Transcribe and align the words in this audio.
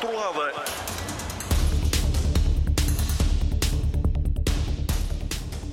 controlada. 0.00 0.52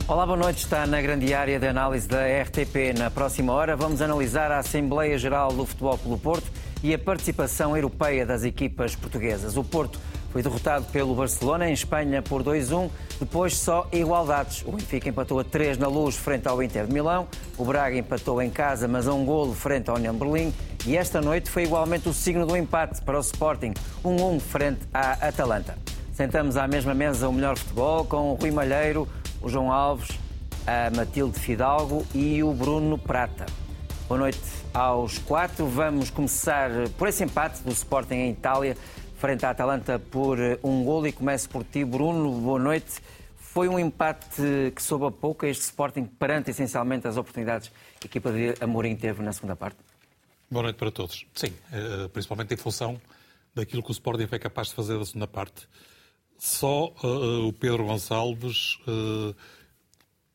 Olá, 0.07 0.25
boa 0.25 0.37
noite. 0.37 0.63
Está 0.63 0.85
na 0.85 1.01
grande 1.01 1.33
área 1.33 1.59
de 1.59 1.67
análise 1.67 2.07
da 2.07 2.25
RTP. 2.25 2.97
Na 2.97 3.09
próxima 3.09 3.53
hora 3.53 3.75
vamos 3.75 4.01
analisar 4.01 4.51
a 4.51 4.59
Assembleia 4.59 5.17
Geral 5.17 5.51
do 5.53 5.65
Futebol 5.65 5.97
Clube 5.97 6.21
Porto 6.21 6.51
e 6.83 6.93
a 6.93 6.99
participação 6.99 7.75
europeia 7.75 8.25
das 8.25 8.43
equipas 8.43 8.95
portuguesas. 8.95 9.57
O 9.57 9.63
Porto 9.63 9.99
foi 10.37 10.43
derrotado 10.43 10.85
pelo 10.91 11.15
Barcelona 11.15 11.67
em 11.67 11.73
Espanha 11.73 12.21
por 12.21 12.43
2-1, 12.43 12.91
depois 13.19 13.57
só 13.57 13.87
igualdades. 13.91 14.63
O 14.67 14.71
Benfica 14.71 15.09
empatou 15.09 15.39
a 15.39 15.43
3 15.43 15.79
na 15.79 15.87
luz 15.87 16.15
frente 16.15 16.47
ao 16.47 16.61
Inter 16.61 16.85
de 16.85 16.93
Milão, 16.93 17.27
o 17.57 17.65
Braga 17.65 17.97
empatou 17.97 18.39
em 18.39 18.51
casa, 18.51 18.87
mas 18.87 19.07
a 19.07 19.13
um 19.15 19.25
golo 19.25 19.55
frente 19.55 19.89
ao 19.89 19.95
União 19.95 20.13
Berlim 20.13 20.53
e 20.85 20.95
esta 20.95 21.21
noite 21.21 21.49
foi 21.49 21.63
igualmente 21.63 22.07
o 22.07 22.13
signo 22.13 22.45
do 22.45 22.55
empate 22.55 23.01
para 23.01 23.17
o 23.17 23.21
Sporting, 23.21 23.73
1-1 24.05 24.39
frente 24.39 24.81
à 24.93 25.27
Atalanta. 25.27 25.75
Sentamos 26.13 26.55
à 26.55 26.67
mesma 26.67 26.93
mesa 26.93 27.27
o 27.27 27.33
melhor 27.33 27.57
futebol 27.57 28.05
com 28.05 28.31
o 28.31 28.35
Rui 28.35 28.51
Malheiro, 28.51 29.07
o 29.41 29.49
João 29.49 29.71
Alves, 29.71 30.19
a 30.67 30.95
Matilde 30.95 31.39
Fidalgo 31.39 32.05
e 32.13 32.43
o 32.43 32.53
Bruno 32.53 32.95
Prata. 32.99 33.47
Boa 34.07 34.19
noite 34.19 34.39
aos 34.71 35.17
quatro. 35.17 35.65
Vamos 35.65 36.11
começar 36.11 36.69
por 36.95 37.07
esse 37.07 37.23
empate 37.23 37.63
do 37.63 37.71
Sporting 37.71 38.13
em 38.13 38.31
Itália, 38.31 38.77
frente 39.17 39.45
à 39.45 39.49
Atalanta 39.49 39.99
por 39.99 40.37
um 40.63 40.83
golo. 40.83 41.07
E 41.07 41.11
começo 41.11 41.49
por 41.49 41.63
ti, 41.63 41.83
Bruno. 41.83 42.31
Boa 42.39 42.59
noite. 42.59 43.01
Foi 43.37 43.67
um 43.67 43.79
empate 43.79 44.71
que 44.75 44.81
soube 44.81 45.05
a 45.05 45.11
pouco 45.11 45.45
este 45.45 45.63
Sporting 45.63 46.05
perante 46.05 46.51
essencialmente 46.51 47.07
as 47.07 47.17
oportunidades 47.17 47.71
que 47.99 48.05
a 48.05 48.09
equipa 48.09 48.31
de 48.31 48.53
Amorim 48.61 48.95
teve 48.95 49.23
na 49.23 49.33
segunda 49.33 49.55
parte? 49.55 49.77
Boa 50.49 50.63
noite 50.63 50.75
para 50.75 50.91
todos. 50.91 51.25
Sim, 51.33 51.53
eh, 51.73 52.07
principalmente 52.13 52.53
em 52.53 52.57
função 52.57 53.01
daquilo 53.55 53.81
que 53.81 53.89
o 53.89 53.91
Sporting 53.91 54.27
foi 54.27 54.37
capaz 54.37 54.67
de 54.67 54.75
fazer 54.75 54.97
da 54.97 55.05
segunda 55.05 55.27
parte. 55.27 55.67
Só 56.37 56.93
uh, 57.03 57.47
o 57.47 57.53
Pedro 57.53 57.85
Gonçalves 57.85 58.77
uh, 58.87 59.35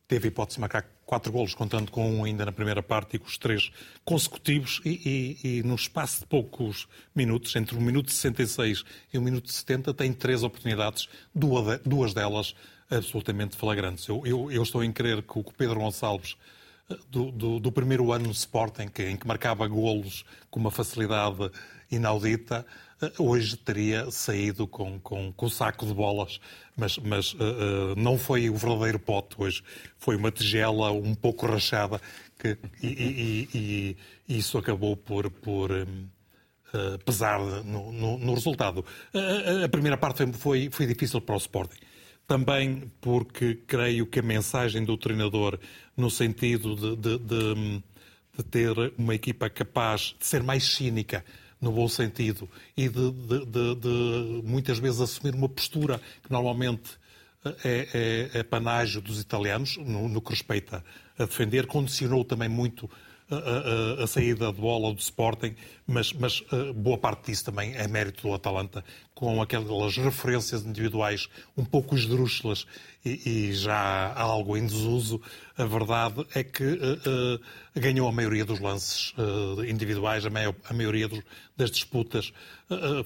teve 0.08 0.28
hipótese 0.28 0.56
de 0.56 0.60
marcar 0.60 0.84
quatro 1.12 1.30
golos, 1.30 1.52
contando 1.52 1.90
com 1.90 2.10
um 2.10 2.24
ainda 2.24 2.46
na 2.46 2.52
primeira 2.52 2.82
parte 2.82 3.16
e 3.16 3.18
com 3.18 3.26
os 3.26 3.36
três 3.36 3.70
consecutivos, 4.02 4.80
e, 4.82 5.36
e, 5.42 5.58
e 5.58 5.62
no 5.62 5.74
espaço 5.74 6.20
de 6.20 6.26
poucos 6.26 6.88
minutos, 7.14 7.54
entre 7.54 7.76
o 7.76 7.80
minuto 7.82 8.10
66 8.10 8.82
e 9.12 9.18
o 9.18 9.20
minuto 9.20 9.52
70, 9.52 9.92
tem 9.92 10.10
três 10.10 10.42
oportunidades, 10.42 11.10
duas, 11.34 11.78
duas 11.84 12.14
delas 12.14 12.54
absolutamente 12.90 13.58
flagrantes. 13.58 14.08
Eu, 14.08 14.22
eu, 14.24 14.50
eu, 14.50 14.62
estou 14.62 14.82
em 14.82 14.90
crer 14.90 15.20
que 15.20 15.38
o 15.38 15.44
Pedro 15.44 15.80
Gonçalves, 15.80 16.34
do, 17.10 17.30
do, 17.30 17.60
do 17.60 17.70
primeiro 17.70 18.10
ano 18.10 18.28
no 18.28 18.32
Sporting, 18.32 18.88
que, 18.88 19.02
em 19.02 19.16
que 19.18 19.26
marcava 19.26 19.68
golos 19.68 20.24
com 20.50 20.60
uma 20.60 20.70
facilidade 20.70 21.50
inaudita, 21.90 22.64
hoje 23.18 23.56
teria 23.56 24.10
saído 24.10 24.66
com, 24.66 24.98
com, 25.00 25.32
com 25.32 25.46
o 25.46 25.50
saco 25.50 25.86
de 25.86 25.94
bolas, 25.94 26.40
mas, 26.76 26.98
mas 26.98 27.32
uh, 27.34 27.36
uh, 27.36 27.96
não 27.96 28.18
foi 28.18 28.48
o 28.50 28.56
verdadeiro 28.56 28.98
pote 28.98 29.36
hoje, 29.38 29.62
foi 29.98 30.16
uma 30.16 30.30
tigela 30.30 30.92
um 30.92 31.14
pouco 31.14 31.46
rachada 31.46 32.00
que, 32.38 32.56
e, 32.82 32.88
e, 32.88 33.48
e, 33.54 33.96
e 34.28 34.38
isso 34.38 34.58
acabou 34.58 34.96
por, 34.96 35.30
por 35.30 35.70
um, 35.70 36.06
uh, 36.74 36.98
pesar 37.04 37.40
no, 37.40 37.92
no, 37.92 38.18
no 38.18 38.34
resultado. 38.34 38.84
a 39.64 39.68
primeira 39.68 39.96
parte 39.96 40.30
foi, 40.32 40.68
foi 40.70 40.86
difícil 40.86 41.20
para 41.20 41.34
o 41.34 41.38
Sporting. 41.38 41.80
Também 42.26 42.90
porque 43.00 43.56
creio 43.66 44.06
que 44.06 44.20
a 44.20 44.22
mensagem 44.22 44.84
do 44.84 44.96
treinador, 44.96 45.58
no 45.96 46.10
sentido 46.10 46.74
de, 46.76 46.96
de, 46.96 47.18
de, 47.18 47.82
de 48.36 48.44
ter 48.44 48.72
uma 48.96 49.14
equipa 49.14 49.50
capaz 49.50 50.14
de 50.18 50.26
ser 50.26 50.42
mais 50.42 50.64
cínica, 50.64 51.24
no 51.62 51.70
bom 51.70 51.88
sentido, 51.88 52.48
e 52.76 52.88
de, 52.88 53.10
de, 53.12 53.46
de, 53.46 53.74
de, 53.76 54.42
muitas 54.44 54.80
vezes 54.80 55.00
assumir 55.00 55.32
uma 55.32 55.48
postura 55.48 56.00
que 56.24 56.32
normalmente 56.32 56.98
é, 57.64 58.30
é, 58.34 58.38
é 58.40 58.42
panágio 58.42 59.00
dos 59.00 59.20
italianos, 59.20 59.76
no, 59.76 60.08
no, 60.08 60.20
que 60.20 60.30
respeita 60.30 60.84
a 61.16 61.24
defender, 61.24 61.66
condicionou 61.66 62.24
também 62.24 62.48
muito 62.48 62.90
a, 63.34 64.00
a, 64.00 64.04
a, 64.04 64.06
saída 64.06 64.52
de 64.52 64.60
bola 64.60 64.92
do 64.92 65.00
Sporting, 65.00 65.54
mas, 65.86 66.12
mas 66.12 66.40
uh, 66.52 66.72
boa 66.74 66.98
parte 66.98 67.30
disso 67.30 67.44
também 67.44 67.74
é 67.74 67.88
mérito 67.88 68.28
do 68.28 68.34
Atalanta, 68.34 68.84
com 69.14 69.40
aquelas 69.40 69.96
referências 69.96 70.64
individuais 70.64 71.28
um 71.56 71.64
pouco 71.64 71.94
esdrúxulas 71.94 72.66
e, 73.04 73.48
e 73.48 73.52
já 73.54 74.12
algo 74.14 74.56
em 74.56 74.66
desuso. 74.66 75.20
A 75.56 75.64
verdade 75.64 76.26
é 76.34 76.44
que 76.44 76.64
uh, 76.64 77.36
uh, 77.36 77.80
ganhou 77.80 78.08
a 78.08 78.12
maioria 78.12 78.44
dos 78.44 78.60
lances 78.60 79.14
individuais, 79.66 80.26
a, 80.26 80.30
maior, 80.30 80.54
a 80.68 80.74
maioria 80.74 81.08
dos, 81.08 81.20
das 81.56 81.70
disputas, 81.70 82.32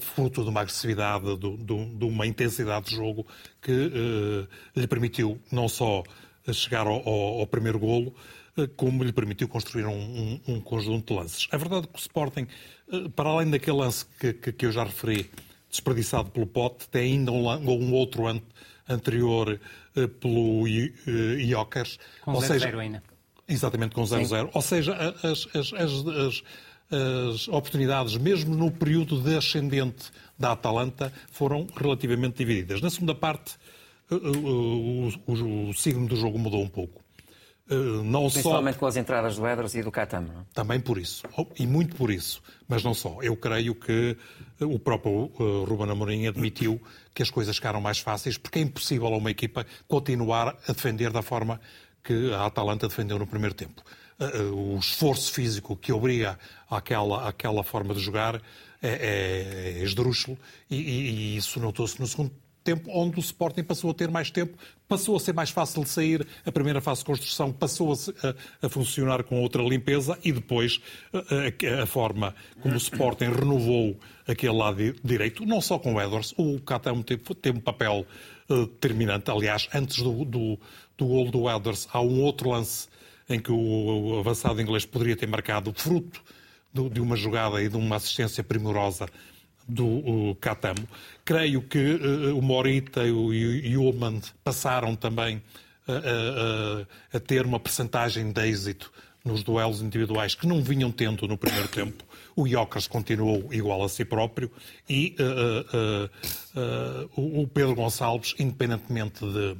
fruto 0.00 0.42
de 0.42 0.48
uma 0.48 0.60
agressividade, 0.60 1.24
do, 1.24 1.56
do, 1.56 1.84
de 1.86 2.04
uma 2.04 2.26
intensidade 2.26 2.86
de 2.86 2.96
jogo 2.96 3.26
que 3.60 3.90
lhe 4.74 4.86
permitiu 4.86 5.40
não 5.50 5.68
só 5.68 6.04
chegar 6.52 6.86
ao, 6.86 7.06
ao, 7.06 7.40
ao 7.40 7.46
primeiro 7.46 7.78
golo, 7.78 8.14
como 8.76 9.04
lhe 9.04 9.12
permitiu 9.12 9.48
construir 9.48 9.86
um, 9.86 9.92
um, 9.92 10.40
um, 10.48 10.60
conjunto 10.60 11.12
de 11.12 11.20
lances. 11.20 11.48
É 11.52 11.58
verdade 11.58 11.86
que 11.88 11.98
o 11.98 12.00
Sporting, 12.00 12.46
eh, 12.90 13.08
para 13.14 13.28
além 13.28 13.50
daquele 13.50 13.76
lance 13.76 14.06
que, 14.18 14.32
que, 14.32 14.52
que 14.52 14.66
eu 14.66 14.72
já 14.72 14.84
referi, 14.84 15.30
desperdiçado 15.70 16.30
pelo 16.30 16.46
Pote, 16.46 16.88
tem 16.88 17.12
ainda 17.12 17.32
um, 17.32 17.48
um 17.48 17.92
outro 17.92 18.26
an, 18.26 18.40
anterior 18.88 19.60
uh, 19.96 20.08
pelo 20.08 20.66
Iokers. 20.66 21.98
Com 22.22 22.32
0-0 22.32 22.78
ainda. 22.78 23.02
Exatamente, 23.48 23.94
com 23.94 24.02
0-0. 24.02 24.50
Ou 24.52 24.62
seja, 24.62 24.94
as, 25.22 25.46
as, 25.54 25.72
as, 25.74 26.42
as 26.90 27.48
oportunidades, 27.48 28.16
mesmo 28.16 28.56
no 28.56 28.70
período 28.70 29.20
de 29.20 29.36
ascendente 29.36 30.10
da 30.38 30.52
Atalanta, 30.52 31.12
foram 31.30 31.66
relativamente 31.76 32.38
divididas. 32.38 32.80
Na 32.80 32.90
segunda 32.90 33.14
parte, 33.14 33.56
o, 34.10 34.14
o, 34.16 35.08
o, 35.26 35.68
o 35.68 35.74
signo 35.74 36.08
do 36.08 36.16
jogo 36.16 36.38
mudou 36.38 36.62
um 36.62 36.68
pouco. 36.68 37.05
Eh, 37.68 37.74
não 37.74 38.30
Principalmente 38.30 38.74
só... 38.74 38.80
com 38.80 38.86
as 38.86 38.96
entradas 38.96 39.36
do 39.36 39.46
Edros 39.46 39.74
e 39.74 39.82
do 39.82 39.90
Catam. 39.90 40.22
Não? 40.22 40.40
É? 40.40 40.44
Também 40.54 40.80
por 40.80 40.98
isso, 40.98 41.24
e 41.58 41.66
muito 41.66 41.96
por 41.96 42.10
isso, 42.10 42.40
mas 42.68 42.84
não 42.84 42.94
só. 42.94 43.18
Eu 43.22 43.36
creio 43.36 43.74
que 43.74 44.16
eh, 44.60 44.64
o 44.64 44.78
próprio 44.78 45.32
uh, 45.38 45.64
Ruben 45.64 45.90
Amorim 45.90 46.26
admitiu 46.26 46.80
que 47.12 47.22
as 47.22 47.30
coisas 47.30 47.56
ficaram 47.56 47.80
mais 47.80 47.98
fáceis, 47.98 48.38
porque 48.38 48.60
é 48.60 48.62
impossível 48.62 49.08
a 49.08 49.16
uma 49.16 49.30
equipa 49.30 49.66
continuar 49.88 50.56
a 50.68 50.72
defender 50.72 51.10
da 51.10 51.22
forma 51.22 51.60
que 52.04 52.32
a 52.32 52.46
Atalanta 52.46 52.86
defendeu 52.86 53.18
no 53.18 53.26
primeiro 53.26 53.54
tempo. 53.54 53.82
Uh, 54.18 54.74
o 54.74 54.78
esforço 54.78 55.32
físico 55.32 55.76
que 55.76 55.92
obriga 55.92 56.38
àquela, 56.70 57.28
àquela 57.28 57.64
forma 57.64 57.92
de 57.94 58.00
jogar 58.00 58.40
é, 58.80 58.88
é, 58.88 59.78
é 59.80 59.82
esdrúxulo 59.82 60.38
e, 60.70 60.76
e, 60.76 61.10
e 61.10 61.36
isso 61.36 61.58
notou-se 61.58 61.98
no 61.98 62.06
segundo 62.06 62.30
tempo 62.66 62.90
onde 62.92 63.16
o 63.16 63.20
Sporting 63.20 63.62
passou 63.62 63.90
a 63.92 63.94
ter 63.94 64.10
mais 64.10 64.30
tempo, 64.30 64.58
passou 64.88 65.16
a 65.16 65.20
ser 65.20 65.32
mais 65.32 65.50
fácil 65.50 65.84
de 65.84 65.88
sair, 65.88 66.26
a 66.44 66.50
primeira 66.50 66.80
fase 66.80 67.00
de 67.00 67.06
construção 67.06 67.52
passou 67.52 67.92
a, 67.92 68.66
a 68.66 68.68
funcionar 68.68 69.22
com 69.22 69.40
outra 69.40 69.62
limpeza 69.62 70.18
e 70.24 70.32
depois 70.32 70.80
a, 71.12 71.82
a, 71.82 71.86
forma 71.86 72.34
como 72.60 72.74
o 72.74 72.76
Sporting 72.76 73.26
renovou 73.26 73.96
aquele 74.26 74.52
lado 74.52 74.94
direito, 75.04 75.46
não 75.46 75.60
só 75.60 75.78
com 75.78 75.94
o 75.94 76.00
Edwards, 76.00 76.34
o 76.36 76.60
Catam 76.60 77.02
teve, 77.02 77.22
teve 77.36 77.58
um 77.58 77.60
papel 77.60 78.04
uh, 78.50 78.66
determinante. 78.66 79.30
Aliás, 79.30 79.68
antes 79.72 80.02
do, 80.02 80.24
do, 80.24 80.58
do 80.98 81.06
gol 81.06 81.30
do 81.30 81.48
Edwards, 81.48 81.88
há 81.92 82.00
um 82.00 82.20
outro 82.22 82.50
lance 82.50 82.88
em 83.28 83.38
que 83.38 83.52
o, 83.52 84.18
avançado 84.18 84.60
inglês 84.60 84.84
poderia 84.84 85.16
ter 85.16 85.26
marcado 85.28 85.72
fruto 85.72 86.20
de 86.92 87.00
uma 87.00 87.16
jogada 87.16 87.62
e 87.62 87.68
de 87.68 87.76
uma 87.76 87.96
assistência 87.96 88.44
primorosa 88.44 89.06
do 89.68 90.36
Catamo. 90.40 90.86
Creio 91.24 91.62
que 91.62 91.94
uh, 91.94 92.38
o 92.38 92.42
Morita 92.42 93.04
e 93.04 93.10
o 93.76 93.82
Ullman 93.82 94.20
passaram 94.44 94.94
também 94.94 95.42
a, 95.86 95.92
a, 97.12 97.16
a 97.16 97.20
ter 97.20 97.44
uma 97.44 97.60
percentagem 97.60 98.32
de 98.32 98.46
êxito 98.46 98.92
nos 99.26 99.42
duelos 99.42 99.82
individuais 99.82 100.36
que 100.36 100.46
não 100.46 100.62
vinham 100.62 100.92
tendo 100.92 101.26
no 101.26 101.36
primeiro 101.36 101.66
tempo. 101.66 102.04
O 102.36 102.46
Jokers 102.46 102.86
continuou 102.86 103.48
igual 103.52 103.82
a 103.82 103.88
si 103.88 104.04
próprio 104.04 104.50
e 104.88 105.16
uh, 105.18 106.08
uh, 107.16 107.40
o 107.42 107.48
Pedro 107.48 107.74
Gonçalves, 107.74 108.34
independentemente 108.38 109.24
de 109.24 109.56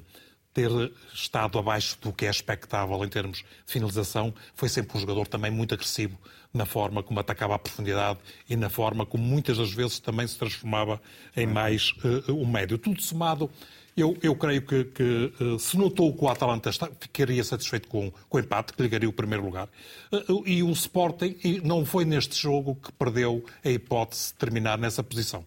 ter 0.56 0.90
estado 1.12 1.58
abaixo 1.58 1.98
do 2.00 2.10
que 2.10 2.24
é 2.24 2.30
expectável 2.30 3.04
em 3.04 3.08
termos 3.10 3.38
de 3.40 3.44
finalização, 3.66 4.32
foi 4.54 4.70
sempre 4.70 4.96
um 4.96 5.00
jogador 5.00 5.26
também 5.26 5.50
muito 5.50 5.74
agressivo 5.74 6.18
na 6.50 6.64
forma 6.64 7.02
como 7.02 7.20
atacava 7.20 7.56
a 7.56 7.58
profundidade 7.58 8.18
e 8.48 8.56
na 8.56 8.70
forma 8.70 9.04
como 9.04 9.22
muitas 9.22 9.58
das 9.58 9.70
vezes 9.70 9.98
também 9.98 10.26
se 10.26 10.38
transformava 10.38 10.98
em 11.36 11.46
mais 11.46 11.92
uh, 12.02 12.32
um 12.32 12.46
médio. 12.46 12.78
Tudo 12.78 13.02
somado, 13.02 13.50
eu, 13.96 14.16
eu 14.22 14.36
creio 14.36 14.62
que, 14.62 14.84
que 14.84 15.32
uh, 15.40 15.58
se 15.58 15.76
notou 15.76 16.12
que 16.12 16.24
o 16.24 16.28
Atalanta 16.28 16.68
está, 16.68 16.88
ficaria 17.00 17.42
satisfeito 17.42 17.88
com, 17.88 18.12
com 18.28 18.36
o 18.36 18.40
empate, 18.40 18.72
que 18.72 18.82
ligaria 18.82 19.08
o 19.08 19.12
primeiro 19.12 19.44
lugar, 19.44 19.68
uh, 20.12 20.42
e 20.46 20.62
o 20.62 20.70
Sporting 20.70 21.36
e 21.42 21.60
não 21.60 21.84
foi 21.86 22.04
neste 22.04 22.40
jogo 22.40 22.74
que 22.74 22.92
perdeu 22.92 23.44
a 23.64 23.70
hipótese 23.70 24.28
de 24.28 24.34
terminar 24.34 24.76
nessa 24.76 25.02
posição, 25.02 25.44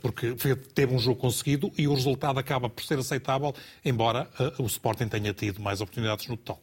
porque 0.00 0.34
teve 0.74 0.94
um 0.94 0.98
jogo 0.98 1.20
conseguido 1.20 1.72
e 1.76 1.88
o 1.88 1.94
resultado 1.94 2.38
acaba 2.38 2.68
por 2.68 2.84
ser 2.84 2.98
aceitável, 2.98 3.54
embora 3.84 4.28
o 4.58 4.64
Sporting 4.64 5.08
tenha 5.08 5.32
tido 5.32 5.60
mais 5.60 5.80
oportunidades 5.80 6.26
no 6.28 6.36
total. 6.36 6.60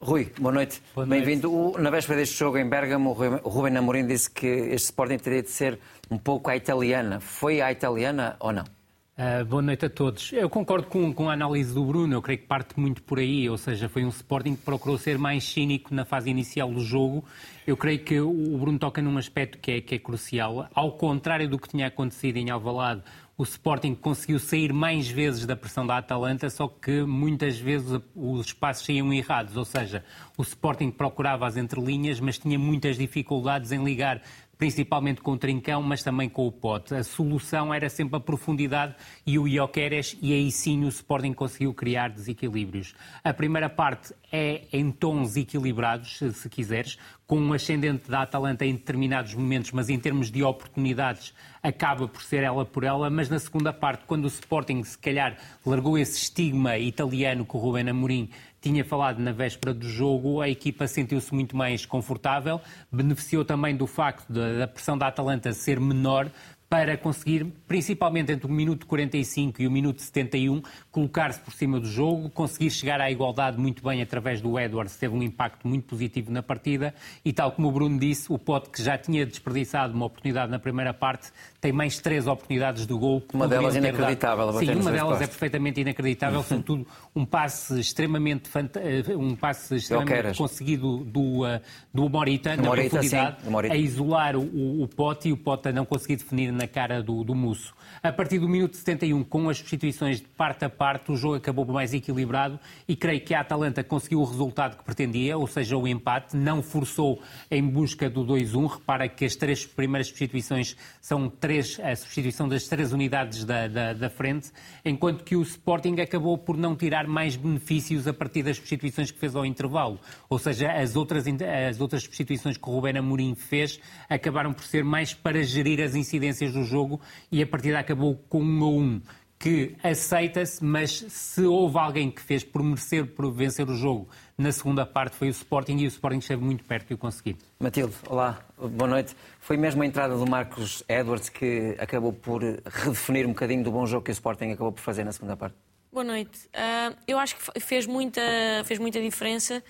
Rui, 0.00 0.32
boa 0.38 0.52
noite. 0.52 0.80
noite. 0.94 1.08
Bem-vindo. 1.08 1.74
Na 1.78 1.90
véspera 1.90 2.20
deste 2.20 2.38
jogo 2.38 2.56
em 2.56 2.68
Bergamo, 2.68 3.10
o 3.42 3.48
Rubem 3.48 3.72
Namorim 3.72 4.06
disse 4.06 4.30
que 4.30 4.46
este 4.46 4.86
Sporting 4.86 5.18
teria 5.18 5.42
de 5.42 5.50
ser 5.50 5.78
um 6.08 6.16
pouco 6.18 6.50
à 6.50 6.56
italiana. 6.56 7.18
Foi 7.20 7.60
à 7.60 7.72
italiana 7.72 8.36
ou 8.38 8.52
não? 8.52 8.77
Uh, 9.18 9.44
boa 9.46 9.60
noite 9.60 9.84
a 9.84 9.90
todos. 9.90 10.32
Eu 10.32 10.48
concordo 10.48 10.86
com, 10.86 11.12
com 11.12 11.28
a 11.28 11.32
análise 11.32 11.74
do 11.74 11.84
Bruno, 11.84 12.14
eu 12.14 12.22
creio 12.22 12.38
que 12.38 12.46
parte 12.46 12.78
muito 12.78 13.02
por 13.02 13.18
aí, 13.18 13.50
ou 13.50 13.58
seja, 13.58 13.88
foi 13.88 14.04
um 14.04 14.10
Sporting 14.10 14.54
que 14.54 14.62
procurou 14.62 14.96
ser 14.96 15.18
mais 15.18 15.42
cínico 15.42 15.92
na 15.92 16.04
fase 16.04 16.30
inicial 16.30 16.70
do 16.70 16.78
jogo. 16.84 17.24
Eu 17.66 17.76
creio 17.76 17.98
que 17.98 18.20
o 18.20 18.56
Bruno 18.56 18.78
toca 18.78 19.02
num 19.02 19.18
aspecto 19.18 19.58
que 19.58 19.72
é, 19.72 19.80
que 19.80 19.96
é 19.96 19.98
crucial. 19.98 20.68
Ao 20.72 20.92
contrário 20.92 21.48
do 21.48 21.58
que 21.58 21.68
tinha 21.68 21.88
acontecido 21.88 22.36
em 22.36 22.48
Alvalade, 22.48 23.02
o 23.36 23.42
Sporting 23.42 23.96
conseguiu 23.96 24.38
sair 24.38 24.72
mais 24.72 25.08
vezes 25.08 25.46
da 25.46 25.56
pressão 25.56 25.84
da 25.84 25.98
Atalanta, 25.98 26.48
só 26.48 26.68
que 26.68 27.02
muitas 27.02 27.58
vezes 27.58 28.00
os 28.14 28.46
espaços 28.46 28.86
saíam 28.86 29.12
errados, 29.12 29.56
ou 29.56 29.64
seja, 29.64 30.04
o 30.36 30.42
Sporting 30.42 30.92
procurava 30.92 31.44
as 31.44 31.56
entrelinhas, 31.56 32.20
mas 32.20 32.38
tinha 32.38 32.58
muitas 32.58 32.96
dificuldades 32.96 33.72
em 33.72 33.82
ligar 33.82 34.22
principalmente 34.58 35.20
com 35.20 35.32
o 35.32 35.38
Trincão, 35.38 35.80
mas 35.82 36.02
também 36.02 36.28
com 36.28 36.46
o 36.46 36.52
Pote. 36.52 36.94
A 36.94 37.04
solução 37.04 37.72
era 37.72 37.88
sempre 37.88 38.16
a 38.16 38.20
profundidade 38.20 38.96
e 39.24 39.38
o 39.38 39.46
Ioqueres, 39.46 40.18
e 40.20 40.34
aí 40.34 40.50
sim 40.50 40.84
o 40.84 40.88
Sporting 40.88 41.32
conseguiu 41.32 41.72
criar 41.72 42.08
desequilíbrios. 42.08 42.94
A 43.22 43.32
primeira 43.32 43.70
parte 43.70 44.12
é 44.32 44.62
em 44.72 44.90
tons 44.90 45.36
equilibrados, 45.36 46.18
se 46.18 46.48
quiseres, 46.48 46.98
com 47.26 47.38
um 47.38 47.52
ascendente 47.52 48.10
da 48.10 48.22
Atalanta 48.22 48.64
em 48.64 48.72
determinados 48.72 49.34
momentos, 49.34 49.70
mas 49.70 49.88
em 49.88 49.98
termos 49.98 50.30
de 50.30 50.42
oportunidades 50.42 51.32
acaba 51.62 52.08
por 52.08 52.22
ser 52.22 52.42
ela 52.42 52.64
por 52.64 52.84
ela, 52.84 53.10
mas 53.10 53.28
na 53.28 53.38
segunda 53.38 53.72
parte, 53.72 54.04
quando 54.06 54.24
o 54.24 54.28
Sporting 54.28 54.82
se 54.82 54.98
calhar 54.98 55.36
largou 55.64 55.98
esse 55.98 56.16
estigma 56.16 56.78
italiano 56.78 57.44
que 57.44 57.56
o 57.56 57.60
Rubén 57.60 57.88
Amorim 57.88 58.30
tinha 58.68 58.84
falado 58.84 59.18
na 59.18 59.32
véspera 59.32 59.72
do 59.72 59.88
jogo, 59.88 60.42
a 60.42 60.48
equipa 60.48 60.86
sentiu-se 60.86 61.32
muito 61.34 61.56
mais 61.56 61.86
confortável, 61.86 62.60
beneficiou 62.92 63.42
também 63.42 63.74
do 63.74 63.86
facto 63.86 64.30
da 64.30 64.66
pressão 64.68 64.98
da 64.98 65.06
Atalanta 65.06 65.54
ser 65.54 65.80
menor, 65.80 66.30
para 66.68 66.98
conseguir, 66.98 67.46
principalmente 67.66 68.30
entre 68.30 68.46
o 68.46 68.50
minuto 68.50 68.86
45 68.86 69.62
e 69.62 69.66
o 69.66 69.70
minuto 69.70 70.02
71, 70.02 70.60
colocar-se 70.90 71.40
por 71.40 71.52
cima 71.54 71.80
do 71.80 71.88
jogo, 71.88 72.28
conseguir 72.28 72.70
chegar 72.70 73.00
à 73.00 73.10
igualdade 73.10 73.58
muito 73.58 73.82
bem 73.82 74.02
através 74.02 74.42
do 74.42 74.58
Edwards, 74.58 74.96
teve 74.96 75.14
um 75.14 75.22
impacto 75.22 75.66
muito 75.66 75.84
positivo 75.86 76.30
na 76.30 76.42
partida 76.42 76.94
e 77.24 77.32
tal 77.32 77.52
como 77.52 77.68
o 77.68 77.72
Bruno 77.72 77.98
disse, 77.98 78.30
o 78.30 78.38
Pote 78.38 78.68
que 78.68 78.82
já 78.82 78.98
tinha 78.98 79.24
desperdiçado 79.24 79.94
uma 79.94 80.04
oportunidade 80.04 80.50
na 80.50 80.58
primeira 80.58 80.92
parte, 80.92 81.30
tem 81.60 81.72
mais 81.72 81.98
três 81.98 82.26
oportunidades 82.26 82.86
de 82.86 82.94
gol. 82.94 83.22
Uma 83.32 83.48
delas 83.48 83.74
inacreditável. 83.74 84.52
Sim, 84.52 84.74
uma 84.74 84.92
delas 84.92 85.20
é 85.20 85.26
perfeitamente 85.26 85.80
inacreditável, 85.80 86.42
sobretudo 86.42 86.86
um 87.14 87.24
passe 87.24 87.80
extremamente. 87.80 88.48
Eh, 88.76 89.16
um 89.16 89.34
passe 89.34 89.74
extremamente 89.74 90.36
conseguido 90.36 90.98
do, 90.98 91.44
uh, 91.44 91.60
do 91.92 92.08
Morita, 92.08 92.56
na 92.56 92.62
Morita, 92.62 92.90
profundidade, 92.90 93.36
sim, 93.42 93.70
a 93.70 93.76
isolar 93.76 94.36
o, 94.36 94.82
o 94.82 94.88
Pote 94.88 95.28
e 95.28 95.32
o 95.32 95.36
Pote 95.36 95.68
a 95.68 95.72
não 95.72 95.84
conseguir 95.84 96.16
definir 96.16 96.52
na 96.52 96.68
cara 96.68 97.02
do, 97.02 97.24
do 97.24 97.34
Musso. 97.34 97.74
A 98.02 98.12
partir 98.12 98.38
do 98.38 98.48
minuto 98.48 98.76
71, 98.76 99.24
com 99.24 99.48
as 99.48 99.58
substituições 99.58 100.20
de 100.20 100.28
parte 100.28 100.64
a 100.64 100.70
parte, 100.70 101.10
o 101.10 101.16
jogo 101.16 101.34
acabou 101.34 101.66
mais 101.66 101.92
equilibrado 101.92 102.60
e 102.86 102.94
creio 102.94 103.20
que 103.20 103.34
a 103.34 103.40
Atalanta 103.40 103.82
conseguiu 103.82 104.20
o 104.20 104.24
resultado 104.24 104.76
que 104.76 104.84
pretendia, 104.84 105.36
ou 105.36 105.46
seja, 105.46 105.76
o 105.76 105.86
empate, 105.88 106.36
não 106.36 106.62
forçou 106.62 107.20
em 107.50 107.66
busca 107.66 108.08
do 108.08 108.24
2-1. 108.24 108.74
Repara 108.74 109.08
que 109.08 109.24
as 109.24 109.34
três 109.34 109.66
primeiras 109.66 110.06
substituições 110.06 110.76
são 111.00 111.28
três, 111.28 111.47
a 111.50 111.96
substituição 111.96 112.48
das 112.48 112.68
três 112.68 112.92
unidades 112.92 113.44
da, 113.44 113.66
da, 113.66 113.92
da 113.92 114.08
frente, 114.08 114.50
enquanto 114.84 115.24
que 115.24 115.34
o 115.34 115.42
Sporting 115.42 115.96
acabou 116.00 116.38
por 116.38 116.56
não 116.56 116.76
tirar 116.76 117.06
mais 117.08 117.34
benefícios 117.34 118.06
a 118.06 118.12
partir 118.12 118.42
das 118.42 118.56
substituições 118.56 119.10
que 119.10 119.18
fez 119.18 119.34
ao 119.34 119.44
intervalo. 119.44 119.98
Ou 120.28 120.38
seja, 120.38 120.70
as 120.70 120.94
outras, 120.94 121.24
as 121.26 121.80
outras 121.80 122.04
substituições 122.04 122.56
que 122.56 122.68
o 122.68 122.72
Rubén 122.72 122.96
Amorim 122.96 123.34
fez 123.34 123.80
acabaram 124.08 124.52
por 124.52 124.64
ser 124.64 124.84
mais 124.84 125.12
para 125.12 125.42
gerir 125.42 125.80
as 125.80 125.94
incidências 125.94 126.52
do 126.52 126.62
jogo 126.62 127.00
e 127.32 127.42
a 127.42 127.46
partir 127.46 127.72
da 127.72 127.78
acabou 127.88 128.16
com 128.28 128.42
um 128.42 128.64
a 128.64 128.68
um 128.68 129.00
que 129.38 129.76
aceita-se, 129.82 130.62
mas 130.64 131.04
se 131.08 131.42
houve 131.42 131.78
alguém 131.78 132.10
que 132.10 132.20
fez 132.20 132.42
por 132.42 132.62
merecer 132.62 133.06
por 133.06 133.32
vencer 133.32 133.68
o 133.70 133.74
jogo 133.74 134.08
na 134.38 134.52
segunda 134.52 134.86
parte 134.86 135.16
foi 135.16 135.28
o 135.28 135.30
Sporting 135.30 135.78
e 135.78 135.84
o 135.84 135.88
Sporting 135.88 136.18
esteve 136.18 136.42
muito 136.42 136.62
perto 136.62 136.86
de 136.86 136.94
o 136.94 136.98
conseguir. 136.98 137.36
Matilde, 137.58 137.94
olá, 138.08 138.38
boa 138.56 138.88
noite. 138.88 139.16
Foi 139.40 139.56
mesmo 139.56 139.82
a 139.82 139.86
entrada 139.86 140.16
do 140.16 140.24
Marcos 140.24 140.84
Edwards 140.88 141.28
que 141.28 141.74
acabou 141.76 142.12
por 142.12 142.40
redefinir 142.64 143.26
um 143.26 143.30
bocadinho 143.30 143.64
do 143.64 143.72
bom 143.72 143.84
jogo 143.84 144.04
que 144.04 144.12
o 144.12 144.12
Sporting 144.12 144.52
acabou 144.52 144.70
por 144.70 144.80
fazer 144.80 145.02
na 145.02 145.10
segunda 145.10 145.36
parte? 145.36 145.56
Boa 145.92 146.04
noite. 146.04 146.46
Uh, 146.48 146.96
eu 147.08 147.18
acho 147.18 147.34
que 147.34 147.60
fez 147.60 147.84
muita, 147.84 148.22
fez 148.64 148.78
muita 148.78 149.00
diferença 149.00 149.62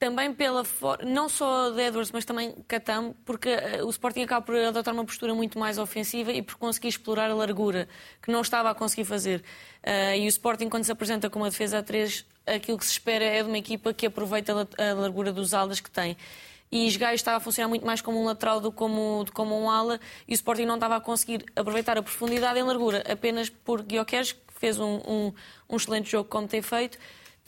também 0.00 0.32
pela 0.32 0.64
não 1.06 1.28
só 1.28 1.68
de 1.68 1.82
Edwards, 1.82 2.10
mas 2.10 2.24
também 2.24 2.54
Catam, 2.66 3.14
porque 3.22 3.50
eh, 3.50 3.84
o 3.84 3.90
Sporting 3.90 4.22
acaba 4.22 4.44
por 4.44 4.56
adotar 4.56 4.94
uma 4.94 5.04
postura 5.04 5.34
muito 5.34 5.58
mais 5.58 5.76
ofensiva 5.76 6.32
e 6.32 6.40
por 6.40 6.56
conseguir 6.56 6.88
explorar 6.88 7.30
a 7.30 7.34
largura, 7.34 7.86
que 8.22 8.32
não 8.32 8.40
estava 8.40 8.70
a 8.70 8.74
conseguir 8.74 9.04
fazer. 9.04 9.44
Uh, 9.84 10.16
e 10.16 10.24
o 10.24 10.28
Sporting, 10.28 10.70
quando 10.70 10.84
se 10.84 10.90
apresenta 10.90 11.28
com 11.28 11.38
uma 11.38 11.50
defesa 11.50 11.80
a 11.80 11.82
3, 11.82 12.24
aquilo 12.46 12.78
que 12.78 12.86
se 12.86 12.92
espera 12.92 13.22
é 13.26 13.42
de 13.42 13.48
uma 13.50 13.58
equipa 13.58 13.92
que 13.92 14.06
aproveita 14.06 14.66
a 14.78 14.94
largura 14.94 15.34
dos 15.34 15.52
alas 15.52 15.80
que 15.80 15.90
tem. 15.90 16.16
E 16.72 16.86
Esgaio 16.86 17.14
estava 17.14 17.36
a 17.36 17.40
funcionar 17.40 17.68
muito 17.68 17.84
mais 17.84 18.00
como 18.00 18.18
um 18.18 18.24
lateral 18.24 18.58
do 18.58 18.72
que 18.72 18.78
como, 18.78 19.24
do 19.24 19.32
como 19.32 19.60
um 19.60 19.68
ala, 19.68 20.00
e 20.26 20.32
o 20.32 20.34
Sporting 20.34 20.64
não 20.64 20.76
estava 20.76 20.96
a 20.96 21.00
conseguir 21.00 21.44
aproveitar 21.54 21.98
a 21.98 22.02
profundidade 22.02 22.58
em 22.58 22.62
largura, 22.62 23.04
apenas 23.06 23.50
por 23.50 23.82
Guioqueres, 23.82 24.32
que 24.32 24.40
fez 24.56 24.78
um, 24.78 25.00
um, 25.06 25.32
um 25.68 25.76
excelente 25.76 26.10
jogo 26.10 26.26
como 26.26 26.48
tem 26.48 26.62
feito, 26.62 26.96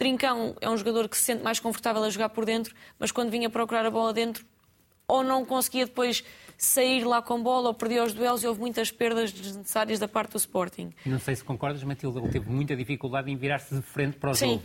Trincão 0.03 0.57
é 0.61 0.69
um 0.69 0.77
jogador 0.77 1.09
que 1.09 1.17
se 1.17 1.23
sente 1.23 1.45
mais 1.45 1.61
confortável 1.61 2.03
a 2.03 2.11
jogar 2.11 2.29
por 2.31 2.45
dentro, 2.45 2.75
mas 2.99 3.13
quando 3.13 3.31
vinha 3.31 3.49
procurar 3.49 3.87
a 3.87 3.91
bola 3.91 4.13
dentro, 4.13 4.45
ou 5.07 5.23
não 5.23 5.45
conseguia 5.45 5.87
depois 5.87 6.25
sair 6.59 7.05
lá 7.05 7.23
com 7.23 7.41
bola, 7.41 7.69
ou 7.69 7.75
perdia 7.75 8.03
os 8.03 8.13
duelos 8.13 8.43
e 8.43 8.49
houve 8.49 8.59
muitas 8.59 8.91
perdas 8.91 9.31
desnecessárias 9.31 10.01
da 10.01 10.09
parte 10.09 10.33
do 10.33 10.39
Sporting. 10.39 10.93
Não 11.07 11.21
sei 11.21 11.37
se 11.37 11.45
concordas, 11.45 11.85
Matilde, 11.85 12.19
ele 12.19 12.29
teve 12.31 12.51
muita 12.51 12.75
dificuldade 12.75 13.31
em 13.31 13.37
virar-se 13.37 13.77
de 13.77 13.81
frente 13.81 14.19
para 14.19 14.33
o 14.33 14.35
Sim. 14.35 14.55
jogo. 14.55 14.63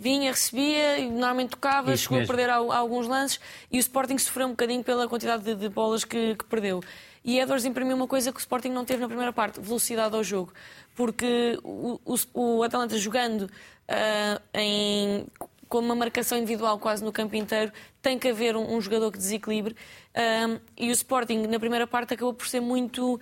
Vinha, 0.00 0.30
recebia, 0.30 0.98
normalmente 1.10 1.50
tocava, 1.50 1.92
Isso 1.92 2.04
chegou 2.04 2.20
mesmo. 2.20 2.32
a 2.32 2.34
perder 2.34 2.50
alguns 2.50 3.06
lances 3.06 3.38
e 3.70 3.76
o 3.76 3.80
Sporting 3.80 4.16
sofreu 4.16 4.46
um 4.46 4.50
bocadinho 4.52 4.82
pela 4.82 5.06
quantidade 5.06 5.44
de, 5.44 5.54
de 5.54 5.68
bolas 5.68 6.04
que, 6.04 6.36
que 6.36 6.44
perdeu. 6.46 6.82
E 7.22 7.38
Edwards 7.38 7.66
imprimiu 7.66 7.96
uma 7.96 8.08
coisa 8.08 8.32
que 8.32 8.38
o 8.38 8.40
Sporting 8.40 8.70
não 8.70 8.82
teve 8.82 9.02
na 9.02 9.08
primeira 9.08 9.30
parte, 9.30 9.60
velocidade 9.60 10.16
ao 10.16 10.24
jogo. 10.24 10.54
Porque 10.96 11.58
o, 11.62 12.00
o, 12.02 12.16
o 12.32 12.62
Atalanta 12.62 12.96
jogando 12.96 13.42
uh, 13.42 14.40
em, 14.54 15.26
com 15.68 15.80
uma 15.80 15.94
marcação 15.94 16.38
individual 16.38 16.78
quase 16.78 17.04
no 17.04 17.12
campo 17.12 17.36
inteiro, 17.36 17.70
tem 18.00 18.18
que 18.18 18.26
haver 18.26 18.56
um, 18.56 18.74
um 18.74 18.80
jogador 18.80 19.12
que 19.12 19.18
desequilibre. 19.18 19.76
Uh, 20.14 20.58
e 20.78 20.88
o 20.88 20.92
Sporting, 20.92 21.46
na 21.46 21.60
primeira 21.60 21.86
parte, 21.86 22.14
acabou 22.14 22.32
por 22.32 22.48
ser 22.48 22.60
muito 22.60 23.20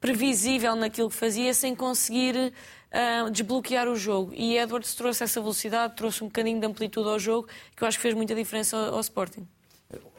previsível 0.00 0.74
naquilo 0.74 1.08
que 1.08 1.14
fazia, 1.14 1.54
sem 1.54 1.76
conseguir 1.76 2.52
uh, 2.92 3.30
desbloquear 3.30 3.88
o 3.88 3.96
jogo. 3.96 4.32
E 4.34 4.56
Edwards 4.56 4.94
trouxe 4.94 5.24
essa 5.24 5.40
velocidade, 5.40 5.94
trouxe 5.96 6.22
um 6.22 6.26
bocadinho 6.26 6.60
de 6.60 6.66
amplitude 6.66 7.08
ao 7.08 7.18
jogo, 7.18 7.48
que 7.76 7.82
eu 7.82 7.88
acho 7.88 7.98
que 7.98 8.02
fez 8.02 8.14
muita 8.14 8.34
diferença 8.34 8.76
ao, 8.76 8.94
ao 8.94 9.00
Sporting. 9.00 9.46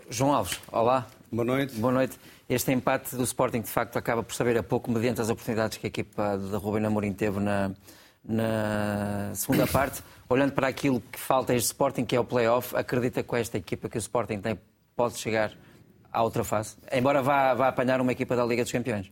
João 0.10 0.34
Alves, 0.34 0.60
olá. 0.72 1.08
Boa 1.32 1.46
noite. 1.46 1.76
Boa 1.76 1.94
noite. 1.94 2.18
Este 2.50 2.72
empate 2.72 3.16
do 3.16 3.24
Sporting, 3.24 3.62
de 3.62 3.70
facto, 3.70 3.96
acaba 3.98 4.24
por 4.24 4.34
saber 4.34 4.58
a 4.58 4.64
pouco 4.64 4.90
mediante 4.90 5.22
as 5.22 5.30
oportunidades 5.30 5.78
que 5.78 5.86
a 5.86 5.90
equipa 5.90 6.36
de 6.36 6.56
Rubem 6.56 6.84
Amorim 6.84 7.14
teve 7.14 7.40
na, 7.40 7.72
na 8.24 9.32
segunda 9.36 9.68
parte. 9.68 10.02
Olhando 10.28 10.54
para 10.54 10.68
aquilo 10.68 11.00
que 11.00 11.20
falta 11.20 11.54
a 11.54 11.56
este 11.56 11.68
Sporting, 11.68 12.06
que 12.06 12.16
é 12.16 12.20
o 12.20 12.24
play-off, 12.24 12.76
acredita 12.76 13.22
que 13.22 13.30
com 13.30 13.36
esta 13.36 13.58
equipa 13.58 13.88
que 13.88 13.98
o 13.98 14.00
Sporting 14.00 14.42
tem 14.42 14.60
pode 14.96 15.18
chegar 15.18 15.54
à 16.12 16.24
outra 16.24 16.44
fase? 16.44 16.76
Embora 16.92 17.22
vá, 17.22 17.54
vá 17.54 17.68
apanhar 17.68 18.02
uma 18.02 18.12
equipa 18.12 18.36
da 18.36 18.44
Liga 18.44 18.64
dos 18.64 18.72
Campeões. 18.72 19.12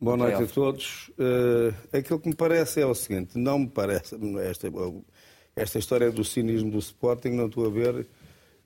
Boa 0.00 0.16
noite 0.16 0.42
a 0.42 0.46
todos. 0.46 1.10
Uh, 1.10 1.74
aquilo 1.92 2.18
que 2.18 2.28
me 2.28 2.34
parece 2.34 2.80
é 2.80 2.86
o 2.86 2.94
seguinte, 2.94 3.36
não 3.36 3.58
me 3.58 3.68
parece, 3.68 4.16
esta, 4.48 4.68
esta 5.54 5.78
história 5.78 6.10
do 6.10 6.24
cinismo 6.24 6.70
do 6.70 6.78
Sporting, 6.78 7.28
não 7.28 7.48
estou 7.48 7.66
a 7.66 7.70
ver 7.70 8.06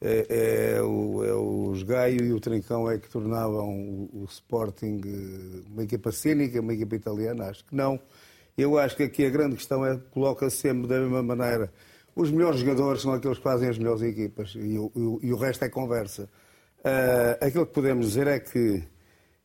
é, 0.00 0.76
é, 0.76 0.82
o, 0.82 1.24
é 1.24 1.34
os 1.34 1.82
Gaio 1.82 2.24
e 2.24 2.32
o 2.32 2.38
Trincão 2.38 2.88
é 2.88 2.98
que 2.98 3.08
tornavam 3.08 3.68
o, 3.68 4.22
o, 4.22 4.24
Sporting 4.26 5.00
eh, 5.04 5.62
uma 5.72 5.82
equipa 5.82 6.12
cínica, 6.12 6.60
uma 6.60 6.72
equipa 6.72 6.94
italiana? 6.94 7.46
Acho 7.46 7.64
que 7.64 7.74
não. 7.74 7.98
Eu 8.56 8.78
acho 8.78 8.94
que 8.96 9.02
aqui 9.02 9.26
a 9.26 9.30
grande 9.30 9.56
questão 9.56 9.84
é 9.84 9.98
coloca 10.12 10.48
-se 10.48 10.58
sempre 10.58 10.86
da 10.86 11.00
mesma 11.00 11.22
maneira. 11.22 11.72
Os 12.14 12.30
melhores 12.30 12.60
jogadores 12.60 13.02
são 13.02 13.12
aqueles 13.12 13.38
que 13.38 13.44
fazem 13.44 13.68
as 13.68 13.76
melhores 13.76 14.02
equipas 14.02 14.54
e 14.54 14.78
o, 14.78 15.18
e 15.20 15.32
o 15.32 15.36
resto 15.36 15.64
é 15.64 15.68
conversa. 15.68 16.28
Uh, 16.78 17.44
aquilo 17.44 17.66
que 17.66 17.72
podemos 17.72 18.06
dizer 18.06 18.28
é 18.28 18.38
que 18.38 18.84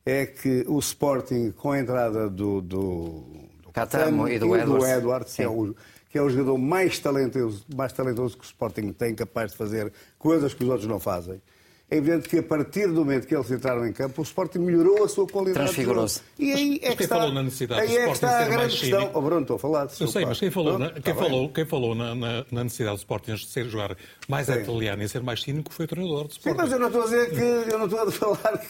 é 0.05 0.25
que 0.25 0.65
o 0.67 0.79
Sporting, 0.79 1.51
com 1.51 1.71
a 1.71 1.79
entrada 1.79 2.29
do, 2.29 2.61
do, 2.61 3.23
do 3.63 3.71
Catamo 3.71 4.27
e 4.27 4.39
do, 4.39 4.55
Edwards, 4.55 4.67
do 4.79 4.85
Edwards 4.87 5.35
que 5.35 5.43
é 5.43 5.47
o 5.49 5.75
que 6.11 6.17
é 6.17 6.21
o 6.23 6.29
jogador 6.29 6.57
mais 6.57 6.97
talentoso, 6.97 7.63
mais 7.75 7.93
talentoso 7.93 8.35
que 8.35 8.43
o 8.43 8.45
Sporting 8.45 8.91
tem, 8.93 9.13
capaz 9.13 9.51
de 9.51 9.57
fazer 9.57 9.93
coisas 10.17 10.55
que 10.55 10.63
os 10.63 10.69
outros 10.71 10.87
não 10.87 10.99
fazem. 10.99 11.39
é 11.87 11.97
evidente 11.97 12.27
que 12.27 12.39
a 12.39 12.41
partir 12.43 12.87
do 12.87 12.95
momento 13.05 13.27
que 13.27 13.35
eles 13.35 13.51
entraram 13.51 13.85
em 13.85 13.93
campo, 13.93 14.19
o 14.19 14.23
Sporting 14.23 14.57
melhorou 14.57 15.03
a 15.03 15.07
sua 15.07 15.27
qualidade. 15.27 15.65
Transfigurou-se. 15.67 16.21
E 16.39 16.51
aí 16.51 16.79
é 16.81 16.95
que 16.95 17.03
está, 17.03 17.15
falou 17.17 17.31
na 17.31 17.43
necessidade 17.43 17.81
aí 17.81 17.95
é 17.95 18.05
que 18.07 18.11
Sporting 18.13 18.25
está 18.25 18.27
a 18.27 18.39
ser 18.39 18.45
grande 18.45 18.57
mais 18.57 18.79
questão. 18.79 18.99
cínico? 19.01 19.19
Oh, 19.19 19.21
Bruno, 19.21 19.41
estou 19.41 19.55
a 19.55 19.59
falar. 19.59 19.87
Eu 19.99 20.07
sei, 20.07 20.25
mas 20.25 20.39
quem 20.39 20.49
falou, 20.49 20.79
na, 20.79 20.89
quem 20.93 21.13
bem. 21.13 21.23
falou, 21.23 21.49
quem 21.49 21.65
falou 21.65 21.93
na, 21.93 22.15
na- 22.15 22.45
na 22.51 22.63
necessidade 22.63 22.95
do 22.95 22.99
Sporting 23.01 23.35
de 23.35 23.45
ser 23.45 23.65
jogar 23.69 23.95
mais 24.27 24.47
Sim. 24.47 24.53
italiano 24.53 25.03
e 25.03 25.09
ser 25.09 25.21
mais 25.21 25.43
cínico 25.43 25.71
foi 25.71 25.85
o 25.85 25.87
treinador 25.87 26.23
do 26.27 26.33
Sim, 26.33 26.39
Sporting. 26.39 26.57
mas 26.59 26.71
eu 26.71 26.79
não 26.79 26.87
estou 26.87 27.01
a 27.01 27.05
dizer 27.05 27.29
que. 27.29 27.71
Eu 27.71 27.77
não 27.77 27.85
estou 27.85 27.99
a 28.01 28.11
falar 28.11 28.57
que. 28.57 28.67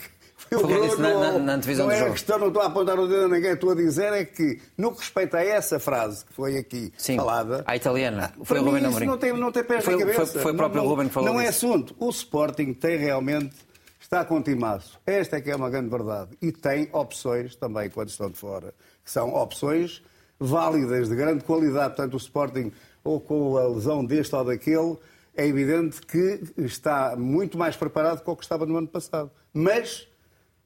Foi 0.50 0.58
o 0.58 0.62
Falou 0.62 0.98
na- 0.98 1.14
na- 1.34 1.40
na 1.40 1.54
antevisão 1.56 1.86
não 1.86 1.92
do 1.94 1.96
é 1.96 2.00
jogo. 2.00 2.10
a 2.10 2.14
questão, 2.14 2.40
não 2.40 2.48
estou 2.48 2.62
a 2.64 2.66
apontar 2.66 3.00
o 3.00 3.08
dedo 3.08 3.26
a 3.26 3.28
ninguém, 3.28 3.52
estou 3.54 3.70
a 3.72 3.76
dizer 3.76 4.12
é 4.14 4.26
que, 4.26 4.60
no 4.78 4.92
que 4.94 5.00
respeita 5.00 5.38
a 5.38 5.44
essa 5.46 5.80
frase 5.80 6.26
que 6.26 6.34
foi 6.34 6.58
aqui 6.58 6.92
Sim, 6.98 7.18
falada. 7.18 7.64
à 7.68 7.76
italiana. 7.76 8.34
Foi 8.44 8.58
para 8.58 8.62
o 8.62 8.66
Ruben 8.72 8.86
Amorim. 8.86 9.06
não 9.06 9.18
tem, 9.18 9.34
não 9.34 9.52
tem 9.52 9.64
pés 9.64 9.84
Foi- 9.86 9.94
na 9.96 10.02
foi- 10.02 10.14
cabeça. 10.14 10.40
foi 10.40 10.52
o 10.52 10.56
próprio 10.56 10.78
não, 10.82 10.84
não- 10.86 10.90
Ruben 10.96 11.08
que 11.08 11.14
falou 11.14 11.34
Não 11.34 11.40
é 11.40 11.48
assunto. 11.48 11.96
O 12.00 12.10
Sporting 12.10 12.74
tem 12.74 12.98
realmente. 12.98 13.56
Está 14.02 14.26
com 14.26 14.42
timaço. 14.42 15.00
Esta 15.06 15.38
é 15.38 15.42
que 15.42 15.52
é 15.52 15.56
uma 15.56 15.70
grande 15.70 15.88
verdade. 15.90 16.30
E 16.42 16.52
tem 16.52 16.90
opções 16.92 17.56
também 17.56 17.92
quando 17.92 18.10
estão 18.10 18.28
de 18.28 18.38
fora. 18.40 18.74
Que 19.06 19.12
são 19.12 19.36
opções 19.36 20.02
válidas, 20.40 21.10
de 21.10 21.16
grande 21.16 21.44
qualidade. 21.44 21.96
Portanto, 21.96 22.16
o 22.16 22.18
Sporting, 22.18 22.72
ou 23.04 23.20
com 23.20 23.56
a 23.58 23.68
lesão 23.68 24.04
deste 24.04 24.36
ou 24.36 24.44
daquele, 24.44 24.98
é 25.38 25.46
evidente 25.46 26.02
que 26.02 26.42
está 26.58 27.16
muito 27.16 27.56
mais 27.56 27.76
preparado 27.76 28.24
que 28.24 28.30
o 28.30 28.36
que 28.36 28.42
estava 28.44 28.66
no 28.66 28.78
ano 28.78 28.88
passado. 28.88 29.30
Mas, 29.54 30.08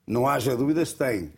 não 0.05 0.27
haja 0.27 0.55
dúvidas, 0.55 0.93
tem 0.93 1.33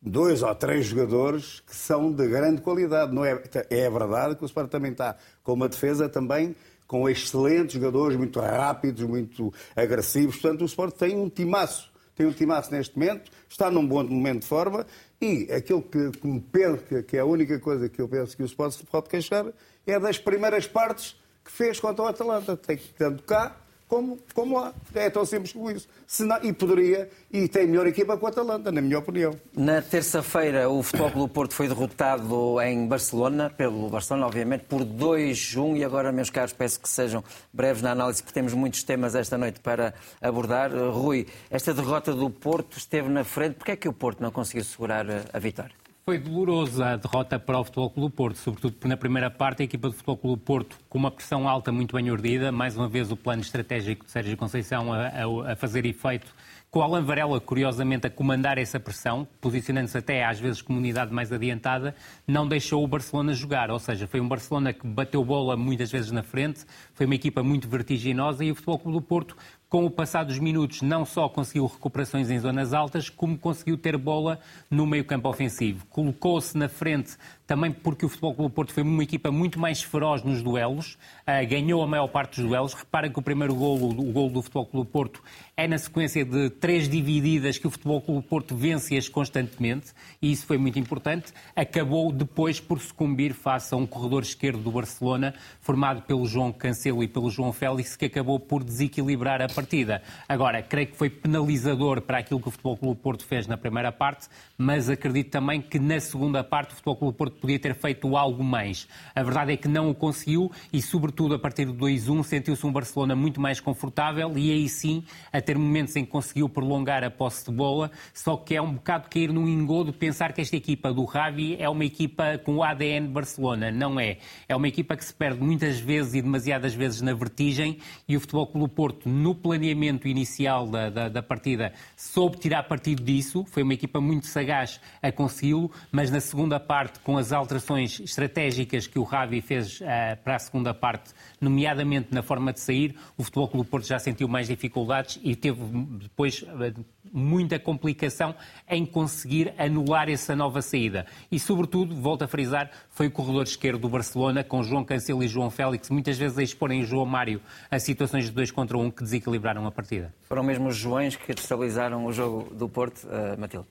dois 0.00 0.42
ou 0.42 0.54
três 0.54 0.86
jogadores 0.86 1.60
que 1.60 1.74
são 1.74 2.12
de 2.12 2.26
grande 2.28 2.62
qualidade. 2.62 3.12
Não 3.14 3.24
é, 3.24 3.42
é 3.70 3.90
verdade 3.90 4.36
que 4.36 4.44
o 4.44 4.46
Sporting 4.46 4.70
também 4.70 4.92
está 4.92 5.16
com 5.42 5.52
uma 5.52 5.68
defesa 5.68 6.08
também 6.08 6.54
com 6.86 7.06
excelentes 7.08 7.74
jogadores, 7.74 8.16
muito 8.16 8.40
rápidos, 8.40 9.02
muito 9.02 9.52
agressivos. 9.76 10.36
Portanto, 10.36 10.62
o 10.62 10.64
Sport 10.64 10.96
tem 10.96 11.16
um 11.16 11.28
timaço. 11.28 11.92
Tem 12.16 12.26
um 12.26 12.32
timaço 12.32 12.72
neste 12.72 12.98
momento, 12.98 13.30
está 13.48 13.70
num 13.70 13.86
bom 13.86 14.02
momento 14.02 14.40
de 14.40 14.48
forma 14.48 14.84
e 15.20 15.48
aquilo 15.52 15.80
que, 15.80 16.10
que 16.10 16.26
me 16.26 16.40
penso, 16.40 16.82
que- 17.04 17.16
é 17.16 17.20
a 17.20 17.24
única 17.24 17.60
coisa 17.60 17.88
que 17.88 18.00
eu 18.00 18.08
penso 18.08 18.36
que 18.36 18.42
o 18.42 18.46
Sport 18.46 18.72
se 18.72 18.84
pode 18.84 19.08
queixar 19.08 19.46
é 19.86 20.00
das 20.00 20.18
primeiras 20.18 20.66
partes 20.66 21.14
que 21.44 21.52
fez 21.52 21.78
contra 21.78 22.04
o 22.04 22.08
Atalanta. 22.08 22.56
Tem 22.56 22.76
que 22.76 22.92
tanto 22.94 23.22
cá 23.22 23.54
como, 23.88 24.18
como. 24.34 24.72
É 24.94 25.08
tão 25.10 25.24
simples 25.24 25.52
como 25.52 25.70
isso. 25.70 25.88
Senão- 26.06 26.38
e 26.42 26.52
poderia, 26.52 27.08
e 27.32 27.48
tem 27.48 27.66
melhor 27.66 27.86
equipa 27.86 28.16
que 28.16 28.24
o 28.24 28.26
Atalanta, 28.26 28.70
na 28.70 28.80
minha 28.80 28.98
opinião. 28.98 29.34
Na 29.56 29.80
terça-feira, 29.82 30.68
o 30.68 30.82
Futebol 30.82 31.10
Clube 31.10 31.32
Porto 31.32 31.54
foi 31.54 31.66
derrotado 31.66 32.60
em 32.60 32.86
Barcelona, 32.86 33.50
pelo 33.50 33.88
Barcelona, 33.88 34.26
obviamente, 34.26 34.64
por 34.64 34.84
2-1. 34.84 35.78
E 35.78 35.84
agora, 35.84 36.12
meus 36.12 36.30
caros, 36.30 36.52
peço 36.52 36.78
que 36.78 36.88
sejam 36.88 37.24
breves 37.52 37.82
na 37.82 37.92
análise, 37.92 38.22
porque 38.22 38.34
temos 38.34 38.52
muitos 38.54 38.82
temas 38.82 39.14
esta 39.14 39.38
noite 39.38 39.60
para 39.60 39.94
abordar. 40.20 40.70
Rui, 40.70 41.26
esta 41.50 41.72
derrota 41.72 42.14
do 42.14 42.28
Porto 42.30 42.76
esteve 42.76 43.08
na 43.08 43.24
frente. 43.24 43.54
Porquê 43.54 43.72
é 43.72 43.76
que 43.76 43.88
o 43.88 43.92
Porto 43.92 44.20
não 44.22 44.30
conseguiu 44.30 44.64
segurar 44.64 45.06
uh, 45.06 45.24
a 45.32 45.38
vitória? 45.38 45.74
Foi 46.08 46.16
dolorosa 46.16 46.86
a 46.94 46.96
derrota 46.96 47.38
para 47.38 47.58
o 47.60 47.64
Futebol 47.64 47.90
Clube 47.90 48.08
do 48.10 48.16
Porto, 48.16 48.36
sobretudo 48.38 48.74
na 48.88 48.96
primeira 48.96 49.28
parte. 49.30 49.60
A 49.60 49.64
equipa 49.66 49.88
do 49.88 49.92
Futebol 49.92 50.16
Clube 50.16 50.36
do 50.40 50.42
Porto, 50.42 50.78
com 50.88 50.96
uma 50.96 51.10
pressão 51.10 51.46
alta 51.46 51.70
muito 51.70 51.94
bem 51.94 52.10
urdida, 52.10 52.50
mais 52.50 52.74
uma 52.78 52.88
vez 52.88 53.12
o 53.12 53.16
plano 53.16 53.42
estratégico 53.42 54.06
de 54.06 54.10
Sérgio 54.10 54.34
Conceição 54.34 54.90
a, 54.90 55.08
a- 55.08 55.52
a 55.52 55.56
fazer 55.56 55.84
efeito, 55.84 56.34
com 56.70 56.78
o 56.80 56.82
Alan 56.82 57.02
Varela, 57.02 57.38
curiosamente, 57.40 58.06
a 58.06 58.10
comandar 58.10 58.56
essa 58.56 58.80
pressão, 58.80 59.28
posicionando-se 59.38 59.98
até 59.98 60.24
às 60.24 60.38
vezes 60.40 60.62
como 60.62 60.78
unidade 60.78 61.12
mais 61.12 61.30
adiantada, 61.30 61.94
não 62.26 62.48
deixou 62.48 62.82
o 62.82 62.86
Barcelona 62.88 63.32
jogar, 63.34 63.70
ou 63.70 63.78
seja, 63.78 64.06
foi 64.06 64.20
um 64.20 64.28
Barcelona 64.28 64.72
que 64.72 64.86
bateu 64.86 65.22
bola 65.22 65.56
muitas 65.58 65.90
vezes 65.90 66.10
na 66.10 66.22
frente, 66.22 66.64
foi 66.94 67.04
uma 67.06 67.14
equipa 67.14 67.42
muito 67.42 67.68
vertiginosa 67.68 68.42
e 68.44 68.50
o 68.50 68.54
Futebol 68.54 68.78
Clube 68.78 68.98
do 68.98 69.02
Porto 69.02 69.36
com 69.68 69.84
o 69.84 69.90
passar 69.90 70.24
dos 70.24 70.38
minutos, 70.38 70.80
não 70.80 71.04
só 71.04 71.28
conseguiu 71.28 71.66
recuperações 71.66 72.30
em 72.30 72.38
zonas 72.38 72.72
altas, 72.72 73.10
como 73.10 73.36
conseguiu 73.36 73.76
ter 73.76 73.96
bola 73.98 74.40
no 74.70 74.86
meio-campo 74.86 75.28
ofensivo. 75.28 75.84
Colocou-se 75.90 76.56
na 76.56 76.68
frente 76.68 77.16
também 77.46 77.72
porque 77.72 78.04
o 78.04 78.08
Futebol 78.08 78.34
Clube 78.34 78.54
Porto 78.54 78.72
foi 78.74 78.82
uma 78.82 79.02
equipa 79.02 79.30
muito 79.30 79.58
mais 79.58 79.82
feroz 79.82 80.22
nos 80.22 80.42
duelos, 80.42 80.98
ah, 81.26 81.42
ganhou 81.44 81.82
a 81.82 81.86
maior 81.86 82.06
parte 82.08 82.36
dos 82.36 82.48
duelos. 82.48 82.74
Repara 82.74 83.08
que 83.08 83.18
o 83.18 83.22
primeiro 83.22 83.54
golo, 83.54 83.88
o 83.88 84.12
golo 84.12 84.30
do 84.30 84.42
Futebol 84.42 84.66
Clube 84.66 84.90
Porto, 84.90 85.22
é 85.56 85.66
na 85.66 85.78
sequência 85.78 86.24
de 86.24 86.50
três 86.50 86.88
divididas 86.88 87.56
que 87.56 87.66
o 87.66 87.70
Futebol 87.70 88.00
Clube 88.00 88.26
Porto 88.26 88.54
vence-as 88.54 89.08
constantemente, 89.08 89.92
e 90.20 90.30
isso 90.30 90.46
foi 90.46 90.58
muito 90.58 90.78
importante. 90.78 91.32
Acabou 91.56 92.12
depois 92.12 92.60
por 92.60 92.78
sucumbir 92.80 93.32
face 93.32 93.72
a 93.72 93.76
um 93.76 93.86
corredor 93.86 94.22
esquerdo 94.22 94.60
do 94.60 94.70
Barcelona, 94.70 95.34
formado 95.60 96.02
pelo 96.02 96.26
João 96.26 96.52
Cancelo 96.52 97.02
e 97.02 97.08
pelo 97.08 97.30
João 97.30 97.52
Félix, 97.52 97.96
que 97.96 98.04
acabou 98.04 98.38
por 98.38 98.62
desequilibrar 98.62 99.40
a 99.40 99.48
partida. 99.58 100.00
Agora, 100.28 100.62
creio 100.62 100.86
que 100.86 100.96
foi 100.96 101.10
penalizador 101.10 102.00
para 102.00 102.18
aquilo 102.18 102.40
que 102.40 102.46
o 102.46 102.50
Futebol 102.52 102.76
Clube 102.76 103.00
Porto 103.00 103.26
fez 103.26 103.48
na 103.48 103.56
primeira 103.56 103.90
parte, 103.90 104.28
mas 104.56 104.88
acredito 104.88 105.30
também 105.30 105.60
que 105.60 105.80
na 105.80 105.98
segunda 105.98 106.44
parte 106.44 106.70
o 106.70 106.74
Futebol 106.76 106.94
Clube 106.94 107.18
Porto 107.18 107.40
podia 107.40 107.58
ter 107.58 107.74
feito 107.74 108.16
algo 108.16 108.44
mais. 108.44 108.86
A 109.16 109.22
verdade 109.22 109.52
é 109.52 109.56
que 109.56 109.66
não 109.66 109.90
o 109.90 109.94
conseguiu 109.94 110.52
e, 110.72 110.80
sobretudo, 110.80 111.34
a 111.34 111.38
partir 111.40 111.64
do 111.64 111.74
2-1 111.74 112.22
sentiu-se 112.22 112.64
um 112.64 112.70
Barcelona 112.70 113.16
muito 113.16 113.40
mais 113.40 113.58
confortável 113.58 114.38
e 114.38 114.52
aí 114.52 114.68
sim 114.68 115.02
a 115.32 115.40
ter 115.40 115.58
momentos 115.58 115.96
em 115.96 116.04
que 116.04 116.10
conseguiu 116.10 116.48
prolongar 116.48 117.02
a 117.02 117.10
posse 117.10 117.50
de 117.50 117.50
bola, 117.50 117.90
só 118.14 118.36
que 118.36 118.54
é 118.54 118.62
um 118.62 118.74
bocado 118.74 119.08
cair 119.08 119.32
num 119.32 119.48
engodo 119.48 119.92
pensar 119.92 120.32
que 120.32 120.40
esta 120.40 120.54
equipa 120.54 120.92
do 120.92 121.04
Ravi 121.04 121.56
é 121.58 121.68
uma 121.68 121.84
equipa 121.84 122.38
com 122.38 122.58
o 122.58 122.62
ADN 122.62 123.08
Barcelona. 123.08 123.72
Não 123.72 123.98
é. 123.98 124.18
É 124.48 124.54
uma 124.54 124.68
equipa 124.68 124.96
que 124.96 125.04
se 125.04 125.12
perde 125.12 125.42
muitas 125.42 125.80
vezes 125.80 126.14
e 126.14 126.22
demasiadas 126.22 126.74
vezes 126.74 127.00
na 127.00 127.12
vertigem 127.12 127.78
e 128.06 128.16
o 128.16 128.20
Futebol 128.20 128.46
Clube 128.46 128.72
Porto, 128.72 129.08
no 129.08 129.34
planeamento 129.48 130.06
inicial 130.06 130.66
da, 130.66 130.90
da, 130.90 131.08
da 131.08 131.22
partida, 131.22 131.72
soube 131.96 132.36
tirar 132.36 132.64
partido 132.64 133.02
disso. 133.02 133.46
Foi 133.50 133.62
uma 133.62 133.72
equipa 133.72 133.98
muito 133.98 134.26
sagaz 134.26 134.78
a 135.02 135.10
consegui-lo, 135.10 135.70
mas 135.90 136.10
na 136.10 136.20
segunda 136.20 136.60
parte, 136.60 137.00
com 137.00 137.16
as 137.16 137.32
alterações 137.32 137.98
estratégicas 137.98 138.86
que 138.86 138.98
o 138.98 139.04
Ravi 139.04 139.40
fez 139.40 139.80
ah, 139.82 140.18
para 140.22 140.36
a 140.36 140.38
segunda 140.38 140.74
parte, 140.74 141.14
nomeadamente 141.40 142.08
na 142.12 142.22
forma 142.22 142.52
de 142.52 142.60
sair, 142.60 142.94
o 143.16 143.22
Futebol 143.22 143.48
Clube 143.48 143.68
Porto 143.68 143.86
já 143.86 143.98
sentiu 143.98 144.28
mais 144.28 144.48
dificuldades 144.48 145.18
e 145.22 145.34
teve 145.36 145.60
depois 146.00 146.44
ah, 146.48 146.72
muita 147.12 147.58
complicação 147.58 148.34
em 148.68 148.84
conseguir 148.84 149.54
anular 149.58 150.08
essa 150.08 150.34
nova 150.36 150.60
saída. 150.60 151.06
E, 151.30 151.38
sobretudo, 151.38 151.94
volto 151.94 152.22
a 152.22 152.28
frisar, 152.28 152.70
foi 152.90 153.06
o 153.06 153.10
corredor 153.10 153.44
esquerdo 153.44 153.80
do 153.80 153.88
Barcelona, 153.88 154.44
com 154.44 154.62
João 154.62 154.84
Cancelo 154.84 155.22
e 155.22 155.28
João 155.28 155.50
Félix, 155.50 155.90
muitas 155.90 156.18
vezes 156.18 156.38
a 156.38 156.42
exporem 156.42 156.84
João 156.84 157.06
Mário 157.06 157.40
a 157.70 157.78
situações 157.78 158.24
de 158.24 158.30
dois 158.30 158.50
contra 158.50 158.76
um 158.76 158.90
que 158.90 159.02
desequilibraram 159.02 159.66
a 159.66 159.70
partida. 159.70 160.14
Foram 160.24 160.42
mesmo 160.42 160.68
os 160.68 160.76
Joões 160.76 161.16
que 161.16 161.34
destabilizaram 161.34 162.04
o 162.04 162.12
jogo 162.12 162.54
do 162.54 162.68
Porto, 162.68 163.04
uh, 163.04 163.38
Matilde? 163.38 163.66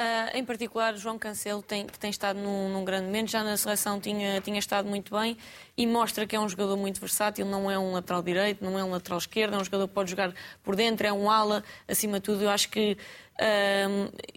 Ah, 0.00 0.30
em 0.32 0.44
particular, 0.44 0.96
João 0.96 1.18
Cancelo, 1.18 1.60
tem, 1.60 1.84
que 1.84 1.98
tem 1.98 2.08
estado 2.08 2.38
num, 2.38 2.68
num 2.68 2.84
grande 2.84 3.06
momento, 3.06 3.32
já 3.32 3.42
na 3.42 3.56
seleção 3.56 3.98
tinha, 3.98 4.40
tinha 4.40 4.60
estado 4.60 4.88
muito 4.88 5.12
bem 5.12 5.36
e 5.76 5.88
mostra 5.88 6.24
que 6.24 6.36
é 6.36 6.40
um 6.40 6.48
jogador 6.48 6.76
muito 6.76 7.00
versátil, 7.00 7.44
não 7.44 7.68
é 7.68 7.76
um 7.76 7.90
lateral 7.92 8.22
direito, 8.22 8.64
não 8.64 8.78
é 8.78 8.84
um 8.84 8.92
lateral 8.92 9.18
esquerdo, 9.18 9.54
é 9.54 9.58
um 9.58 9.64
jogador 9.64 9.88
que 9.88 9.94
pode 9.94 10.10
jogar 10.10 10.32
por 10.62 10.76
dentro, 10.76 11.04
é 11.04 11.12
um 11.12 11.28
ala, 11.28 11.64
acima 11.88 12.20
de 12.20 12.26
tudo. 12.26 12.44
Eu 12.44 12.50
acho 12.50 12.68
que 12.68 12.96
ah, 13.40 13.88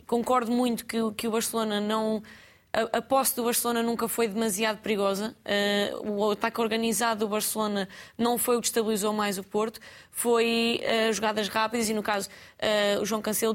concordo 0.08 0.52
muito 0.52 0.84
que, 0.84 0.98
que 1.16 1.28
o 1.28 1.32
Barcelona 1.32 1.80
não. 1.80 2.24
A, 2.74 2.98
a 2.98 3.02
posse 3.02 3.36
do 3.36 3.44
Barcelona 3.44 3.84
nunca 3.84 4.08
foi 4.08 4.28
demasiado 4.28 4.80
perigosa. 4.80 5.36
Ah, 5.44 6.00
o 6.08 6.32
ataque 6.32 6.62
organizado 6.62 7.26
do 7.26 7.30
Barcelona 7.30 7.88
não 8.18 8.38
foi 8.38 8.56
o 8.56 8.62
que 8.62 8.68
estabilizou 8.68 9.12
mais 9.12 9.38
o 9.38 9.44
Porto. 9.44 9.80
Foi 10.10 10.82
ah, 10.86 11.12
jogadas 11.12 11.50
rápidas 11.50 11.90
e, 11.90 11.94
no 11.94 12.02
caso, 12.02 12.30
ah, 12.60 13.02
o 13.02 13.06
João 13.06 13.22
Cancelo 13.22 13.54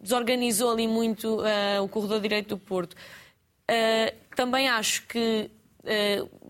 desorganizou 0.00 0.72
ali 0.72 0.88
muito 0.88 1.40
o 1.82 1.88
corredor 1.88 2.20
direito 2.20 2.48
do 2.48 2.58
Porto. 2.58 2.96
Também 4.34 4.68
acho 4.68 5.06
que 5.06 5.50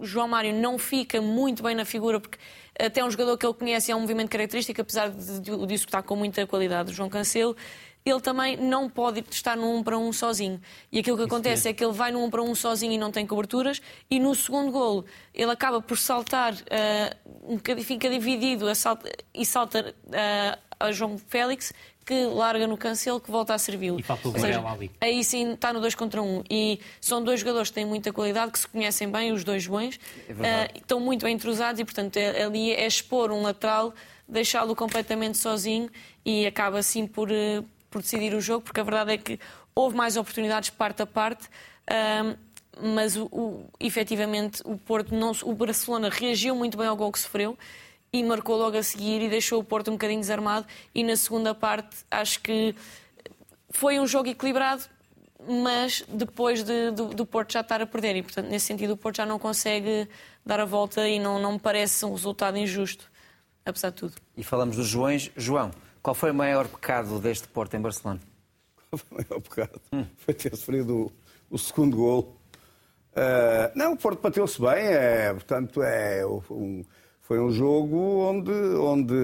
João 0.00 0.26
Mário 0.26 0.54
não 0.54 0.78
fica 0.78 1.20
muito 1.20 1.62
bem 1.62 1.74
na 1.74 1.84
figura, 1.84 2.18
porque 2.18 2.38
até 2.78 3.00
é 3.00 3.04
um 3.04 3.10
jogador 3.10 3.36
que 3.38 3.46
ele 3.46 3.54
conhece 3.54 3.92
é 3.92 3.96
um 3.96 4.00
movimento 4.00 4.30
característico, 4.30 4.80
apesar 4.80 5.10
de, 5.10 5.40
de, 5.40 5.66
disso 5.66 5.84
está 5.84 6.02
com 6.02 6.16
muita 6.16 6.46
qualidade, 6.46 6.90
o 6.90 6.94
João 6.94 7.08
Cancelo. 7.08 7.56
Ele 8.06 8.20
também 8.20 8.54
não 8.58 8.86
pode 8.90 9.24
estar 9.30 9.56
num 9.56 9.76
1 9.78 9.82
para 9.82 9.96
1 9.98 10.12
sozinho. 10.12 10.60
E 10.92 10.98
aquilo 10.98 11.16
que 11.16 11.22
acontece 11.22 11.68
é 11.68 11.72
que 11.72 11.82
ele 11.82 11.94
vai 11.94 12.12
num 12.12 12.24
1 12.24 12.30
para 12.30 12.42
1 12.42 12.54
sozinho 12.54 12.92
e 12.92 12.98
não 12.98 13.10
tem 13.10 13.26
coberturas. 13.26 13.80
E 14.10 14.20
no 14.20 14.34
segundo 14.34 14.70
golo, 14.70 15.06
ele 15.32 15.50
acaba 15.50 15.80
por 15.80 15.96
saltar, 15.96 16.52
um 17.42 17.56
bocadinho, 17.56 17.86
fica 17.86 18.10
dividido 18.10 18.68
a 18.68 18.74
salta- 18.74 19.10
e 19.32 19.46
salta 19.46 19.94
ah, 20.12 20.58
a 20.78 20.92
João 20.92 21.16
Félix, 21.16 21.72
que 22.04 22.26
larga 22.26 22.66
no 22.66 22.76
cancelo, 22.76 23.18
que 23.18 23.30
volta 23.30 23.54
a 23.54 23.58
servi-lo. 23.58 23.98
E 23.98 24.02
falta 24.02 24.28
o 24.28 24.32
Ou 24.32 24.38
seja, 24.38 24.60
Varela 24.60 24.72
ali. 24.72 24.90
Aí 25.00 25.24
sim 25.24 25.54
está 25.54 25.72
no 25.72 25.80
2 25.80 25.94
contra 25.94 26.20
1. 26.20 26.26
Um. 26.40 26.44
E 26.50 26.78
são 27.00 27.24
dois 27.24 27.40
jogadores 27.40 27.70
que 27.70 27.74
têm 27.76 27.86
muita 27.86 28.12
qualidade, 28.12 28.52
que 28.52 28.58
se 28.58 28.68
conhecem 28.68 29.10
bem, 29.10 29.32
os 29.32 29.44
dois 29.44 29.66
bons. 29.66 29.98
verdade. 30.26 30.72
Ah, 30.74 30.78
estão 30.78 31.00
muito 31.00 31.24
bem 31.24 31.34
entrosados 31.34 31.80
e, 31.80 31.84
portanto, 31.86 32.18
é- 32.18 32.42
ali 32.44 32.70
é 32.70 32.86
expor 32.86 33.32
um 33.32 33.40
lateral, 33.40 33.94
deixá-lo 34.28 34.76
completamente 34.76 35.38
sozinho 35.38 35.88
e 36.22 36.44
acaba 36.46 36.78
assim 36.78 37.06
por, 37.06 37.30
eh, 37.30 37.62
por 37.94 38.02
decidir 38.02 38.34
o 38.34 38.40
jogo, 38.40 38.62
porque 38.64 38.80
a 38.80 38.82
verdade 38.82 39.12
é 39.12 39.16
que 39.16 39.38
houve 39.72 39.96
mais 39.96 40.16
oportunidades 40.16 40.68
parte 40.70 41.00
a 41.02 41.06
parte. 41.06 41.48
ah, 41.86 42.36
mas 42.82 43.14
o, 43.16 43.26
o- 43.26 43.70
efetivamente 43.78 44.60
o 44.64 44.76
Porto 44.76 45.14
não, 45.14 45.30
o 45.44 45.54
Barcelona 45.54 46.08
reagiu 46.10 46.56
muito 46.56 46.76
bem 46.76 46.88
ao 46.88 46.96
gol 46.96 47.12
que 47.12 47.20
sofreu 47.20 47.56
e 48.12 48.20
marcou 48.24 48.56
logo 48.56 48.76
a 48.76 48.82
seguir 48.82 49.22
e 49.22 49.28
deixou 49.28 49.60
o 49.60 49.64
Porto 49.64 49.90
um 49.92 49.94
bocadinho 49.94 50.18
desarmado. 50.18 50.66
E 50.92 51.04
na 51.04 51.14
segunda 51.14 51.54
parte, 51.54 51.98
acho 52.10 52.40
que 52.40 52.74
foi 53.70 54.00
um 54.00 54.06
jogo 54.08 54.28
equilibrado, 54.28 54.82
mas 55.48 56.02
depois 56.08 56.64
de, 56.64 56.90
do, 56.90 57.10
do, 57.10 57.24
Porto 57.24 57.52
já 57.52 57.60
estar 57.60 57.80
a 57.80 57.86
perder. 57.86 58.16
E, 58.16 58.22
portanto, 58.24 58.48
nesse 58.48 58.66
sentido, 58.66 58.94
o 58.94 58.96
Porto 58.96 59.18
já 59.18 59.26
não 59.26 59.38
consegue 59.38 60.08
dar 60.44 60.58
a 60.58 60.64
volta 60.64 61.08
e 61.08 61.20
não, 61.20 61.38
não 61.38 61.52
me 61.52 61.60
parece 61.60 62.04
um 62.04 62.10
resultado 62.12 62.58
injusto, 62.58 63.08
apesar 63.64 63.90
de 63.90 63.96
tudo. 63.98 64.14
E 64.36 64.42
falamos 64.42 64.74
dos 64.74 64.88
Joões. 64.88 65.30
João, 65.36 65.70
qual 66.04 66.14
foi 66.14 66.32
o 66.32 66.34
maior 66.34 66.68
pecado 66.68 67.18
deste 67.18 67.48
Porto 67.48 67.74
em 67.74 67.80
Barcelona? 67.80 68.20
Qual 68.90 68.98
foi 68.98 69.08
o 69.10 69.14
maior 69.14 69.40
pecado? 69.40 69.80
Hum. 69.90 70.04
Foi 70.18 70.34
ter 70.34 70.54
sofrido 70.54 71.10
o, 71.50 71.54
o 71.54 71.58
segundo 71.58 71.96
gol. 71.96 72.36
Uh, 73.12 73.72
não, 73.74 73.94
o 73.94 73.96
Porto 73.96 74.20
bateu-se 74.20 74.60
bem, 74.60 74.84
é, 74.84 75.32
portanto, 75.32 75.82
é 75.82 76.26
um, 76.26 76.84
foi 77.22 77.40
um 77.40 77.50
jogo 77.50 77.96
onde, 78.20 78.52
onde 78.52 79.14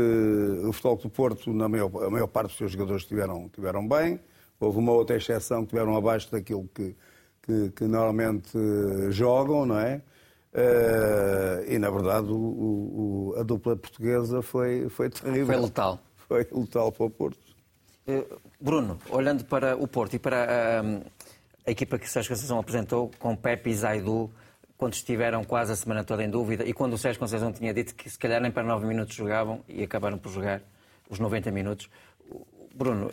o 0.64 0.72
futebol 0.72 0.96
do 0.96 1.10
Porto, 1.10 1.52
na 1.52 1.68
maior, 1.68 1.90
a 2.02 2.08
maior 2.08 2.28
parte 2.28 2.49
dos 2.49 2.56
seus 2.56 2.72
jogadores 2.72 3.02
estiveram, 3.02 3.44
estiveram 3.44 3.87
bem. 3.87 4.18
Houve 4.58 4.78
uma 4.78 4.92
outra 4.92 5.16
exceção 5.16 5.58
que 5.58 5.75
estiveram 5.75 5.94
abaixo 5.94 6.32
daquilo 6.32 6.66
que, 6.75 6.96
que, 7.42 7.70
que 7.72 7.84
normalmente 7.84 8.56
jogam, 9.10 9.66
não 9.66 9.78
é? 9.78 10.00
Uh, 10.54 11.70
e, 11.70 11.78
na 11.78 11.90
verdade, 11.90 12.28
o, 12.30 12.37
o, 12.37 13.34
a 13.38 13.42
dupla 13.42 13.76
portuguesa 13.76 14.40
foi, 14.40 14.88
foi 14.88 15.10
terrível. 15.10 15.46
Foi 15.46 15.56
letal. 15.56 16.00
Foi 16.38 16.46
letal 16.52 16.92
para 16.92 17.06
o 17.06 17.10
Porto. 17.10 17.40
Uh, 18.06 18.40
Bruno, 18.60 19.00
olhando 19.10 19.44
para 19.44 19.76
o 19.76 19.88
Porto 19.88 20.14
e 20.14 20.18
para 20.18 20.44
a, 20.44 20.80
a 21.66 21.70
equipa 21.70 21.99
que 21.99 22.08
Sérgio 22.08 22.30
Conceição 22.30 22.58
apresentou, 22.58 23.10
com 23.18 23.34
Pepe 23.34 23.70
e 23.70 23.75
Zaidu, 23.75 24.30
quando 24.76 24.94
estiveram 24.94 25.42
quase 25.42 25.72
a 25.72 25.76
semana 25.76 26.04
toda 26.04 26.22
em 26.22 26.30
dúvida, 26.30 26.64
e 26.64 26.72
quando 26.72 26.94
o 26.94 26.99
Sérgio 26.99 27.18
Conceição 27.18 27.52
tinha 27.52 27.75
dito 27.75 27.94
que 27.94 28.08
se 28.08 28.18
calhar 28.18 28.40
nem 28.40 28.50
para 28.50 28.62
9 28.62 28.87
minutos 28.87 29.14
jogavam 29.14 29.62
e 29.68 29.82
acabaram 29.82 30.18
por 30.18 30.30
jogar 30.30 30.62
os 31.08 31.18
90 31.18 31.50
minutos. 31.50 31.90
Bruno, 32.75 33.10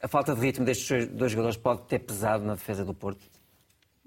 a 0.00 0.08
falta 0.08 0.34
de 0.34 0.40
ritmo 0.40 0.64
destes 0.64 1.08
dois 1.08 1.32
jogadores 1.32 1.56
pode 1.56 1.82
ter 1.82 1.98
pesado 1.98 2.44
na 2.44 2.54
defesa 2.54 2.84
do 2.84 2.94
Porto? 2.94 3.20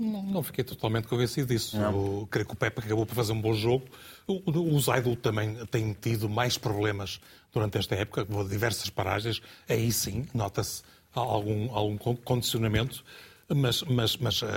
Não, 0.03 0.23
não 0.23 0.43
fiquei 0.43 0.63
totalmente 0.63 1.07
convencido 1.07 1.47
disso. 1.47 1.77
Eu 1.77 2.27
creio 2.29 2.45
que 2.45 2.53
o 2.53 2.57
Pepe 2.57 2.79
acabou 2.79 3.05
por 3.05 3.15
fazer 3.15 3.31
um 3.31 3.41
bom 3.41 3.53
jogo. 3.53 3.85
O, 4.27 4.75
o 4.75 4.79
Zaidu 4.79 5.15
também 5.15 5.55
tem 5.67 5.93
tido 5.93 6.29
mais 6.29 6.57
problemas 6.57 7.19
durante 7.53 7.77
esta 7.77 7.95
época, 7.95 8.25
diversas 8.49 8.89
paragens. 8.89 9.41
Aí 9.67 9.91
sim, 9.91 10.25
nota-se 10.33 10.83
algum, 11.13 11.73
algum 11.73 11.97
condicionamento 11.97 13.03
mas, 13.49 13.83
mas, 13.83 14.17
mas 14.17 14.41
uh, 14.41 14.47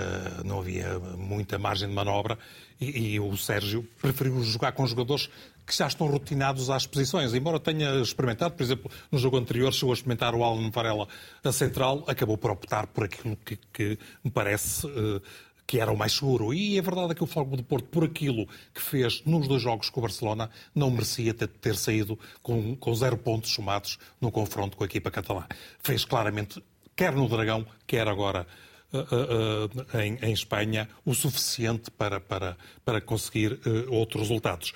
não 0.45 0.59
havia 0.59 0.99
muita 1.17 1.57
margem 1.57 1.87
de 1.87 1.93
manobra 1.93 2.37
e, 2.79 3.13
e, 3.15 3.19
o 3.19 3.35
Sérgio 3.35 3.87
preferiu 4.01 4.41
jogar 4.43 4.71
com 4.71 4.85
jogadores 4.85 5.29
que 5.67 5.75
já 5.75 5.85
estão 5.85 6.07
rotinados 6.07 6.69
às 6.69 6.87
posições. 6.87 7.33
Embora 7.33 7.59
tenha 7.59 7.93
experimentado, 8.01 8.55
por 8.55 8.63
exemplo, 8.63 8.89
no 9.11 9.19
jogo 9.19 9.37
anterior 9.37 9.73
chegou 9.73 9.91
a 9.91 9.93
experimentar 9.93 10.33
o 10.33 10.41
Alan 10.41 10.71
Varela 10.71 11.09
a 11.43 11.51
central, 11.51 12.05
acabou 12.07 12.37
por 12.37 12.51
optar 12.51 12.87
por 12.87 13.03
aquilo 13.03 13.35
que, 13.35 13.59
que 13.73 13.99
me 14.23 14.31
parece 14.31 14.87
uh, 14.87 15.21
que 15.67 15.81
era 15.81 15.91
o 15.91 15.97
mais 15.97 16.13
seguro. 16.13 16.53
E 16.53 16.79
a 16.79 16.81
verdade 16.81 17.11
é 17.11 17.15
que 17.15 17.23
o 17.23 17.27
Fogo 17.27 17.57
do 17.57 17.63
Porto, 17.63 17.89
por 17.89 18.05
aquilo 18.05 18.47
que 18.73 18.81
fez 18.81 19.21
nos 19.25 19.45
dois 19.45 19.61
jogos 19.61 19.89
com 19.89 19.99
o 19.99 20.03
Barcelona, 20.03 20.49
não 20.73 20.89
merecia 20.89 21.33
ter, 21.33 21.49
ter 21.49 21.75
saído 21.75 22.17
com, 22.41 22.73
com 22.77 22.95
zero 22.95 23.17
pontos 23.17 23.51
somados 23.51 23.99
no 24.21 24.31
confronto 24.31 24.77
com 24.77 24.85
a 24.85 24.87
equipa 24.87 25.11
catalã. 25.11 25.45
Fez 25.83 26.05
claramente, 26.05 26.63
quer 26.95 27.13
no 27.13 27.27
Dragão, 27.27 27.67
quer 27.85 28.07
agora 28.07 28.47
uh, 28.93 29.97
em, 29.99 30.17
em, 30.21 30.33
Espanha 30.33 30.87
o 31.05 31.13
suficiente 31.13 31.91
para, 31.91 32.19
para, 32.19 32.57
para 32.85 33.01
conseguir 33.01 33.59
outros 33.89 34.23
resultados. 34.23 34.73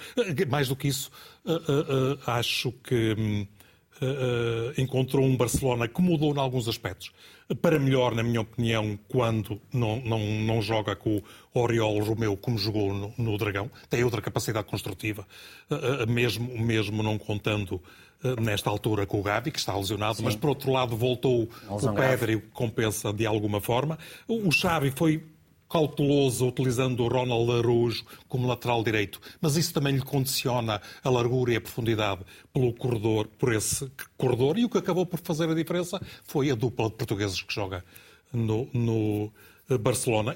mais 0.50 0.68
do 0.68 0.76
que 0.76 0.88
isso, 0.88 1.12
acho 2.26 2.72
que 2.72 3.16
hum, 3.18 3.48
encontrou 4.78 5.26
um 5.26 5.38
Barcelona 5.38 5.88
que 5.88 6.02
mudou 6.02 6.34
em 6.34 6.40
alguns 6.40 6.68
aspectos. 6.68 7.12
Para 7.62 7.78
melhor, 7.78 8.16
na 8.16 8.24
minha 8.24 8.42
opinião, 8.42 8.98
quando 9.10 9.62
não, 9.74 10.00
não, 10.02 10.20
não 10.20 10.62
joga 10.62 10.96
com 10.96 11.22
o 11.54 11.60
Oriol 11.60 12.00
Romeu 12.00 12.38
como 12.38 12.58
jogou 12.58 12.94
no, 12.94 13.14
no 13.18 13.38
Dragão. 13.38 13.70
Tem 13.90 14.04
outra 14.04 14.22
capacidade 14.22 14.68
construtiva, 14.68 15.28
mesmo, 16.08 16.58
mesmo 16.58 17.04
não 17.04 17.18
contando 17.18 17.82
nesta 18.40 18.70
altura 18.70 19.06
com 19.06 19.20
o 19.20 19.24
Gavi, 19.24 19.52
que 19.52 19.60
está 19.60 19.76
lesionado, 19.76 20.18
Sim. 20.18 20.24
mas 20.24 20.36
por 20.36 20.50
outro 20.50 20.72
lado 20.72 20.96
voltou 20.96 21.50
o 21.68 21.94
Pedri, 21.94 22.40
que 22.40 22.48
compensa 22.48 23.12
de 23.12 23.26
alguma 23.26 23.60
forma. 23.60 23.98
O 24.28 24.52
Xavi 24.52 24.92
foi 24.92 25.24
cauteloso 25.72 26.46
utilizando 26.48 27.02
o 27.02 27.08
Ronald 27.08 27.50
Araújo 27.50 28.04
como 28.28 28.46
lateral 28.46 28.84
direito, 28.84 29.22
mas 29.40 29.56
isso 29.56 29.74
também 29.74 29.96
lhe 29.96 30.02
condiciona 30.02 30.82
a 31.02 31.10
largura 31.10 31.54
e 31.54 31.56
a 31.56 31.62
profundidade 31.62 32.22
pelo 32.54 32.74
corredor, 32.74 33.28
por 33.40 33.54
esse 33.54 33.90
corredor, 34.18 34.58
e 34.58 34.66
o 34.66 34.70
que 34.70 34.78
acabou 34.78 35.06
por 35.06 35.20
fazer 35.22 35.50
a 35.50 35.54
diferença 35.54 36.02
foi 36.24 36.52
a 36.52 36.56
dupla 36.56 36.90
de 36.90 36.96
portugueses 36.96 37.42
que 37.42 37.54
joga 37.54 37.86
no, 38.34 38.68
no 38.74 39.32
eh, 39.70 39.78
Barcelona. 39.78 40.36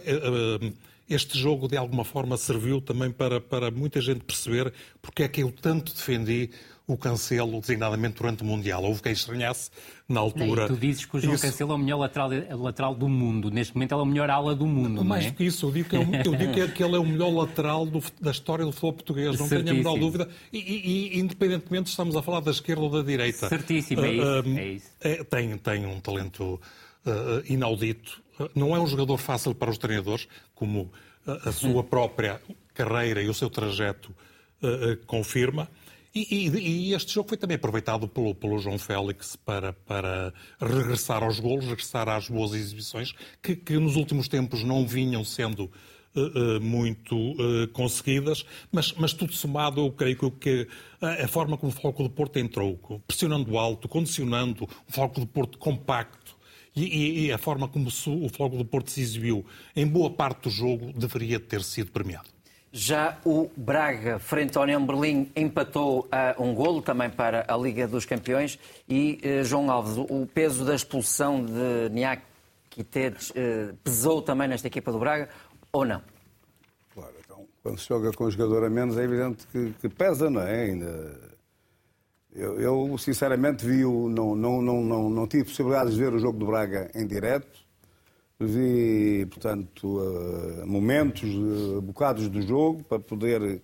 Este 1.09 1.37
jogo, 1.37 1.67
de 1.67 1.77
alguma 1.77 2.03
forma, 2.03 2.35
serviu 2.37 2.81
também 2.81 3.11
para, 3.11 3.39
para 3.39 3.69
muita 3.69 4.01
gente 4.01 4.21
perceber 4.21 4.73
porque 5.01 5.23
é 5.23 5.27
que 5.27 5.43
eu 5.43 5.51
tanto 5.51 5.93
defendi 5.93 6.49
o 6.87 6.95
Cancelo, 6.95 7.59
designadamente 7.59 8.17
durante 8.17 8.43
o 8.43 8.45
Mundial. 8.45 8.83
Houve 8.83 9.01
quem 9.01 9.11
estranhasse 9.11 9.71
na 10.07 10.19
altura. 10.19 10.65
E 10.65 10.67
tu 10.67 10.77
dizes 10.77 11.05
que 11.05 11.17
o 11.17 11.19
João 11.19 11.33
isso... 11.33 11.43
Cancelo 11.43 11.71
é 11.71 11.75
o 11.75 11.77
melhor 11.79 11.97
lateral, 11.97 12.29
lateral 12.59 12.95
do 12.95 13.09
mundo. 13.09 13.49
Neste 13.49 13.73
momento 13.73 13.93
ele 13.93 14.01
é 14.01 14.03
o 14.03 14.05
melhor 14.05 14.29
ala 14.29 14.55
do 14.55 14.67
mundo. 14.67 15.03
Mais 15.03 15.25
é? 15.25 15.31
do 15.31 15.35
que 15.35 15.45
isso, 15.45 15.65
eu 15.65 15.71
digo 15.71 15.89
que, 15.89 15.95
é, 15.95 15.99
eu 16.25 16.35
digo 16.35 16.53
que, 16.53 16.61
é, 16.61 16.67
que 16.67 16.83
ele 16.83 16.95
é 16.95 16.99
o 16.99 17.05
melhor 17.05 17.33
lateral 17.33 17.85
do, 17.85 18.03
da 18.21 18.29
história 18.29 18.63
do 18.63 18.71
futebol 18.71 18.93
português. 18.93 19.39
Não 19.39 19.49
tenho 19.49 19.61
a 19.61 19.73
menor 19.73 19.97
dúvida. 19.97 20.29
E, 20.53 20.59
e, 20.59 21.17
e, 21.17 21.19
independentemente 21.19 21.89
estamos 21.89 22.15
a 22.15 22.21
falar 22.21 22.39
da 22.41 22.51
esquerda 22.51 22.81
ou 22.81 22.89
da 22.89 23.01
direita. 23.01 23.49
Certíssimo, 23.49 24.05
é 24.05 24.11
isso. 24.11 24.25
Uh, 24.25 24.57
é 24.57 24.67
isso. 24.67 24.91
É, 25.01 25.23
tem, 25.23 25.57
tem 25.57 25.85
um 25.87 25.99
talento 25.99 26.61
uh, 27.05 27.51
inaudito. 27.51 28.23
Não 28.53 28.75
é 28.75 28.79
um 28.79 28.87
jogador 28.87 29.17
fácil 29.17 29.55
para 29.55 29.69
os 29.69 29.77
treinadores, 29.77 30.27
como 30.53 30.91
a 31.25 31.51
sua 31.51 31.83
própria 31.83 32.41
carreira 32.73 33.21
e 33.21 33.29
o 33.29 33.33
seu 33.33 33.49
trajeto 33.49 34.15
confirma. 35.07 35.69
E, 36.15 36.47
e, 36.47 36.59
e, 36.59 36.93
este 36.93 37.13
jogo 37.13 37.27
foi 37.27 37.37
também 37.37 37.55
aproveitado 37.55 38.07
pelo, 38.07 38.33
pelo 38.33 38.57
João 38.57 38.79
Félix 38.79 39.35
para, 39.35 39.73
para 39.73 40.33
regressar 40.61 41.21
aos 41.21 41.41
golos, 41.41 41.65
regressar 41.65 42.07
às 42.07 42.29
boas 42.29 42.53
exibições, 42.53 43.13
que, 43.43 43.53
que 43.53 43.77
nos 43.77 43.97
últimos 43.97 44.29
tempos 44.29 44.63
não 44.63 44.87
vinham 44.87 45.25
sendo 45.25 45.69
uh, 46.15 46.57
uh, 46.57 46.61
muito 46.61 47.17
uh, 47.17 47.67
conseguidas, 47.73 48.45
mas, 48.71 48.93
mas, 48.93 49.11
tudo 49.11 49.33
somado, 49.33 49.81
eu 49.81 49.91
creio 49.91 50.15
que, 50.15 50.31
que 50.31 50.67
a, 51.01 51.25
a, 51.25 51.27
forma 51.27 51.57
como 51.57 51.69
o 51.69 51.75
Foco 51.75 52.03
do 52.03 52.09
Porto 52.09 52.39
entrou, 52.39 52.79
pressionando 53.05 53.57
alto, 53.57 53.89
condicionando, 53.89 54.63
o 54.87 54.91
Foco 54.93 55.19
do 55.19 55.27
Porto 55.27 55.57
compacto, 55.57 56.24
e, 56.75 57.25
e, 57.25 57.31
a 57.31 57.37
forma 57.37 57.67
como 57.67 57.87
o 57.87 58.29
Fogo 58.29 58.57
do 58.57 58.65
Porto 58.65 58.91
se 58.91 59.01
exibiu 59.01 59.45
em 59.75 59.87
boa 59.87 60.09
parte 60.09 60.43
do 60.43 60.49
jogo 60.49 60.91
deveria 60.93 61.39
ter 61.39 61.63
sido 61.63 61.91
premiado. 61.91 62.29
Já 62.71 63.17
o 63.23 63.49
Braga, 63.55 64.19
frente 64.19 64.57
ao 64.57 64.63
União 64.63 64.85
Berlim, 64.85 65.31
empatou 65.33 66.09
a 66.11 66.35
um 66.37 66.53
golo 66.53 66.81
também 66.81 67.09
para 67.09 67.45
a 67.47 67.55
Liga 67.55 67.87
dos 67.87 68.03
Campeões. 68.03 68.59
E, 68.89 69.17
eh, 69.23 69.43
João 69.45 69.71
Alves, 69.71 69.95
o 69.97 70.25
peso 70.25 70.65
da 70.65 70.75
expulsão 70.75 71.45
de 71.45 71.89
Niak 71.93 72.21
Tedes 72.91 73.31
eh, 73.33 73.73
pesou 73.81 74.21
também 74.21 74.49
nesta 74.49 74.67
equipa 74.67 74.91
do 74.91 74.99
Braga 74.99 75.29
ou 75.71 75.85
não? 75.85 76.01
Claro, 76.93 77.13
então, 77.23 77.47
quando 77.63 77.79
se 77.79 77.87
joga 77.87 78.11
com 78.11 78.25
um 78.25 78.31
jogador 78.31 78.65
a 78.65 78.69
menos, 78.69 78.97
é 78.97 79.03
evidente 79.05 79.47
que, 79.47 79.73
que 79.79 79.87
pesa, 79.87 80.29
não 80.29 80.41
é? 80.41 80.63
Ainda... 80.63 81.34
Eu, 82.35 82.59
eu, 82.59 82.97
sinceramente, 82.97 83.65
vi 83.65 83.85
o, 83.85 84.09
não, 84.09 84.35
não, 84.35 84.61
não, 84.61 84.83
não, 84.83 85.09
não 85.09 85.27
tive 85.27 85.45
possibilidade 85.45 85.91
de 85.91 85.97
ver 85.97 86.13
o 86.13 86.19
jogo 86.19 86.37
do 86.37 86.45
Braga 86.45 86.91
em 86.93 87.07
direto 87.07 87.65
vi, 88.39 89.25
portanto, 89.27 89.99
uh, 89.99 90.67
momentos, 90.67 91.29
uh, 91.33 91.81
bocados 91.81 92.27
do 92.27 92.41
jogo 92.41 92.83
para 92.83 92.99
poder, 92.99 93.61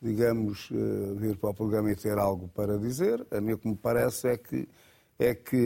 digamos, 0.00 0.70
uh, 0.70 1.14
vir 1.16 1.36
para 1.36 1.50
o 1.50 1.54
programa 1.54 1.90
e 1.90 1.96
ter 1.96 2.18
algo 2.18 2.48
para 2.48 2.78
dizer. 2.78 3.26
A 3.30 3.40
mim 3.40 3.52
o 3.52 3.58
que 3.58 3.68
me 3.68 3.76
parece 3.76 4.28
é 4.28 4.36
que, 4.36 4.68
é 5.18 5.34
que 5.34 5.56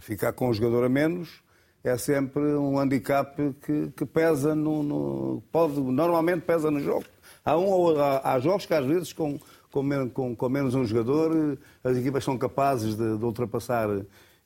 ficar 0.00 0.32
com 0.32 0.48
um 0.48 0.54
jogador 0.54 0.84
a 0.84 0.88
menos 0.88 1.42
é 1.84 1.96
sempre 1.98 2.40
um 2.42 2.78
handicap 2.78 3.36
que, 3.60 3.90
que 3.96 4.06
pesa 4.06 4.54
no, 4.54 4.82
no, 4.82 5.42
pode, 5.50 5.80
normalmente 5.80 6.42
pesa 6.42 6.70
no 6.70 6.78
jogo. 6.78 7.04
Há, 7.44 7.58
um, 7.58 7.98
há, 7.98 8.34
há 8.34 8.38
jogos 8.38 8.66
que 8.66 8.74
às 8.74 8.86
vezes 8.86 9.12
com, 9.12 9.38
com, 9.72 10.10
com, 10.10 10.36
com, 10.36 10.48
menos 10.48 10.74
um 10.74 10.84
jogador 10.84 11.58
as 11.82 11.96
equipas 11.96 12.22
são 12.22 12.38
capazes 12.38 12.94
de, 12.94 13.18
de 13.18 13.24
ultrapassar 13.24 13.88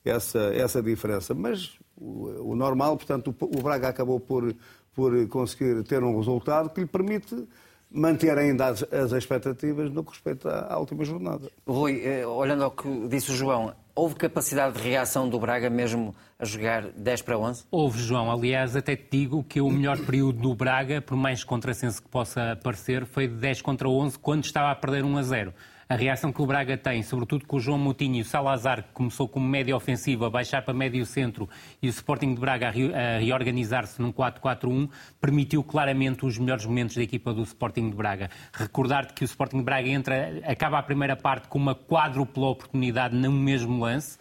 essa, 0.03 0.39
essa 0.55 0.81
diferença. 0.81 1.35
Mas 1.35 1.77
o, 1.95 2.51
o 2.51 2.55
normal, 2.55 2.97
portanto, 2.97 3.35
o, 3.39 3.59
o 3.59 3.61
Braga 3.61 3.89
acabou 3.89 4.19
por, 4.19 4.55
por 4.95 5.27
conseguir 5.27 5.83
ter 5.83 6.03
um 6.03 6.17
resultado 6.17 6.69
que 6.69 6.79
lhe 6.79 6.87
permite 6.87 7.47
manter 7.89 8.37
ainda 8.37 8.67
as, 8.67 8.83
as 8.91 9.11
expectativas 9.11 9.91
no 9.91 10.03
que 10.03 10.11
respeita 10.11 10.49
à, 10.49 10.73
à 10.73 10.79
última 10.79 11.03
jornada. 11.03 11.49
Rui, 11.67 12.01
eh, 12.03 12.25
olhando 12.25 12.63
ao 12.63 12.71
que 12.71 13.07
disse 13.07 13.31
o 13.31 13.35
João, 13.35 13.73
houve 13.97 14.15
capacidade 14.15 14.77
de 14.77 14.87
reação 14.87 15.27
do 15.27 15.39
Braga 15.39 15.69
mesmo 15.69 16.15
a 16.37 16.45
jogar 16.45 16.83
10 16.91 17.21
para 17.23 17.37
11? 17.37 17.65
Houve, 17.71 17.99
João. 17.99 18.31
Aliás, 18.31 18.75
até 18.75 18.95
te 18.95 19.07
digo 19.11 19.43
que 19.43 19.59
o 19.59 19.69
melhor 19.69 19.97
período 19.97 20.39
do 20.39 20.53
Braga, 20.53 21.01
por 21.01 21.17
mais 21.17 21.43
contrassenso 21.43 22.01
que 22.01 22.07
possa 22.07 22.57
parecer, 22.63 23.05
foi 23.05 23.27
de 23.27 23.33
10 23.33 23.63
contra 23.63 23.89
11, 23.89 24.19
quando 24.19 24.45
estava 24.45 24.69
a 24.71 24.75
perder 24.75 25.03
1 25.03 25.17
a 25.17 25.23
0 25.23 25.53
a 25.89 25.95
reação 25.95 26.33
que 26.33 26.41
o 26.41 26.45
Braga 26.45 26.77
tem, 26.77 27.01
sobretudo 27.01 27.45
com 27.45 27.55
o 27.55 27.59
João 27.59 27.77
Moutinho 27.77 28.15
e 28.17 28.21
o 28.21 28.25
Salazar, 28.25 28.83
que 28.83 28.91
começou 28.91 29.27
como 29.27 29.47
médio 29.47 29.75
ofensivo, 29.75 30.25
a 30.25 30.29
baixar 30.29 30.61
para 30.61 30.73
médio 30.73 31.05
centro, 31.05 31.47
e 31.81 31.87
o 31.87 31.89
Sporting 31.89 32.33
de 32.33 32.41
Braga 32.41 32.67
a 32.67 33.17
reorganizar-se 33.19 34.01
num 34.01 34.11
4-4-1, 34.11 34.89
permitiu 35.21 35.63
claramente 35.63 36.25
os 36.25 36.37
melhores 36.37 36.65
momentos 36.65 36.95
da 36.95 37.03
equipa 37.03 37.33
do 37.33 37.41
Sporting 37.43 37.89
de 37.89 37.95
Braga. 37.95 38.29
Recordar-te 38.51 39.13
que 39.13 39.23
o 39.23 39.25
Sporting 39.25 39.59
de 39.59 39.63
Braga 39.63 39.87
entra, 39.87 40.41
acaba 40.45 40.77
a 40.77 40.83
primeira 40.83 41.15
parte 41.15 41.47
com 41.47 41.57
uma 41.57 41.73
quádrupla 41.73 42.47
oportunidade 42.47 43.15
no 43.15 43.31
mesmo 43.31 43.79
lance, 43.79 44.17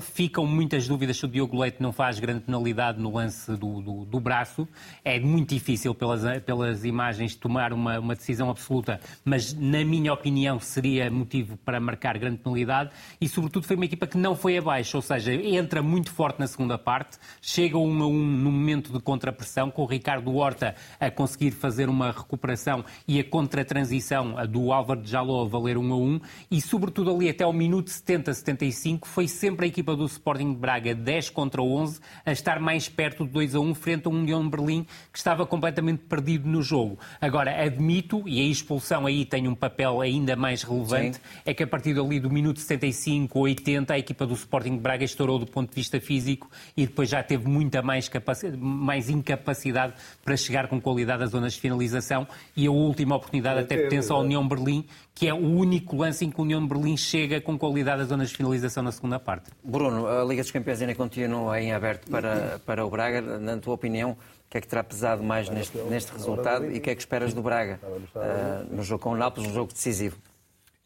Ficam 0.00 0.46
muitas 0.46 0.88
dúvidas 0.88 1.16
se 1.16 1.24
o 1.24 1.28
Diogo 1.28 1.56
Leite 1.56 1.80
não 1.80 1.92
faz 1.92 2.18
grande 2.18 2.40
penalidade 2.40 3.00
no 3.00 3.14
lance 3.14 3.52
do, 3.52 3.80
do, 3.80 4.04
do 4.04 4.18
braço. 4.18 4.66
É 5.04 5.20
muito 5.20 5.54
difícil 5.54 5.94
pelas, 5.94 6.22
pelas 6.42 6.84
imagens 6.84 7.36
tomar 7.36 7.72
uma, 7.72 8.00
uma, 8.00 8.16
decisão 8.16 8.50
absoluta, 8.50 8.98
mas 9.24 9.54
na 9.54 9.84
minha 9.84 10.12
opinião 10.12 10.58
seria 10.58 11.08
motivo 11.08 11.56
para 11.58 11.78
marcar 11.78 12.18
grande 12.18 12.38
penalidade 12.38 12.90
e 13.20 13.28
sobretudo 13.28 13.64
foi 13.64 13.76
uma 13.76 13.84
equipa 13.84 14.08
que 14.08 14.18
não 14.18 14.34
foi 14.34 14.58
abaixo, 14.58 14.96
ou 14.96 15.02
seja, 15.02 15.32
entra 15.32 15.82
muito 15.82 16.10
forte 16.10 16.40
na 16.40 16.48
segunda 16.48 16.76
parte, 16.76 17.16
chega 17.40 17.78
um 17.78 18.02
a 18.02 18.06
um 18.08 18.26
no 18.26 18.50
momento 18.50 18.92
de 18.92 18.98
contrapressão, 18.98 19.70
com 19.70 19.82
o 19.82 19.86
Ricardo 19.86 20.34
Horta 20.34 20.74
a 20.98 21.10
conseguir 21.12 21.52
fazer 21.52 21.88
uma 21.88 22.10
recuperação 22.10 22.84
e 23.06 23.20
a 23.20 23.24
contra-transição 23.24 24.34
do 24.48 24.72
Álvaro 24.72 25.00
de 25.00 25.10
Jaló 25.10 25.44
a 25.44 25.48
valer 25.48 25.78
um 25.78 25.92
a 25.92 25.96
um 25.96 26.20
e 26.50 26.60
sobretudo 26.60 27.14
ali 27.14 27.28
até 27.28 27.46
o 27.46 27.52
minuto 27.52 27.88
70, 27.88 28.34
75 28.34 29.06
foi 29.06 29.28
sempre 29.28 29.59
sempre 29.60 29.66
a 29.66 29.68
equipa 29.68 29.96
do 29.96 30.06
Sporting 30.06 30.52
de 30.52 30.58
Braga 30.58 30.94
10 30.94 31.30
contra 31.30 31.62
11 31.62 32.00
a 32.24 32.32
estar 32.32 32.58
mais 32.58 32.88
perto 32.88 33.26
de 33.26 33.30
2 33.30 33.54
a 33.54 33.60
1 33.60 33.74
frente 33.74 34.06
a 34.06 34.10
um 34.10 34.14
União 34.14 34.42
de 34.42 34.48
Berlim 34.48 34.86
que 35.12 35.18
estava 35.18 35.44
completamente 35.44 36.02
perdido 36.08 36.48
no 36.48 36.62
jogo. 36.62 36.98
Agora, 37.20 37.62
admito, 37.62 38.22
e 38.26 38.40
a 38.40 38.44
expulsão 38.44 39.06
aí 39.06 39.24
tem 39.24 39.48
um 39.48 39.54
papel 39.54 40.00
ainda 40.00 40.34
mais 40.36 40.62
relevante, 40.62 41.16
Sim. 41.16 41.22
é 41.44 41.52
que 41.52 41.62
a 41.62 41.66
partir 41.66 41.94
dali 41.94 42.20
do 42.20 42.30
minuto 42.30 42.60
75 42.60 43.38
ou 43.38 43.44
80 43.44 43.92
a 43.92 43.98
equipa 43.98 44.26
do 44.26 44.34
Sporting 44.34 44.76
de 44.76 44.80
Braga 44.80 45.04
estourou 45.04 45.38
do 45.38 45.46
ponto 45.46 45.70
de 45.70 45.76
vista 45.76 46.00
físico 46.00 46.48
e 46.76 46.86
depois 46.86 47.08
já 47.08 47.22
teve 47.22 47.48
muita 47.48 47.82
mais, 47.82 48.08
capacidade, 48.08 48.56
mais 48.56 49.10
incapacidade 49.10 49.94
para 50.24 50.36
chegar 50.36 50.68
com 50.68 50.80
qualidade 50.80 51.22
às 51.22 51.30
zonas 51.30 51.54
de 51.54 51.60
finalização 51.60 52.26
e 52.56 52.66
a 52.66 52.70
última 52.70 53.16
oportunidade 53.16 53.60
até 53.60 53.76
pertence 53.76 54.10
ao 54.10 54.20
União 54.20 54.46
Berlim, 54.46 54.86
que 55.20 55.28
é 55.28 55.34
o 55.34 55.36
único 55.36 55.96
lance 55.96 56.24
em 56.24 56.30
que 56.30 56.40
o 56.40 56.44
União 56.44 56.62
de 56.62 56.66
Berlim 56.66 56.96
chega 56.96 57.42
com 57.42 57.58
qualidade 57.58 58.00
às 58.00 58.08
zonas 58.08 58.30
de 58.30 58.36
finalização 58.38 58.82
na 58.82 58.90
segunda 58.90 59.20
parte. 59.20 59.50
Bruno, 59.62 60.06
a 60.06 60.24
Liga 60.24 60.40
dos 60.40 60.50
Campeões 60.50 60.80
ainda 60.80 60.94
continua 60.94 61.60
em 61.60 61.74
aberto 61.74 62.10
para, 62.10 62.58
para 62.64 62.86
o 62.86 62.88
Braga. 62.88 63.20
Na 63.38 63.58
tua 63.58 63.74
opinião, 63.74 64.12
o 64.12 64.16
que 64.48 64.56
é 64.56 64.62
que 64.62 64.66
terá 64.66 64.82
pesado 64.82 65.22
mais 65.22 65.50
neste, 65.50 65.76
neste 65.76 66.10
resultado 66.10 66.72
e 66.72 66.78
o 66.78 66.80
que 66.80 66.88
é 66.88 66.94
que 66.94 67.02
esperas 67.02 67.34
do 67.34 67.42
Braga 67.42 67.78
uh, 67.84 68.74
no 68.74 68.82
jogo 68.82 69.02
com 69.02 69.10
o 69.10 69.14
Nápoles, 69.14 69.50
um 69.50 69.52
jogo 69.52 69.70
decisivo? 69.70 70.16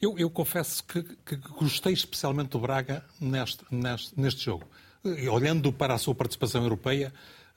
Eu, 0.03 0.19
eu 0.19 0.29
confesso 0.29 0.83
que, 0.83 1.05
que, 1.25 1.37
gostei 1.37 1.93
especialmente 1.93 2.49
do 2.49 2.59
Braga 2.59 3.05
neste, 3.21 3.65
neste, 3.71 4.21
neste 4.21 4.45
jogo. 4.45 4.65
Olhando 5.31 5.73
para 5.73 5.95
a 5.95 5.99
sua 5.99 6.13
participação 6.13 6.61
europeia, 6.61 7.13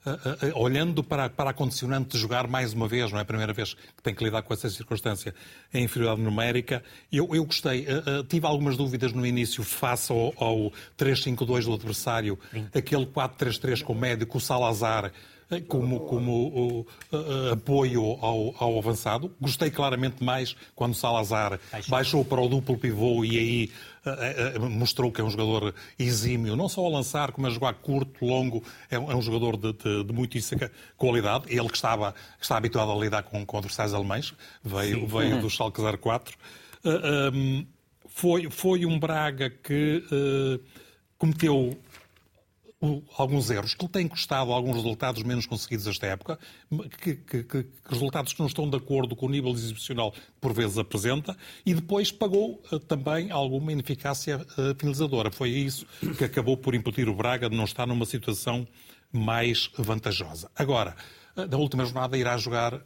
uh, 0.08 0.46
uh, 0.46 0.62
olhando 0.62 1.02
para, 1.02 1.28
para 1.28 1.50
a 1.50 1.52
condicionante 1.52 2.10
de 2.10 2.18
jogar 2.18 2.46
mais 2.46 2.72
uma 2.72 2.88
vez, 2.88 3.10
não 3.10 3.18
é 3.18 3.22
a 3.22 3.24
primeira 3.24 3.52
vez 3.52 3.74
que 3.74 4.02
tem 4.02 4.14
que 4.14 4.24
lidar 4.24 4.42
com 4.42 4.54
essa 4.54 4.68
circunstância, 4.70 5.34
em 5.72 5.84
inferioridade 5.84 6.22
numérica, 6.22 6.82
eu, 7.12 7.34
eu 7.34 7.44
gostei. 7.44 7.82
Uh, 7.82 8.24
tive 8.24 8.46
algumas 8.46 8.76
dúvidas 8.76 9.12
no 9.12 9.26
início 9.26 9.62
face 9.62 10.12
ao, 10.12 10.32
ao 10.36 10.72
3-5-2 10.98 11.64
do 11.64 11.74
adversário, 11.74 12.38
Sim. 12.50 12.66
aquele 12.74 13.06
4-3-3 13.06 13.82
com 13.82 13.92
o 13.92 13.96
médico, 13.96 14.38
o 14.38 14.40
Salazar 14.40 15.12
como, 15.66 16.00
como 16.00 16.80
uh, 17.12 17.52
apoio 17.52 18.18
ao, 18.20 18.54
ao, 18.58 18.78
avançado. 18.78 19.34
Gostei 19.40 19.70
claramente 19.70 20.22
mais 20.22 20.54
quando 20.74 20.94
Salazar 20.94 21.58
baixou 21.88 22.24
para 22.24 22.40
o 22.40 22.48
duplo 22.48 22.76
pivô 22.76 23.24
e 23.24 23.38
aí 23.38 23.70
uh, 23.70 23.70
uh, 23.70 23.97
mostrou 24.70 25.10
que 25.10 25.20
é 25.20 25.24
um 25.24 25.30
jogador 25.30 25.74
exímio, 25.98 26.56
não 26.56 26.68
só 26.68 26.84
a 26.84 26.88
lançar, 26.88 27.32
como 27.32 27.46
a 27.46 27.50
jogar 27.50 27.74
curto, 27.74 28.24
longo. 28.24 28.62
É, 28.90 28.96
é 28.96 28.98
um 28.98 29.22
jogador 29.22 29.56
de, 29.56 29.72
de, 29.72 30.04
de 30.04 30.12
muitíssima 30.12 30.70
qualidade. 30.96 31.44
Ele 31.48 31.68
que 31.68 31.76
estava, 31.76 32.14
está 32.40 32.56
habituado 32.56 32.92
a 32.92 32.96
lidar 32.96 33.22
com, 33.22 33.44
com 33.44 33.58
adversários 33.58 33.94
alemães, 33.94 34.34
veio, 34.62 35.06
veio 35.06 35.36
uhum. 35.36 35.40
do 35.40 35.50
Schalke 35.50 35.80
04. 35.98 36.36
Um, 37.34 37.66
foi, 38.06 38.50
foi 38.50 38.86
um 38.86 38.98
Braga 38.98 39.50
que 39.50 40.02
cometeu 41.18 41.76
alguns 43.16 43.50
erros 43.50 43.74
que 43.74 43.84
lhe 43.84 43.90
têm 43.90 44.06
custado 44.06 44.52
alguns 44.52 44.76
resultados 44.76 45.22
menos 45.24 45.46
conseguidos 45.46 45.86
esta 45.86 46.06
época, 46.06 46.38
que, 47.00 47.16
que, 47.16 47.42
que, 47.42 47.66
resultados 47.84 48.32
que 48.32 48.38
não 48.38 48.46
estão 48.46 48.70
de 48.70 48.76
acordo 48.76 49.16
com 49.16 49.26
o 49.26 49.28
nível 49.28 49.50
exibicional 49.50 50.12
que 50.12 50.20
por 50.40 50.52
vezes 50.52 50.78
apresenta, 50.78 51.36
e 51.66 51.74
depois 51.74 52.12
pagou 52.12 52.62
uh, 52.70 52.78
também 52.78 53.30
alguma 53.32 53.72
ineficácia 53.72 54.38
uh, 54.38 54.78
finalizadora. 54.78 55.30
Foi 55.32 55.50
isso 55.50 55.86
que 56.16 56.24
acabou 56.24 56.56
por 56.56 56.74
impedir 56.74 57.08
o 57.08 57.14
Braga 57.14 57.50
de 57.50 57.56
não 57.56 57.64
estar 57.64 57.86
numa 57.86 58.06
situação 58.06 58.66
mais 59.10 59.70
vantajosa. 59.76 60.48
Agora, 60.54 60.94
uh, 61.36 61.46
na 61.46 61.56
última 61.56 61.84
jornada 61.84 62.16
irá 62.16 62.36
jogar 62.36 62.80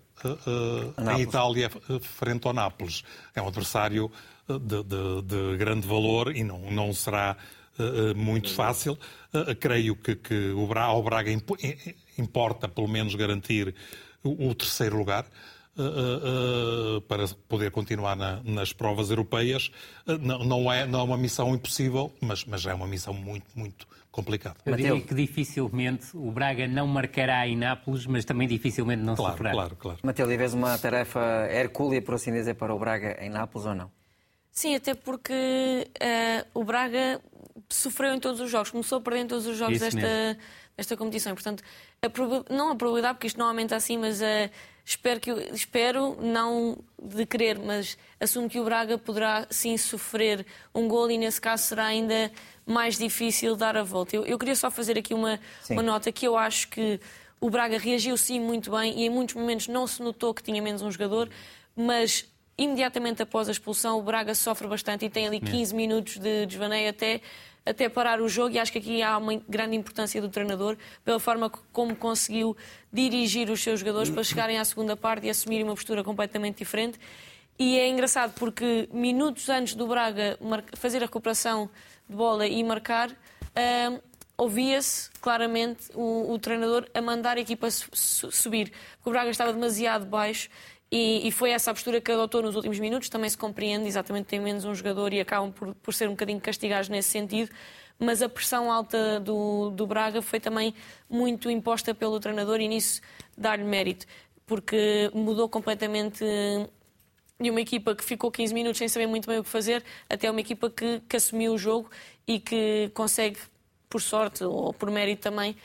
em 1.17 1.21
Itália 1.21 1.69
frente 2.01 2.47
ao 2.47 2.53
Nápoles. 2.53 3.03
É 3.35 3.43
um 3.43 3.49
adversário 3.49 4.09
de, 4.49 4.83
de, 4.85 5.23
de 5.23 5.57
grande 5.57 5.87
valor 5.87 6.35
e 6.35 6.45
não, 6.45 6.71
não 6.71 6.93
será 6.93 7.37
uh, 7.37 7.62
muito 8.15 8.53
fácil. 8.53 8.99
Uh, 9.33 9.55
creio 9.59 9.97
que, 9.97 10.17
que 10.17 10.51
o 10.51 10.67
Braga, 10.67 10.89
ao 10.89 11.03
Braga 11.03 11.31
importa, 12.19 12.69
pelo 12.69 12.89
menos, 12.89 13.15
garantir 13.15 13.75
o, 14.23 14.49
o 14.49 14.55
terceiro 14.55 14.97
lugar. 14.97 15.27
Uh, 15.75 16.99
uh, 16.99 17.01
para 17.01 17.27
poder 17.49 17.71
continuar 17.71 18.15
na, 18.15 18.43
nas 18.45 18.75
provas 18.75 19.09
europeias. 19.09 19.73
Uh, 20.07 20.19
não, 20.19 20.45
não, 20.45 20.71
é, 20.71 20.87
não 20.87 21.01
é 21.01 21.03
uma 21.03 21.17
missão 21.17 21.55
impossível, 21.55 22.13
mas, 22.21 22.45
mas 22.45 22.67
é 22.67 22.75
uma 22.75 22.87
missão 22.87 23.15
muito, 23.15 23.47
muito 23.55 23.89
complicada. 24.11 24.57
Eu 24.67 24.77
diria 24.77 25.01
que 25.01 25.15
dificilmente 25.15 26.15
o 26.15 26.31
Braga 26.31 26.69
não 26.69 26.87
marcará 26.87 27.49
em 27.49 27.57
Nápoles, 27.57 28.05
mas 28.05 28.27
também 28.27 28.47
dificilmente 28.47 29.03
não 29.03 29.15
claro, 29.15 29.33
sofrerá. 29.33 29.55
Claro, 29.55 29.77
claro. 29.77 29.99
Matilde, 30.03 30.37
vês 30.37 30.53
uma 30.53 30.77
tarefa 30.77 31.49
hercúlea, 31.51 32.03
por 32.03 32.17
assim 32.17 32.33
dizer, 32.33 32.53
para 32.53 32.75
o 32.75 32.79
Braga 32.79 33.17
em 33.25 33.31
Nápoles 33.31 33.67
ou 33.67 33.75
não? 33.75 33.91
Sim, 34.51 34.75
até 34.75 34.93
porque 34.95 35.33
o 36.53 36.65
Braga 36.65 37.19
sofreu 37.69 38.15
em 38.15 38.21
todos 38.21 38.41
os 38.41 38.51
jogos, 38.51 38.71
começou 38.71 38.99
a 38.99 39.01
perder 39.01 39.21
em 39.21 39.27
todos 39.27 39.47
os 39.47 39.57
jogos 39.57 39.79
desta, 39.79 40.39
desta 40.77 40.97
competição. 40.97 41.35
Portanto, 41.35 41.63
a 42.03 42.53
não 42.53 42.71
a 42.71 42.77
probabilidade, 42.77 43.15
porque 43.15 43.27
isto 43.27 43.39
não 43.39 43.47
aumenta 43.47 43.77
assim, 43.77 43.99
mas 43.99 44.21
uh, 44.21 44.51
espero, 44.85 45.21
que, 45.21 45.31
espero, 45.53 46.17
não 46.21 46.79
de 47.03 47.27
querer, 47.27 47.59
mas 47.59 47.97
assumo 48.21 48.49
que 48.49 48.61
o 48.61 48.65
Braga 48.65 48.99
poderá 48.99 49.47
sim 49.51 49.77
sofrer 49.77 50.47
um 50.75 50.89
gol 50.89 51.11
e 51.11 51.19
nesse 51.19 51.41
caso 51.41 51.65
será 51.65 51.87
ainda 51.87 52.31
mais 52.67 52.97
difícil 52.97 53.57
dar 53.57 53.77
a 53.77 53.83
volta. 53.83 54.17
Eu, 54.17 54.25
eu 54.25 54.39
queria 54.39 54.55
só 54.55 54.71
fazer 54.71 54.99
aqui 54.99 55.15
uma, 55.15 55.39
uma 55.69 55.83
nota 55.83 56.11
que 56.11 56.27
eu 56.27 56.37
acho 56.37 56.69
que 56.69 57.01
o 57.41 57.51
Braga 57.51 57.79
reagiu 57.79 58.17
sim 58.17 58.39
muito 58.39 58.71
bem 58.71 59.01
e 59.01 59.07
em 59.07 59.11
muitos 59.11 59.35
momentos 59.35 59.69
não 59.69 59.87
se 59.87 60.01
notou 60.03 60.33
que 60.33 60.43
tinha 60.43 60.63
menos 60.63 60.81
um 60.81 60.91
jogador, 60.91 61.29
mas 61.75 62.25
imediatamente 62.57 63.23
após 63.23 63.49
a 63.49 63.53
expulsão 63.53 63.99
o 63.99 64.03
Braga 64.03 64.35
sofre 64.35 64.69
bastante 64.69 65.05
e 65.05 65.11
tem 65.11 65.27
ali 65.27 65.41
15 65.41 65.75
minutos 65.75 66.19
de 66.19 66.47
desvaneio 66.47 66.91
até 66.91 67.21
até 67.65 67.89
parar 67.89 68.21
o 68.21 68.29
jogo 68.29 68.55
e 68.55 68.59
acho 68.59 68.73
que 68.73 68.79
aqui 68.79 69.03
há 69.03 69.17
uma 69.17 69.37
grande 69.49 69.77
importância 69.77 70.21
do 70.21 70.29
treinador 70.29 70.77
pela 71.05 71.21
forma 71.21 71.49
como 71.73 71.95
conseguiu 71.95 72.57
dirigir 72.93 73.49
os 73.51 73.63
seus 73.63 73.81
jogadores 73.81 74.11
para 74.11 74.25
chegarem 74.25 74.59
à 74.59 74.65
segunda 74.65 74.97
parte 74.97 75.27
e 75.27 75.31
assumirem 75.31 75.65
uma 75.65 75.75
postura 75.75 76.03
completamente 76.03 76.59
diferente. 76.59 76.99
E 77.59 77.79
é 77.79 77.89
engraçado 77.89 78.33
porque 78.35 78.89
minutos 78.93 79.49
antes 79.49 79.75
do 79.75 79.87
Braga 79.87 80.39
fazer 80.75 80.99
a 80.99 81.03
recuperação 81.03 81.71
de 82.09 82.17
bola 82.17 82.47
e 82.47 82.65
marcar, 82.65 83.11
hum, 83.11 84.01
ouvia-se 84.37 85.11
claramente 85.21 85.85
o, 85.95 86.33
o, 86.33 86.39
treinador 86.39 86.89
a 86.93 87.01
mandar 87.01 87.37
a 87.37 87.41
equipa 87.41 87.71
subir. 87.71 88.73
Porque 88.97 89.11
o 89.11 89.13
Braga 89.13 89.31
estava 89.31 89.53
demasiado 89.53 90.05
baixo 90.07 90.49
e, 90.93 91.27
e, 91.27 91.33
foi 91.33 91.53
essa 91.53 91.71
a 91.71 91.75
postura 91.75 92.03
que 92.03 92.13
adotou 92.13 92.43
nos 92.43 92.55
últimos 92.55 92.79
minutos. 92.79 93.09
Também 93.09 93.31
se 93.31 93.39
compreende, 93.39 93.89
exatamente, 93.89 94.27
tem 94.27 94.39
menos 94.39 94.67
um 94.67 94.75
jogador 94.75 95.11
e 95.15 95.21
acabam 95.21 95.51
por, 95.51 95.75
por 95.77 95.95
ser 95.95 96.07
um 96.07 96.11
bocadinho 96.11 96.39
castigados 96.39 96.91
nesse 96.91 97.09
sentido. 97.09 97.51
Mas 97.99 98.21
a 98.21 98.29
pressão 98.29 98.71
alta 98.71 99.19
do, 99.19 99.71
do 99.71 99.87
Braga 99.87 100.21
foi 100.21 100.39
também 100.39 100.75
muito 101.09 101.51
imposta 101.51 101.95
pelo 101.95 102.21
treinador 102.21 102.61
e 102.61 102.69
nisso 102.69 103.01
dar-lhe 103.39 103.65
mérito, 103.65 104.05
porque 104.47 105.11
mudou 105.15 105.49
completamente 105.49 106.23
de 107.41 107.51
uma 107.51 107.61
equipa 107.63 107.95
que 107.95 108.05
ficou 108.05 108.31
15 108.31 108.53
minutos 108.53 108.77
sem 108.77 108.87
saber 108.87 109.07
muito 109.07 109.27
bem 109.27 109.39
o 109.39 109.45
que 109.45 109.49
fazer, 109.49 109.83
até 110.11 110.31
uma 110.31 110.41
equipa 110.41 110.69
que, 110.69 111.01
que 111.09 111.17
assumiu 111.17 111.55
o 111.55 111.59
jogo 111.59 111.91
e 112.27 112.39
que 112.39 112.91
consegue, 112.93 113.39
por 113.89 114.03
sorte 114.03 114.45
ou 114.45 114.75
por 114.75 114.91
mérito 114.91 115.23
também, 115.23 115.57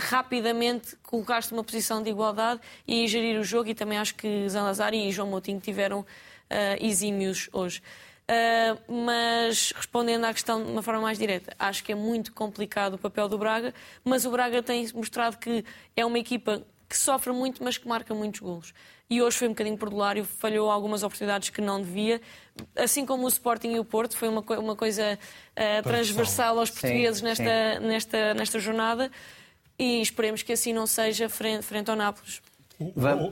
rapidamente 0.00 0.96
colocar-se 1.02 1.52
numa 1.52 1.64
posição 1.64 2.02
de 2.02 2.10
igualdade 2.10 2.60
e 2.86 3.06
gerir 3.06 3.38
o 3.38 3.44
jogo 3.44 3.68
e 3.68 3.74
também 3.74 3.98
acho 3.98 4.14
que 4.14 4.48
Zanlazar 4.48 4.94
e 4.94 5.10
João 5.10 5.28
Moutinho 5.28 5.60
tiveram 5.60 6.00
uh, 6.00 6.06
exímios 6.80 7.48
hoje. 7.52 7.82
Uh, 8.22 9.06
mas 9.06 9.72
respondendo 9.74 10.24
à 10.24 10.32
questão 10.32 10.62
de 10.64 10.70
uma 10.70 10.82
forma 10.82 11.00
mais 11.00 11.18
direta, 11.18 11.54
acho 11.58 11.82
que 11.82 11.92
é 11.92 11.94
muito 11.94 12.32
complicado 12.32 12.94
o 12.94 12.98
papel 12.98 13.28
do 13.28 13.36
Braga, 13.36 13.74
mas 14.04 14.24
o 14.24 14.30
Braga 14.30 14.62
tem 14.62 14.88
mostrado 14.94 15.36
que 15.36 15.64
é 15.96 16.06
uma 16.06 16.18
equipa 16.18 16.62
que 16.88 16.96
sofre 16.96 17.32
muito, 17.32 17.64
mas 17.64 17.76
que 17.76 17.88
marca 17.88 18.14
muitos 18.14 18.40
golos. 18.40 18.72
E 19.10 19.20
hoje 19.20 19.36
foi 19.36 19.48
um 19.48 19.50
bocadinho 19.50 19.76
perdulário, 19.76 20.24
falhou 20.24 20.70
algumas 20.70 21.02
oportunidades 21.02 21.50
que 21.50 21.60
não 21.60 21.82
devia, 21.82 22.20
assim 22.76 23.04
como 23.04 23.24
o 23.24 23.28
Sporting 23.28 23.72
e 23.72 23.78
o 23.78 23.84
Porto, 23.84 24.16
foi 24.16 24.28
uma, 24.28 24.40
uma 24.58 24.76
coisa 24.76 25.18
uh, 25.18 25.82
transversal 25.82 26.58
aos 26.58 26.70
portugueses 26.70 27.18
sim, 27.18 27.24
nesta, 27.24 27.44
sim. 27.44 27.86
Nesta, 27.86 28.34
nesta 28.34 28.58
jornada 28.58 29.10
e 29.78 30.00
esperemos 30.00 30.42
que 30.42 30.52
assim 30.52 30.72
não 30.72 30.86
seja 30.86 31.28
frente, 31.28 31.62
frente 31.64 31.90
ao 31.90 31.96
Nápoles. 31.96 32.40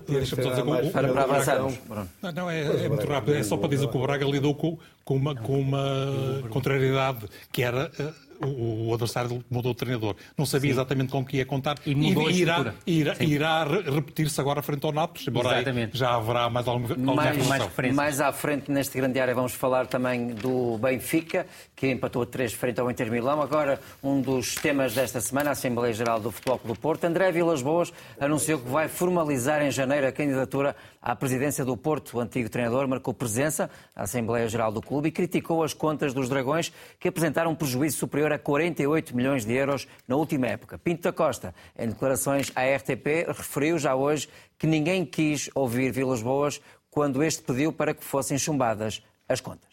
Deixa-me 0.06 0.42
só 0.42 0.50
dizer 0.50 0.92
para, 0.92 1.08
para 1.08 1.22
avançarmos. 1.22 1.74
Não, 2.22 2.32
não 2.32 2.50
é, 2.50 2.84
é, 2.84 2.88
muito 2.88 3.06
rápido. 3.06 3.34
É 3.34 3.42
só 3.42 3.56
para 3.56 3.68
dizer 3.68 3.88
que 3.88 3.96
o 3.96 4.02
Braga 4.02 4.24
lidou 4.24 4.54
com, 4.54 4.78
com, 5.04 5.16
uma, 5.16 5.34
com 5.34 5.60
uma 5.60 6.48
contrariedade 6.50 7.26
que 7.52 7.62
era 7.62 7.90
eh, 7.98 8.12
o, 8.46 8.92
adversário 8.94 9.44
mudou 9.50 9.72
o 9.72 9.74
treinador. 9.74 10.16
Não 10.36 10.46
sabia 10.46 10.70
Sim. 10.70 10.76
exatamente 10.76 11.12
com 11.12 11.24
que 11.24 11.36
ia 11.38 11.46
contar. 11.46 11.76
E 11.84 11.94
mudou 11.94 12.30
e, 12.30 12.40
irá, 12.40 12.74
irá, 12.86 13.16
irá 13.20 13.64
repetir-se 13.64 14.40
agora 14.40 14.62
frente 14.62 14.84
ao 14.84 14.92
Nápoles, 14.92 15.28
embora 15.28 15.56
exatamente. 15.56 15.96
já 15.96 16.14
haverá 16.14 16.48
mais 16.48 16.66
alguma, 16.66 17.14
mais, 17.14 17.46
mais, 17.46 17.94
mais 17.94 18.20
à 18.20 18.32
frente, 18.32 18.70
neste 18.70 18.96
grande 18.96 19.20
área, 19.20 19.34
vamos 19.34 19.52
falar 19.52 19.86
também 19.86 20.28
do 20.28 20.78
Benfica, 20.78 21.46
que 21.76 21.90
empatou 21.90 22.22
a 22.22 22.26
3 22.26 22.52
frente 22.54 22.80
ao 22.80 22.90
Inter 22.90 23.10
Milão. 23.10 23.42
Agora, 23.42 23.80
um 24.02 24.20
dos 24.20 24.54
temas 24.54 24.94
desta 24.94 25.20
semana, 25.20 25.50
a 25.50 25.52
Assembleia 25.52 25.92
Geral 25.92 26.20
do 26.20 26.30
Futebol 26.30 26.58
Clube 26.58 26.74
do 26.74 26.80
Porto. 26.80 27.04
André 27.04 27.32
Vilas 27.32 27.62
Boas 27.62 27.92
anunciou 28.18 28.58
que 28.58 28.68
vai 28.68 28.88
formalizar 28.88 29.62
em 29.62 29.70
janeiro 29.70 30.06
a 30.06 30.12
candidatura 30.12 30.74
à 31.00 31.16
presidência 31.16 31.64
do 31.64 31.76
Porto. 31.76 32.16
O 32.16 32.20
antigo 32.20 32.48
treinador 32.48 32.86
marcou 32.86 33.14
presença 33.14 33.70
à 33.94 34.02
Assembleia 34.02 34.48
Geral 34.48 34.70
do 34.70 34.82
clube 34.82 35.08
e 35.08 35.12
criticou 35.12 35.62
as 35.62 35.72
contas 35.72 36.12
dos 36.12 36.28
Dragões, 36.28 36.72
que 36.98 37.08
apresentaram 37.08 37.52
um 37.52 37.54
prejuízo 37.54 37.96
superior 37.96 38.32
a 38.32 38.38
48 38.38 39.16
milhões 39.16 39.44
de 39.44 39.52
euros 39.54 39.86
na 40.06 40.16
última 40.16 40.46
época. 40.46 40.78
Pinto 40.78 41.02
da 41.02 41.12
Costa, 41.12 41.54
em 41.78 41.88
declarações 41.88 42.52
à 42.54 42.62
RTP, 42.62 43.26
referiu 43.28 43.78
já 43.78 43.94
hoje 43.94 44.28
que 44.58 44.66
ninguém 44.66 45.04
quis 45.04 45.48
ouvir 45.54 45.90
Vilas 45.92 46.22
Boas 46.22 46.60
quando 46.90 47.22
este 47.22 47.42
pediu 47.42 47.72
para 47.72 47.94
que 47.94 48.04
fossem 48.04 48.36
chumbadas 48.36 49.02
as 49.28 49.40
contas. 49.40 49.69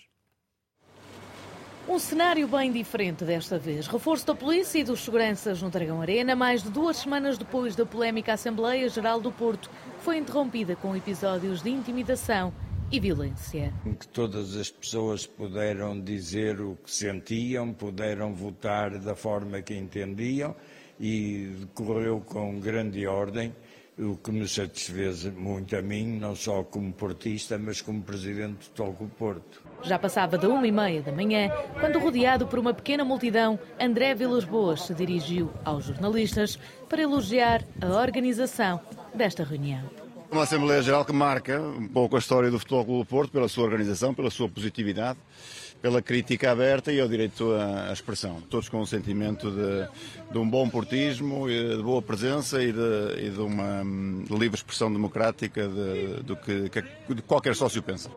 Um 1.89 1.99
cenário 1.99 2.45
bem 2.49 2.69
diferente 2.69 3.23
desta 3.23 3.57
vez. 3.57 3.87
Reforço 3.87 4.27
da 4.27 4.35
polícia 4.35 4.77
e 4.77 4.83
dos 4.83 5.05
seguranças 5.05 5.61
no 5.61 5.69
Dragão 5.69 6.01
Arena, 6.01 6.35
mais 6.35 6.61
de 6.61 6.69
duas 6.69 6.97
semanas 6.97 7.37
depois 7.37 7.77
da 7.77 7.85
polémica 7.85 8.33
Assembleia 8.33 8.89
Geral 8.89 9.21
do 9.21 9.31
Porto, 9.31 9.71
foi 9.99 10.17
interrompida 10.17 10.75
com 10.75 10.93
episódios 10.97 11.63
de 11.63 11.69
intimidação 11.69 12.53
e 12.91 12.99
violência. 12.99 13.73
Que 13.97 14.07
todas 14.09 14.57
as 14.57 14.69
pessoas 14.69 15.25
puderam 15.25 15.99
dizer 15.99 16.59
o 16.59 16.77
que 16.83 16.91
sentiam, 16.91 17.71
puderam 17.71 18.33
votar 18.33 18.99
da 18.99 19.15
forma 19.15 19.61
que 19.61 19.73
entendiam 19.73 20.53
e 20.99 21.55
decorreu 21.59 22.19
com 22.19 22.59
grande 22.59 23.07
ordem 23.07 23.55
o 23.97 24.17
que 24.17 24.31
me 24.31 24.47
satisfez 24.47 25.23
muito 25.23 25.75
a 25.75 25.81
mim, 25.81 26.19
não 26.19 26.35
só 26.35 26.63
como 26.63 26.91
portista, 26.91 27.57
mas 27.57 27.81
como 27.81 28.01
presidente 28.03 28.69
do 28.69 28.73
Toco 28.75 29.07
Porto. 29.17 29.66
Já 29.83 29.97
passava 29.97 30.37
da 30.37 30.49
uma 30.49 30.67
e 30.67 30.71
meia 30.71 31.01
da 31.01 31.11
manhã, 31.11 31.49
quando 31.79 31.99
rodeado 31.99 32.47
por 32.47 32.59
uma 32.59 32.73
pequena 32.73 33.05
multidão, 33.05 33.59
André 33.79 34.13
Vilas 34.15 34.43
Boas 34.43 34.83
se 34.83 34.93
dirigiu 34.93 35.51
aos 35.63 35.85
jornalistas 35.85 36.59
para 36.89 37.01
elogiar 37.01 37.63
a 37.81 37.87
organização 37.87 38.79
desta 39.13 39.43
reunião. 39.43 39.83
Uma 40.29 40.43
Assembleia 40.43 40.81
Geral 40.81 41.05
que 41.05 41.13
marca 41.13 41.61
um 41.61 41.87
pouco 41.87 42.17
a 42.17 42.19
história 42.19 42.51
do 42.51 42.59
Futebol 42.59 42.83
Clube 42.83 42.99
do 43.03 43.05
Porto 43.05 43.31
pela 43.31 43.47
sua 43.47 43.63
organização, 43.63 44.13
pela 44.13 44.29
sua 44.29 44.49
positividade, 44.49 45.17
pela 45.81 46.01
crítica 46.01 46.51
aberta 46.51 46.91
e 46.91 46.99
ao 46.99 47.07
direito 47.07 47.53
à, 47.53 47.93
expressão. 47.93 48.41
Todos 48.49 48.67
com 48.67 48.81
um 48.81 48.85
sentimento 48.85 49.49
de, 49.49 49.87
de 50.31 50.37
um 50.37 50.47
bom 50.47 50.67
portismo, 50.69 51.47
de 51.47 51.81
boa 51.81 52.01
presença 52.01 52.61
e 52.61 52.73
de, 52.73 53.25
e 53.25 53.29
de 53.29 53.39
uma 53.39 53.83
de 54.25 54.35
livre 54.37 54.57
expressão 54.57 54.91
democrática 54.91 55.65
de, 55.65 56.23
do 56.23 56.35
que, 56.35 56.69
que 56.69 57.21
qualquer 57.21 57.55
sócio 57.55 57.81
pensa. 57.81 58.09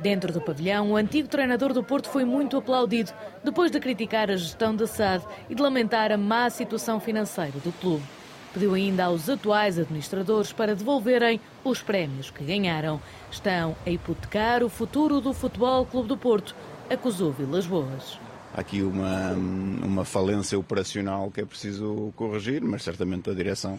Dentro 0.00 0.32
do 0.32 0.40
pavilhão, 0.40 0.92
o 0.92 0.96
antigo 0.96 1.26
treinador 1.26 1.72
do 1.72 1.82
Porto 1.82 2.08
foi 2.08 2.24
muito 2.24 2.56
aplaudido 2.56 3.12
depois 3.42 3.70
de 3.70 3.80
criticar 3.80 4.30
a 4.30 4.36
gestão 4.36 4.74
da 4.74 4.86
SAD 4.86 5.24
e 5.50 5.54
de 5.54 5.62
lamentar 5.62 6.12
a 6.12 6.16
má 6.16 6.48
situação 6.50 7.00
financeira 7.00 7.58
do 7.64 7.72
clube. 7.72 8.04
Pediu 8.52 8.74
ainda 8.74 9.04
aos 9.04 9.28
atuais 9.28 9.78
administradores 9.78 10.52
para 10.52 10.74
devolverem 10.74 11.40
os 11.64 11.82
prémios 11.82 12.30
que 12.30 12.44
ganharam. 12.44 13.00
Estão 13.30 13.76
a 13.84 13.90
hipotecar 13.90 14.62
o 14.62 14.68
futuro 14.68 15.20
do 15.20 15.32
Futebol 15.32 15.84
Clube 15.84 16.08
do 16.08 16.16
Porto, 16.16 16.54
acusou 16.88 17.32
Vilas 17.32 17.66
Boas. 17.66 18.18
Há 18.54 18.60
aqui 18.60 18.82
uma, 18.82 19.32
uma 19.32 20.04
falência 20.04 20.58
operacional 20.58 21.30
que 21.30 21.40
é 21.40 21.44
preciso 21.44 22.12
corrigir, 22.16 22.62
mas 22.62 22.82
certamente 22.82 23.28
a 23.28 23.34
direção 23.34 23.78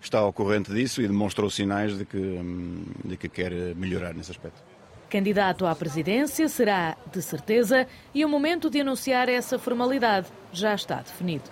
está 0.00 0.18
ao 0.18 0.32
corrente 0.32 0.72
disso 0.72 1.00
e 1.00 1.08
demonstrou 1.08 1.50
sinais 1.50 1.96
de 1.96 2.04
que, 2.04 2.40
de 3.04 3.16
que 3.16 3.28
quer 3.28 3.52
melhorar 3.74 4.14
nesse 4.14 4.30
aspecto. 4.30 4.73
Candidato 5.08 5.66
à 5.66 5.74
presidência 5.74 6.48
será, 6.48 6.96
de 7.12 7.22
certeza, 7.22 7.86
e 8.14 8.24
o 8.24 8.28
momento 8.28 8.68
de 8.68 8.80
anunciar 8.80 9.28
essa 9.28 9.58
formalidade 9.58 10.26
já 10.52 10.74
está 10.74 10.96
definido. 10.96 11.44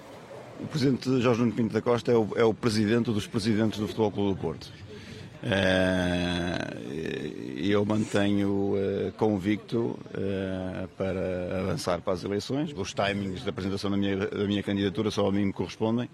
O 0.60 0.66
presidente 0.66 1.20
Jorge 1.20 1.40
Nuno 1.40 1.52
Pinto 1.52 1.72
da 1.72 1.80
Costa 1.80 2.12
é 2.12 2.16
o, 2.16 2.28
é 2.36 2.44
o 2.44 2.54
presidente 2.54 3.10
dos 3.10 3.26
presidentes 3.26 3.78
do 3.78 3.86
Futebol 3.86 4.10
Clube 4.10 4.34
do 4.34 4.40
Porto. 4.40 4.72
Eh, 5.44 6.72
eu 7.68 7.84
mantenho 7.84 8.74
uh, 8.74 9.12
convicto 9.16 9.98
uh, 10.14 10.88
para 10.96 11.60
avançar 11.60 12.00
para 12.00 12.12
as 12.12 12.22
eleições. 12.22 12.72
Os 12.76 12.94
timings 12.94 13.42
da 13.42 13.50
apresentação 13.50 13.90
da 13.90 13.96
minha, 13.96 14.16
da 14.16 14.44
minha 14.46 14.62
candidatura 14.62 15.10
só 15.10 15.26
a 15.26 15.32
mim 15.32 15.46
me 15.46 15.52
correspondem 15.52 16.08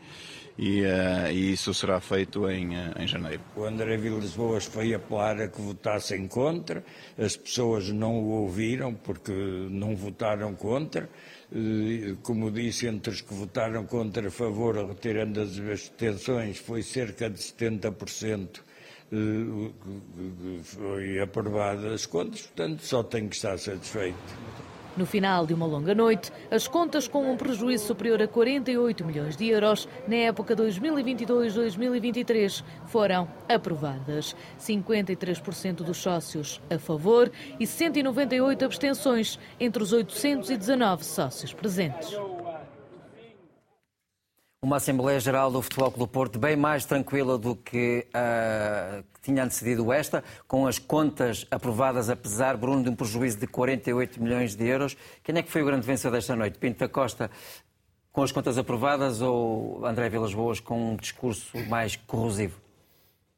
e, 0.58 0.82
uh, 0.82 1.30
e 1.30 1.52
isso 1.52 1.72
será 1.72 2.00
feito 2.00 2.50
em, 2.50 2.76
uh, 2.76 2.92
em 2.98 3.06
janeiro. 3.06 3.40
O 3.54 3.62
André 3.62 3.96
Vilas 3.96 4.32
Boas 4.34 4.64
foi 4.64 4.92
apelar 4.92 5.40
a 5.40 5.46
que 5.46 5.60
votassem 5.62 6.26
contra, 6.26 6.82
as 7.16 7.36
pessoas 7.36 7.90
não 7.90 8.18
o 8.18 8.42
ouviram 8.42 8.92
porque 8.92 9.32
não 9.32 9.94
votaram 9.94 10.54
contra. 10.54 11.08
Uh, 11.52 12.16
como 12.22 12.50
disse, 12.50 12.88
entre 12.88 13.12
os 13.12 13.20
que 13.20 13.32
votaram 13.32 13.86
contra 13.86 14.26
a 14.26 14.30
favor, 14.32 14.76
retirando 14.84 15.40
as 15.40 15.56
abstenções, 15.58 16.58
foi 16.58 16.82
cerca 16.82 17.30
de 17.30 17.38
70% 17.38 18.66
foi 20.62 21.18
aprovada 21.18 21.94
as 21.94 22.04
contas, 22.04 22.42
portanto 22.42 22.82
só 22.82 23.02
tenho 23.02 23.26
que 23.30 23.36
estar 23.36 23.58
satisfeito. 23.58 24.18
No 24.98 25.06
final 25.06 25.46
de 25.46 25.54
uma 25.54 25.64
longa 25.64 25.94
noite, 25.94 26.32
as 26.50 26.66
contas 26.66 27.06
com 27.06 27.30
um 27.30 27.36
prejuízo 27.36 27.86
superior 27.86 28.20
a 28.20 28.26
48 28.26 29.04
milhões 29.04 29.36
de 29.36 29.46
euros 29.46 29.88
na 30.08 30.16
época 30.16 30.56
2022-2023 30.56 32.64
foram 32.86 33.28
aprovadas. 33.48 34.34
53% 34.58 35.84
dos 35.84 35.98
sócios 35.98 36.60
a 36.68 36.80
favor 36.80 37.30
e 37.60 37.66
198 37.66 38.64
abstenções 38.64 39.38
entre 39.60 39.84
os 39.84 39.92
819 39.92 41.04
sócios 41.04 41.54
presentes. 41.54 42.10
Uma 44.60 44.78
Assembleia 44.78 45.20
Geral 45.20 45.52
do 45.52 45.62
Futebol 45.62 45.92
Clube 45.92 46.12
Porto 46.12 46.36
bem 46.36 46.56
mais 46.56 46.84
tranquila 46.84 47.38
do 47.38 47.54
que 47.54 48.04
uh, 48.08 49.04
tinha 49.22 49.44
antecedido 49.44 49.92
esta, 49.92 50.24
com 50.48 50.66
as 50.66 50.80
contas 50.80 51.46
aprovadas, 51.48 52.10
apesar, 52.10 52.56
Bruno, 52.56 52.82
de 52.82 52.90
um 52.90 52.96
prejuízo 52.96 53.38
de 53.38 53.46
48 53.46 54.20
milhões 54.20 54.56
de 54.56 54.66
euros. 54.66 54.96
Quem 55.22 55.38
é 55.38 55.44
que 55.44 55.50
foi 55.50 55.62
o 55.62 55.64
grande 55.64 55.86
vencedor 55.86 56.16
desta 56.16 56.34
noite? 56.34 56.58
Pinto 56.58 56.80
da 56.80 56.88
Costa 56.88 57.30
com 58.10 58.20
as 58.20 58.32
contas 58.32 58.58
aprovadas 58.58 59.22
ou 59.22 59.86
André 59.86 60.08
Vilas 60.08 60.34
Boas 60.34 60.58
com 60.58 60.94
um 60.94 60.96
discurso 60.96 61.56
mais 61.68 61.94
corrosivo? 61.94 62.60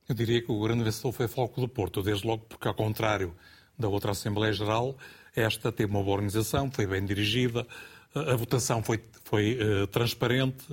Eu 0.09 0.15
diria 0.15 0.41
que 0.41 0.51
o 0.51 0.59
grande 0.59 0.85
vencedor 0.85 1.13
foi 1.13 1.27
o 1.27 1.29
Floco 1.29 1.61
do 1.61 1.69
Porto, 1.69 2.03
desde 2.03 2.27
logo 2.27 2.47
porque, 2.49 2.67
ao 2.67 2.73
contrário 2.73 3.37
da 3.79 3.89
outra 3.89 4.13
Assembleia 4.13 4.55
Geral, 4.55 4.97
esta 5.37 5.71
teve 5.71 5.93
uma 5.93 6.03
boa 6.03 6.15
organização, 6.15 6.71
foi 6.71 6.87
bem 6.87 7.05
dirigida, 7.05 7.67
a, 8.15 8.33
a 8.33 8.37
votação 8.37 8.83
foi, 8.83 9.05
foi 9.23 9.59
uh, 9.61 9.87
transparente, 9.89 10.65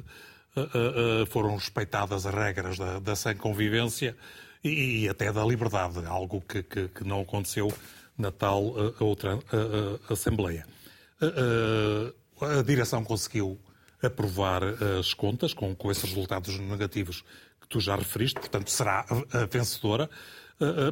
uh, 0.59 1.23
uh, 1.23 1.25
foram 1.27 1.55
respeitadas 1.55 2.25
as 2.25 2.33
regras 2.33 2.77
da, 2.77 2.99
da 2.99 3.15
sem 3.15 3.35
convivência 3.35 4.15
e, 4.63 5.03
e, 5.03 5.09
até 5.09 5.31
da 5.31 5.45
liberdade, 5.45 6.05
algo 6.05 6.41
que, 6.41 6.63
que, 6.63 6.87
que 6.87 7.03
não 7.03 7.21
aconteceu 7.21 7.71
na 8.17 8.31
tal 8.31 8.73
outra 8.99 9.37
Assembleia. 10.09 10.65
a 12.41 12.63
direção 12.63 13.03
conseguiu 13.03 13.59
aprovar 14.01 14.63
as 14.99 15.13
contas 15.13 15.53
com, 15.53 15.75
com 15.75 15.91
esses 15.91 16.05
resultados 16.05 16.57
negativos 16.57 17.23
que 17.61 17.67
tu 17.69 17.79
já 17.79 17.95
referiste, 17.95 18.39
portanto 18.39 18.71
será 18.71 19.05
a 19.31 19.45
vencedora, 19.45 20.09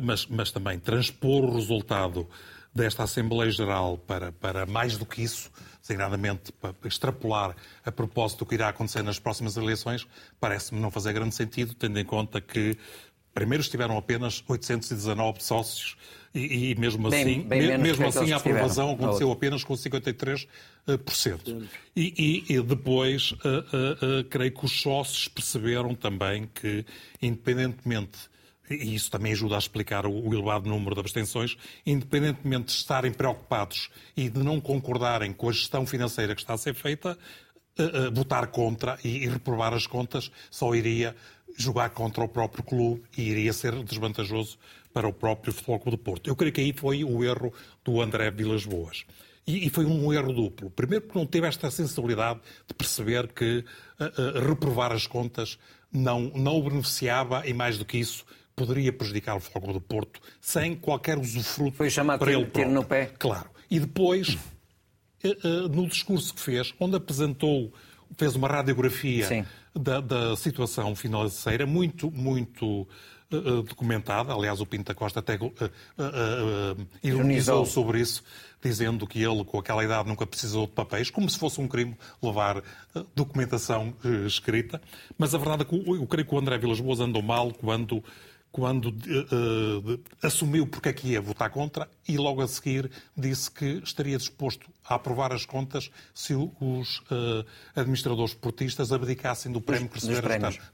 mas, 0.04 0.28
mas 0.28 0.51
também 0.51 0.78
transpor 0.78 1.43
o 1.43 1.56
resultado 1.56 2.30
desta 2.75 3.04
Assembleia 3.04 3.49
Geral 3.49 3.97
para, 3.97 4.34
para 4.34 4.65
mais 4.65 4.97
do 4.97 5.06
que 5.06 5.23
isso, 5.23 5.49
designadamente 5.87 6.51
para 6.51 6.73
extrapolar 6.83 7.55
a 7.85 7.91
propósito 7.91 8.39
do 8.39 8.45
que 8.47 8.55
irá 8.55 8.69
acontecer 8.69 9.03
nas 9.03 9.19
próximas 9.19 9.55
eleições, 9.55 10.07
parece-me 10.39 10.81
não 10.81 10.89
fazer 10.89 11.13
grande 11.13 11.35
sentido, 11.35 11.75
tendo 11.75 11.99
em 11.99 12.03
conta 12.05 12.41
que 12.41 12.75
primeiro 13.33 13.61
estiveram 13.61 13.95
apenas 13.97 14.43
819 14.47 15.43
sócios 15.43 15.95
e, 16.33 16.71
e 16.71 16.75
mesmo 16.75 17.09
Bem- 17.09 17.21
assim, 17.21 17.41
bem 17.41 17.61
me- 17.61 17.67
menos 17.67 17.83
mesmo 17.99 18.07
assim 18.07 18.31
a 18.31 18.37
aprovação 18.37 18.91
aconteceu 18.91 19.27
Na 19.27 19.33
apenas 19.33 19.63
com 19.63 19.75
53%. 19.75 20.47
eh, 20.87 20.97
por 20.97 21.13
cento. 21.15 21.67
E, 21.95 22.43
e- 22.49 22.53
e 22.55 22.61
depois, 22.61 23.33
eh, 23.45 23.65
eh, 24.21 24.25
creio 24.29 24.51
que 24.53 24.65
os 24.65 24.81
sócios 24.81 25.27
perceberam 25.27 25.93
também 25.93 26.49
que, 26.53 26.85
independentemente, 27.21 28.17
e 28.69 28.95
isso 28.95 29.12
também 29.12 29.32
ajuda 29.32 29.56
a 29.56 29.60
explicar 29.60 30.06
o, 30.06 30.34
elevado 30.34 30.69
número 30.69 30.95
de 30.95 31.01
abstenções, 31.01 31.58
independentemente 31.86 32.65
de 32.65 32.71
estarem 32.71 33.12
preocupados 33.12 33.89
e 34.15 34.30
de 34.30 34.43
não 34.43 34.60
concordarem 34.60 35.34
com 35.34 35.49
a 35.49 35.51
gestão 35.51 35.86
financeira 35.86 36.36
que 36.36 36.41
está 36.41 36.54
a 36.54 36.58
ser 36.58 36.73
feita, 36.73 37.17
eh, 37.78 37.84
eh, 37.84 38.10
votar 38.10 38.47
contra 38.47 38.97
e, 39.04 39.28
reprovar 39.28 39.73
as 39.73 39.86
contas 39.86 40.32
só 40.49 40.73
iria 40.73 41.15
jogar 41.58 41.89
contra 41.89 42.23
o 42.23 42.28
próprio 42.28 42.63
clube 42.63 43.04
e 43.17 43.23
iria 43.23 43.54
ser 43.54 43.84
desvantajoso 43.84 44.58
para 44.93 45.08
o 45.08 45.13
próprio 45.13 45.54
Futebol 45.54 45.80
Clube 45.80 45.97
do 45.97 46.04
Porto. 46.04 46.28
Eu 46.30 46.36
creio 46.36 46.54
que 46.54 46.62
aí 46.62 46.73
foi 46.73 47.04
o 47.04 47.23
erro 47.23 47.54
do 47.84 48.01
André 48.01 48.32
Vilas 48.32 48.65
Boas. 48.65 49.06
E, 49.47 49.69
foi 49.69 49.86
um 49.86 50.12
erro 50.12 50.34
duplo. 50.34 50.71
Primeiro 50.71 51.06
porque 51.06 51.19
não 51.19 51.25
teve 51.25 51.45
esta 51.47 51.69
sensibilidade 51.69 52.39
de 52.67 52.73
perceber 52.73 53.28
que 53.28 53.63
eh, 53.99 54.12
eh, 54.17 54.39
reprovar 54.39 54.91
as 54.91 55.06
contas 55.06 55.60
não, 55.91 56.32
não 56.34 56.58
o 56.58 56.63
beneficiava 56.63 57.47
e, 57.47 57.54
mais 57.54 57.78
do 57.78 57.86
que 57.86 57.97
isso, 57.97 58.25
poderia 58.55 58.91
prejudicar 58.93 59.35
o 59.35 59.39
Futebol 59.39 59.63
Clube 59.63 59.79
do 59.79 59.85
Porto 59.85 60.19
sem 60.39 60.75
qualquer 60.75 61.17
usufruto 61.17 61.77
Foi 61.77 61.89
chamado 61.89 62.19
para 62.19 62.31
ele 62.31 62.41
tiro 62.41 62.51
próprio. 62.51 62.73
no 62.73 62.85
pé. 62.85 63.05
Claro. 63.19 63.49
E 63.69 63.79
depois, 63.79 64.37
eh, 65.23 65.29
eh, 65.43 65.47
no 65.69 65.87
discurso 65.87 66.33
que 66.33 66.39
fez, 66.39 66.73
onde 66.79 66.95
apresentou, 66.95 67.73
fez 68.17 68.35
uma 68.35 68.47
radiografia 68.47 69.45
da, 69.73 69.99
da 69.99 70.35
situação 70.35 70.95
financeira 70.95 71.65
muito, 71.65 72.09
muito 72.11 72.87
eh, 73.31 73.63
documentada. 73.67 74.33
Aliás, 74.33 74.61
o 74.61 74.65
Pinto 74.65 74.85
da 74.85 74.93
Costa 74.93 75.19
até 75.19 75.33
eh, 75.33 75.39
eh, 75.97 76.75
Ironizou. 77.03 77.65
sobre 77.65 77.99
isso, 77.99 78.23
dizendo 78.63 79.07
que 79.07 79.21
ele, 79.21 79.43
com 79.43 79.57
aquela 79.59 79.83
idade, 79.83 80.07
nunca 80.07 80.25
precisou 80.27 80.67
de 80.67 80.73
papéis, 80.73 81.09
como 81.09 81.29
se 81.29 81.37
fosse 81.37 81.59
um 81.59 81.67
crime 81.67 81.97
levar 82.21 82.61
documentação 83.15 83.93
escrita. 84.25 84.81
Mas 85.17 85.33
a 85.33 85.37
verdade 85.37 85.63
é 85.63 85.65
que 85.65 85.75
eu, 85.75 85.95
eu 85.95 86.07
creio 86.07 86.27
que 86.27 86.35
o 86.35 86.37
André 86.37 86.57
Vilas 86.57 86.79
Boas 86.79 86.99
andou 86.99 87.21
mal 87.21 87.51
quando 87.51 88.03
quando 88.55 88.89
de- 88.89 89.27
assumiu 90.23 90.65
porque 90.65 90.87
é 90.87 90.93
que 90.93 91.09
ia 91.09 91.19
votar 91.19 91.49
contra 91.49 91.89
e 92.07 92.15
logo 92.15 92.41
a 92.41 92.47
seguir 92.47 92.89
disse 93.15 93.51
que 93.51 93.81
estaria 93.83 94.17
disposto 94.17 94.65
a 94.87 94.95
aprovar 94.95 95.33
as 95.33 95.45
contas 95.45 95.91
se 96.13 96.33
os 96.33 97.03
eh, 97.11 97.45
administradores 97.75 98.33
portistas 98.33 98.93
abdicassem 98.93 99.51
do 99.51 99.59
prémio 99.59 99.89
que 99.89 99.95
receberam. 99.95 100.21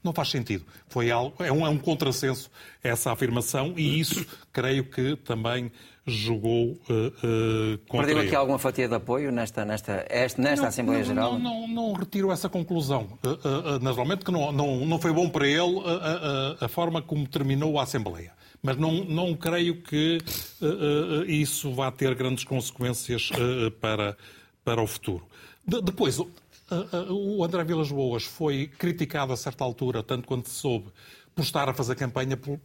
Não 0.00 0.12
faz 0.12 0.30
sentido. 0.30 0.64
Foi 0.86 1.10
algo, 1.10 1.34
é, 1.42 1.50
um, 1.50 1.66
é 1.66 1.68
um 1.68 1.76
contrassenso 1.78 2.48
essa 2.84 3.10
afirmação 3.10 3.74
e 3.76 3.98
isso 3.98 4.24
creio 4.52 4.84
que 4.84 5.16
também 5.16 5.72
jogou 6.06 6.76
eh, 6.90 7.12
eh, 7.22 7.78
contra 7.86 8.06
Perdeu 8.06 8.18
ele. 8.18 8.26
aqui 8.26 8.34
alguma 8.36 8.58
fatia 8.58 8.88
de 8.88 8.94
apoio 8.94 9.30
nesta, 9.30 9.64
nesta, 9.64 10.04
este- 10.10 10.40
nesta 10.40 10.62
Não, 10.62 10.68
Assembleia 10.68 11.00
não, 11.00 11.06
Geral? 11.06 11.38
Não, 11.38 11.66
não, 11.66 11.68
não 11.68 11.92
retiro 11.92 12.32
essa 12.32 12.48
conclusão. 12.48 13.18
Uh, 13.24 13.28
uh, 13.28 13.76
uh, 13.76 13.78
naturalmente 13.80 14.24
que 14.24 14.30
não, 14.32 14.50
não, 14.50 14.84
não 14.84 14.98
foi 14.98 15.12
bom 15.12 15.28
para 15.28 15.46
ele 15.46 15.60
uh, 15.60 15.78
uh, 15.78 15.82
uh, 15.84 16.64
a 16.64 16.68
forma 16.68 17.00
como 17.00 17.26
terminou 17.28 17.78
a 17.78 17.84
Assembleia. 17.84 18.32
Mas 18.62 18.76
não, 18.76 19.04
não 19.04 19.34
creio 19.34 19.80
que 19.82 20.18
uh, 20.60 20.66
uh, 20.66 21.20
uh, 21.20 21.24
isso 21.24 21.72
vá 21.72 21.90
ter 21.90 22.14
grandes 22.14 22.44
consequências 22.44 23.30
uh, 23.30 23.66
uh, 23.66 23.70
para, 23.70 24.16
para 24.64 24.82
o 24.82 24.86
futuro. 24.86 25.26
De- 25.66 25.82
depois, 25.82 26.18
uh, 26.18 26.28
uh, 26.70 27.12
o 27.38 27.44
André 27.44 27.62
Vilas 27.64 27.90
Boas 27.90 28.24
foi 28.24 28.66
criticado 28.66 29.32
a 29.32 29.36
certa 29.36 29.62
altura, 29.64 30.02
tanto 30.02 30.26
quanto 30.26 30.48
se 30.48 30.56
soube, 30.56 30.86
por 31.34 31.42
estar 31.42 31.68
a 31.68 31.74
fazer 31.74 31.94
campanha 31.96 32.36
por, 32.36 32.52
uh, 32.54 32.58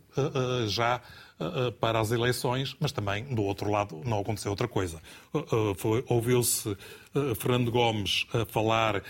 uh, 0.64 0.68
já 0.68 0.98
uh, 0.98 1.00
uh, 1.00 1.27
para 1.80 2.00
as 2.00 2.12
eleições, 2.12 2.76
mas 2.80 2.92
também, 2.92 3.24
do 3.34 3.44
outro 3.44 3.70
lado, 3.70 4.02
não 4.06 4.20
aconteceu 4.20 4.52
outra 4.52 4.68
coisa. 4.68 5.02
Foi- 5.78 6.04
Ouviu-se 6.08 6.76
Fernando 7.40 7.72
Gomes 7.72 8.26
a 8.34 8.46
falar 8.46 9.04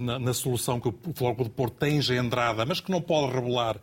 na, 0.00 0.18
na 0.18 0.34
solução 0.34 0.78
que 0.80 0.88
o 0.88 0.92
Clube 0.92 1.44
do 1.44 1.50
Porto 1.50 1.76
tem 1.76 1.96
engendrada, 1.96 2.64
mas 2.66 2.80
que 2.80 2.90
não 2.90 3.00
pode 3.00 3.32
revelar 3.32 3.78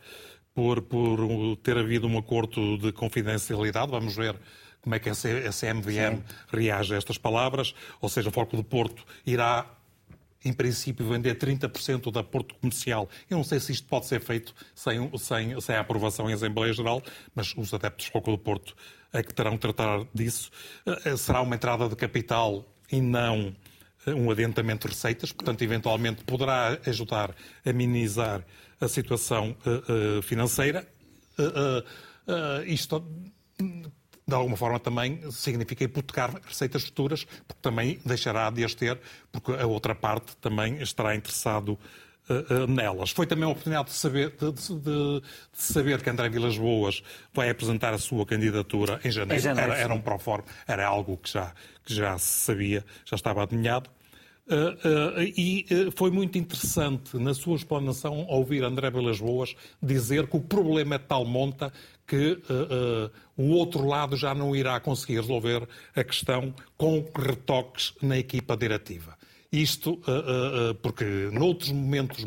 por, 0.54 0.80
por 0.82 1.56
ter 1.62 1.76
havido 1.76 2.06
um 2.06 2.18
acordo 2.18 2.78
de 2.78 2.92
confidencialidade. 2.92 3.90
Vamos 3.90 4.14
ver 4.14 4.36
como 4.80 4.94
é 4.94 4.98
que 4.98 5.08
a 5.10 5.14
CMVM 5.14 6.22
reage 6.52 6.94
a 6.94 6.98
estas 6.98 7.18
palavras. 7.18 7.74
Ou 8.00 8.08
seja, 8.08 8.28
o 8.28 8.32
Clube 8.32 8.56
do 8.56 8.64
Porto 8.64 9.04
irá 9.26 9.66
em 10.44 10.52
princípio, 10.52 11.06
vender 11.08 11.36
30% 11.36 12.10
da 12.10 12.22
Porto 12.22 12.54
Comercial. 12.56 13.08
Eu 13.28 13.36
não 13.36 13.44
sei 13.44 13.60
se 13.60 13.72
isto 13.72 13.86
pode 13.86 14.06
ser 14.06 14.20
feito 14.20 14.54
sem, 14.74 15.10
sem, 15.18 15.60
sem 15.60 15.74
a 15.74 15.80
aprovação 15.80 16.28
em 16.28 16.32
Assembleia 16.32 16.72
Geral, 16.72 17.02
mas 17.34 17.54
os 17.56 17.72
adeptos 17.72 18.10
do 18.10 18.20
do 18.20 18.38
Porto 18.38 18.74
é 19.12 19.22
que 19.22 19.34
terão 19.34 19.52
que 19.52 19.58
tratar 19.58 20.06
disso. 20.14 20.50
Eh, 21.04 21.16
Será 21.16 21.42
uma 21.42 21.54
entrada 21.54 21.88
de 21.88 21.96
capital 21.96 22.66
e 22.90 23.00
não 23.00 23.54
eh, 24.06 24.14
um 24.14 24.30
adiantamento 24.30 24.88
de 24.88 24.94
receitas, 24.94 25.32
portanto, 25.32 25.62
eventualmente 25.62 26.24
poderá 26.24 26.78
ajudar 26.86 27.34
a 27.64 27.72
minimizar 27.72 28.44
a 28.80 28.88
situação 28.88 29.56
eh, 29.66 30.18
eh, 30.18 30.22
financeira. 30.22 30.86
Eh, 31.38 31.42
eh, 31.42 31.84
eh, 32.26 32.64
isto 32.66 33.04
de 34.32 34.36
alguma 34.36 34.56
forma 34.56 34.80
também 34.80 35.20
significa 35.30 35.84
hipotecar 35.84 36.40
receitas 36.46 36.84
futuras, 36.84 37.24
porque 37.46 37.60
também 37.60 37.98
deixará 38.04 38.48
de 38.50 38.64
as 38.64 38.74
ter, 38.74 38.98
porque 39.30 39.52
a 39.52 39.66
outra 39.66 39.94
parte 39.94 40.34
também 40.36 40.80
estará 40.82 41.14
interessado 41.14 41.78
eh, 42.30 42.44
eh, 42.48 42.66
nelas. 42.66 43.10
Foi 43.10 43.26
também 43.26 43.44
a 43.44 43.48
oportunidade 43.48 43.88
de 43.88 43.94
saber, 43.94 44.30
de, 44.30 44.52
de- 44.52 44.80
de- 44.80 45.22
saber 45.52 46.00
que 46.02 46.08
André 46.08 46.30
Vilas 46.30 46.56
Boas 46.56 47.02
vai 47.34 47.50
apresentar 47.50 47.92
a 47.92 47.98
sua 47.98 48.24
candidatura 48.24 49.00
em 49.04 49.10
janeiro. 49.10 49.40
Em 49.40 49.44
janeiro, 49.44 49.72
era, 49.72 49.80
era 49.82 49.92
um 49.92 50.00
proforma, 50.00 50.44
era 50.66 50.86
algo 50.86 51.16
que 51.18 51.30
já, 51.30 51.52
que 51.84 51.94
já 51.94 52.16
se 52.16 52.44
sabia, 52.44 52.84
já 53.04 53.16
estava 53.16 53.42
adivinhado. 53.42 53.90
Uh, 54.44 55.18
uh, 55.18 55.22
e 55.36 55.64
uh, 55.70 55.92
foi 55.96 56.10
muito 56.10 56.36
interessante 56.36 57.16
na 57.16 57.32
sua 57.32 57.54
explanação 57.54 58.26
ouvir 58.28 58.64
André 58.64 58.90
Vilas 58.90 59.20
Boas 59.20 59.54
dizer 59.80 60.26
que 60.26 60.36
o 60.36 60.40
problema 60.40 60.96
é 60.96 60.98
de 60.98 61.04
tal 61.04 61.24
monta 61.24 61.72
que 62.06 62.32
uh, 62.32 63.06
uh, 63.06 63.10
o 63.36 63.50
outro 63.52 63.86
lado 63.86 64.16
já 64.16 64.34
não 64.34 64.54
irá 64.54 64.78
conseguir 64.80 65.20
resolver 65.20 65.66
a 65.94 66.04
questão 66.04 66.54
com 66.76 67.04
retoques 67.16 67.94
na 68.02 68.18
equipa 68.18 68.56
diretiva. 68.56 69.16
Isto 69.50 69.94
uh, 69.94 70.74
porque 70.82 71.04
noutros 71.32 71.70
momentos 71.70 72.24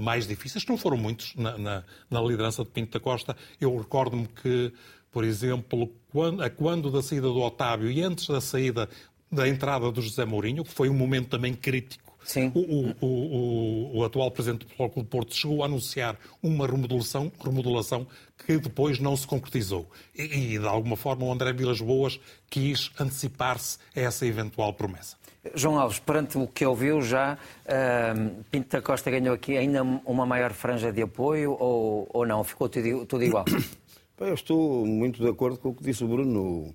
mais 0.00 0.26
difíceis, 0.26 0.64
que 0.64 0.70
não 0.70 0.78
foram 0.78 0.96
muitos 0.96 1.34
na, 1.36 1.56
na- 1.58 1.84
na 2.10 2.20
liderança 2.22 2.64
de 2.64 2.70
Pinto 2.70 2.92
da 2.92 3.00
Costa, 3.00 3.36
eu 3.60 3.76
recordo-me 3.76 4.26
que, 4.26 4.72
por 5.12 5.24
exemplo, 5.24 5.90
quando, 6.10 6.42
a 6.42 6.48
quando 6.50 6.90
da 6.90 7.02
saída 7.02 7.28
do 7.28 7.40
Otávio 7.40 7.90
e 7.90 8.02
antes 8.02 8.26
da 8.28 8.40
saída 8.40 8.88
da 9.30 9.46
entrada 9.48 9.90
do 9.92 10.00
José 10.00 10.24
Mourinho, 10.24 10.64
que 10.64 10.70
foi 10.72 10.88
um 10.88 10.94
momento 10.94 11.28
também 11.28 11.54
crítico. 11.54 12.03
Sim. 12.24 12.50
O, 12.54 12.58
o- 12.60 12.94
o- 13.00 13.06
o- 13.06 13.98
o 13.98 14.04
atual 14.04 14.30
presidente 14.30 14.60
do 14.64 14.70
Futebol 14.70 15.04
do 15.04 15.08
Porto 15.08 15.34
chegou 15.34 15.62
a 15.62 15.66
anunciar 15.66 16.16
uma 16.42 16.66
remodelação, 16.66 17.30
remodelação 17.42 18.06
que 18.46 18.56
depois 18.58 18.98
não 18.98 19.16
se 19.16 19.26
concretizou. 19.26 19.88
E, 20.16 20.22
e, 20.54 20.58
de 20.58 20.66
alguma 20.66 20.96
forma, 20.96 21.24
o 21.24 21.30
André 21.32 21.52
Vilas 21.52 21.80
Boas 21.80 22.18
quis 22.50 22.90
antecipar-se 22.98 23.78
a 23.94 24.00
essa 24.00 24.26
eventual 24.26 24.72
promessa. 24.72 25.16
João 25.54 25.78
Alves, 25.78 25.98
perante 25.98 26.38
o 26.38 26.46
que 26.46 26.64
ouviu 26.64 27.02
já, 27.02 27.36
ahm, 27.68 28.42
Pinto 28.50 28.70
da 28.70 28.80
Costa 28.80 29.10
ganhou 29.10 29.34
aqui 29.34 29.56
ainda 29.58 29.82
uma 29.82 30.24
maior 30.24 30.52
franja 30.54 30.90
de 30.90 31.02
apoio 31.02 31.54
ou, 31.60 32.08
ou 32.14 32.26
não? 32.26 32.42
Ficou 32.42 32.66
tudo, 32.68 33.04
tudo 33.04 33.22
igual? 33.24 33.44
Bem, 34.18 34.28
Eu 34.28 34.34
estou 34.34 34.86
muito 34.86 35.20
de 35.22 35.28
acordo 35.28 35.58
com 35.58 35.68
o 35.68 35.74
que 35.74 35.82
disse 35.84 36.02
o 36.02 36.08
Bruno. 36.08 36.74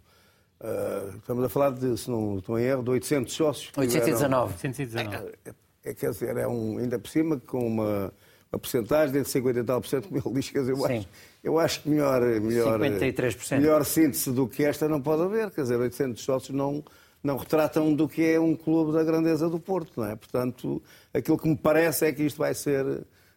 Ah, 0.61 1.09
estamos 1.17 1.43
a 1.43 1.49
falar 1.49 1.71
de, 1.71 1.97
se 1.97 2.09
não 2.09 2.37
estou 2.39 2.59
em 2.59 2.63
erro, 2.63 2.83
de 2.83 2.89
800 2.89 3.33
sócios. 3.33 3.71
que 3.71 3.79
819. 3.79 4.57
119. 4.57 5.07
tiveram- 5.09 5.55
É, 5.83 5.93
quer 5.93 6.09
dizer, 6.11 6.35
é 6.37 6.47
um, 6.47 6.77
ainda 6.77 6.99
por 6.99 7.09
cima 7.09 7.39
com 7.39 7.65
uma, 7.65 8.13
uma 8.51 8.59
porcentagem 8.59 9.21
de 9.21 9.27
50 9.29 9.59
e 9.59 9.63
tal 9.63 9.79
por 9.79 9.87
cento, 9.87 10.09
como 10.09 10.21
ele 10.23 10.35
diz, 10.35 10.49
quer 10.49 10.59
dizer, 10.59 10.73
eu 10.73 10.77
Sim. 10.77 10.97
acho, 10.97 11.07
eu 11.43 11.59
acho 11.59 11.81
que 11.81 11.89
melhor, 11.89 12.21
melhor, 12.21 12.79
53%. 12.79 13.57
melhor 13.59 13.85
síntese 13.85 14.31
do 14.31 14.45
que 14.47 14.65
esta 14.65 14.89
não 14.89 15.01
pode 15.01 15.21
haver. 15.23 15.49
Quer 15.51 15.61
dizer, 15.61 15.77
800 15.77 16.21
sócios 16.21 16.55
não, 16.55 16.83
não 17.23 17.37
retratam 17.37 17.93
do 17.95 18.09
que 18.09 18.23
é 18.33 18.39
um 18.39 18.53
clube 18.55 18.91
da 18.91 19.03
grandeza 19.03 19.47
do 19.49 19.57
Porto, 19.59 20.01
não 20.01 20.05
é? 20.07 20.15
Portanto, 20.17 20.81
aquilo 21.13 21.37
que 21.37 21.47
me 21.47 21.55
parece 21.55 22.05
é 22.05 22.11
que 22.11 22.23
isto 22.23 22.37
vai 22.37 22.53
ser 22.53 22.85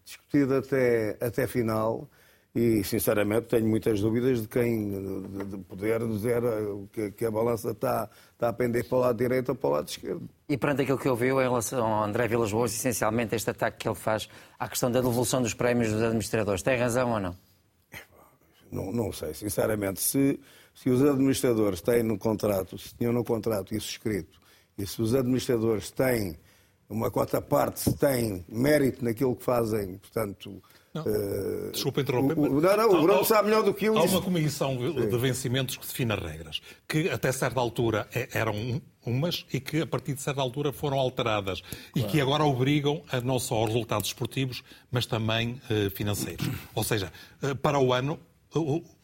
discutido 0.04 0.56
até, 0.56 1.16
até 1.20 1.46
final. 1.46 2.08
E, 2.54 2.84
sinceramente, 2.84 3.46
tenho 3.46 3.66
muitas 3.66 4.00
dúvidas 4.00 4.42
de 4.42 4.48
quem 4.48 4.90
de, 4.90 5.44
de 5.44 5.58
poder 5.64 6.06
dizer 6.06 6.44
eh, 6.44 6.86
que, 6.92 7.10
que 7.12 7.24
a 7.24 7.30
balança 7.30 7.70
está, 7.70 8.10
está 8.30 8.50
a 8.50 8.52
pender 8.52 8.86
para 8.86 8.98
o 8.98 9.00
lado 9.00 9.16
direito 9.16 9.48
ou 9.48 9.54
para 9.54 9.68
o 9.70 9.72
lado 9.72 9.88
esquerdo. 9.88 10.28
E 10.50 10.58
perante 10.58 10.82
aquilo 10.82 10.98
que 10.98 11.08
ouviu 11.08 11.40
em 11.40 11.44
relação 11.44 11.86
ao 11.86 12.04
André 12.04 12.28
Vilas 12.28 12.52
Boas, 12.52 12.74
essencialmente 12.74 13.34
este 13.34 13.48
ataque 13.48 13.78
que 13.78 13.88
ele 13.88 13.96
faz 13.96 14.28
à 14.58 14.68
questão 14.68 14.90
da 14.90 15.00
devolução 15.00 15.40
dos 15.40 15.54
prémios 15.54 15.92
dos 15.92 16.02
administradores, 16.02 16.62
tem 16.62 16.78
razão 16.78 17.12
ou 17.12 17.20
não? 17.20 17.34
Não, 18.70 18.92
não 18.92 19.12
sei, 19.12 19.32
sinceramente. 19.32 20.02
Se, 20.02 20.38
se 20.74 20.90
os 20.90 21.02
administradores 21.02 21.80
têm 21.80 22.02
no 22.02 22.18
contrato, 22.18 22.76
se 22.76 22.94
tinham 22.94 23.14
no 23.14 23.24
contrato 23.24 23.74
isso 23.74 23.88
escrito, 23.88 24.38
e 24.76 24.86
se 24.86 25.00
os 25.00 25.14
administradores 25.14 25.90
têm 25.90 26.36
uma 26.86 27.10
cota 27.10 27.40
parte 27.40 27.80
se 27.80 27.96
tem 27.96 28.44
mérito 28.46 29.02
naquilo 29.02 29.34
que 29.34 29.42
fazem, 29.42 29.96
portanto. 29.96 30.62
Não. 30.94 31.04
eh, 31.06 31.70
Desculpa 31.72 32.02
interromper. 32.02 32.38
o- 32.38 32.42
o- 32.58 32.60
não, 32.60 32.76
não, 32.76 32.88
o 32.98 33.02
Bruno 33.02 33.24
sabe 33.24 33.48
melhor 33.48 33.62
do 33.62 33.72
que 33.72 33.86
eu 33.86 33.96
Há 33.96 34.02
uma 34.02 34.20
comissão 34.20 34.76
de 34.76 35.16
vencimentos 35.16 35.76
que 35.76 35.86
define 35.86 36.12
as 36.12 36.18
regras, 36.22 36.60
que 36.86 37.08
até 37.08 37.32
certa 37.32 37.58
altura 37.60 38.06
é- 38.14 38.28
eram 38.32 38.54
um- 38.54 38.80
umas 39.06 39.46
e 39.52 39.58
que 39.58 39.80
a 39.80 39.86
partir 39.86 40.12
de 40.14 40.20
certa 40.20 40.40
altura 40.42 40.70
foram 40.70 40.98
alteradas 40.98 41.62
e 41.96 42.02
que 42.02 42.20
agora 42.20 42.44
obrigam 42.44 43.02
a 43.10 43.20
não 43.22 43.38
só 43.38 43.54
aos 43.56 43.68
resultados 43.68 44.08
esportivos, 44.08 44.62
mas 44.90 45.06
também 45.06 45.60
eh, 45.70 45.88
financeiros. 45.90 46.46
Ou 46.74 46.84
seja, 46.84 47.10
eh, 47.42 47.54
para 47.54 47.78
o 47.78 47.92
ano, 47.94 48.18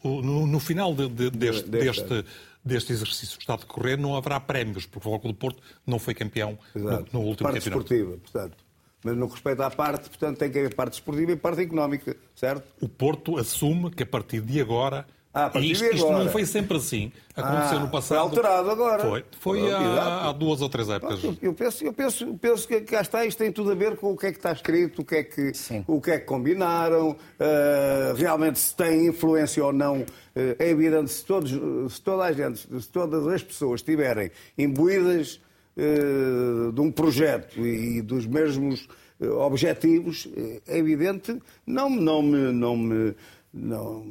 no, 0.03 0.45
no 0.45 0.59
final 0.59 0.93
de- 0.93 1.09
de- 1.09 1.31
deste, 1.31 1.69
Deste 1.69 2.23
deste, 2.63 2.91
exercício 2.93 3.35
que 3.37 3.43
está 3.43 3.55
a 3.55 3.57
decorrer, 3.57 3.97
não 3.97 4.15
haverá 4.15 4.39
prémios, 4.39 4.85
porque 4.85 5.07
o 5.07 5.11
Futebol 5.11 5.31
do 5.31 5.37
Porto 5.37 5.63
não 5.87 5.97
foi 5.97 6.13
campeão 6.13 6.59
no, 6.75 6.81
no 7.13 7.19
último 7.21 7.49
parte 7.49 7.63
campeonato. 7.63 7.93
esportiva, 7.93 8.17
portanto. 8.17 8.57
Mas 9.03 9.15
no 9.15 9.27
que 9.27 9.33
respeita 9.33 9.65
à 9.65 9.71
parte, 9.71 10.09
portanto, 10.09 10.37
tem 10.37 10.51
que 10.51 10.59
haver 10.59 10.73
parte 10.75 10.93
esportiva 10.93 11.31
e 11.31 11.35
parte 11.35 11.61
económica, 11.61 12.15
certo? 12.35 12.63
O 12.81 12.89
Porto 12.89 13.37
assume 13.37 13.89
que 13.91 14.03
a 14.03 14.05
partir 14.05 14.41
de 14.41 14.59
agora. 14.59 15.05
Ah, 15.31 15.45
a 15.45 15.49
partir 15.51 15.67
e 15.67 15.71
isto, 15.73 15.83
de 15.87 15.95
isto 15.95 16.07
agora. 16.07 16.23
não 16.25 16.31
foi 16.31 16.43
sempre 16.45 16.75
assim. 16.75 17.11
Aconteceu 17.35 17.77
Ah, 17.77 17.81
no 17.81 17.81
foi 17.81 17.89
passado. 17.91 18.17
alterado 18.19 18.71
agora. 18.71 19.03
Foi, 19.07 19.25
foi 19.39 19.71
há, 19.71 20.27
há 20.27 20.31
duas 20.33 20.59
ou 20.59 20.67
três 20.67 20.89
épocas. 20.89 21.23
Eu, 21.23 21.37
eu 21.41 21.53
penso, 21.53 21.83
eu 21.85 21.93
penso, 21.93 22.33
penso 22.41 22.67
que 22.67 22.81
cá 22.81 22.99
está, 23.01 23.23
isto 23.23 23.37
tem 23.37 23.51
tudo 23.51 23.71
a 23.71 23.75
ver 23.75 23.95
com 23.95 24.11
o 24.11 24.17
que 24.17 24.25
é 24.25 24.31
que 24.31 24.37
está 24.39 24.51
escrito, 24.51 25.03
o 25.03 25.05
que 25.05 25.15
é 25.15 25.23
que, 25.23 25.53
Sim. 25.53 25.85
o 25.87 26.01
que, 26.01 26.09
é 26.11 26.19
que 26.19 26.25
combinaram, 26.25 27.15
eh, 27.39 28.13
realmente 28.17 28.57
se 28.59 28.75
tem 28.75 29.05
influência 29.05 29.63
ou 29.63 29.71
não. 29.71 30.03
Eh, 30.35 30.55
é 30.57 30.69
evidente, 30.71 31.11
se, 31.11 31.23
todos, 31.23 31.51
se 31.93 32.01
toda 32.01 32.23
a 32.23 32.31
gente, 32.33 32.59
se 32.81 32.89
todas 32.89 33.25
as 33.27 33.43
pessoas 33.43 33.81
estiverem 33.81 34.31
imbuídas 34.57 35.39
de 35.75 36.81
um 36.81 36.91
projeto 36.91 37.59
e 37.65 38.01
dos 38.01 38.25
mesmos 38.25 38.87
eh, 39.21 39.27
objetivos, 39.27 40.27
eh, 40.35 40.61
é 40.67 40.77
evidente, 40.77 41.37
não, 41.65 41.89
não 41.89 42.21
me. 42.21 42.51
Não 42.51 42.75
me 42.77 43.15
não, 43.53 44.05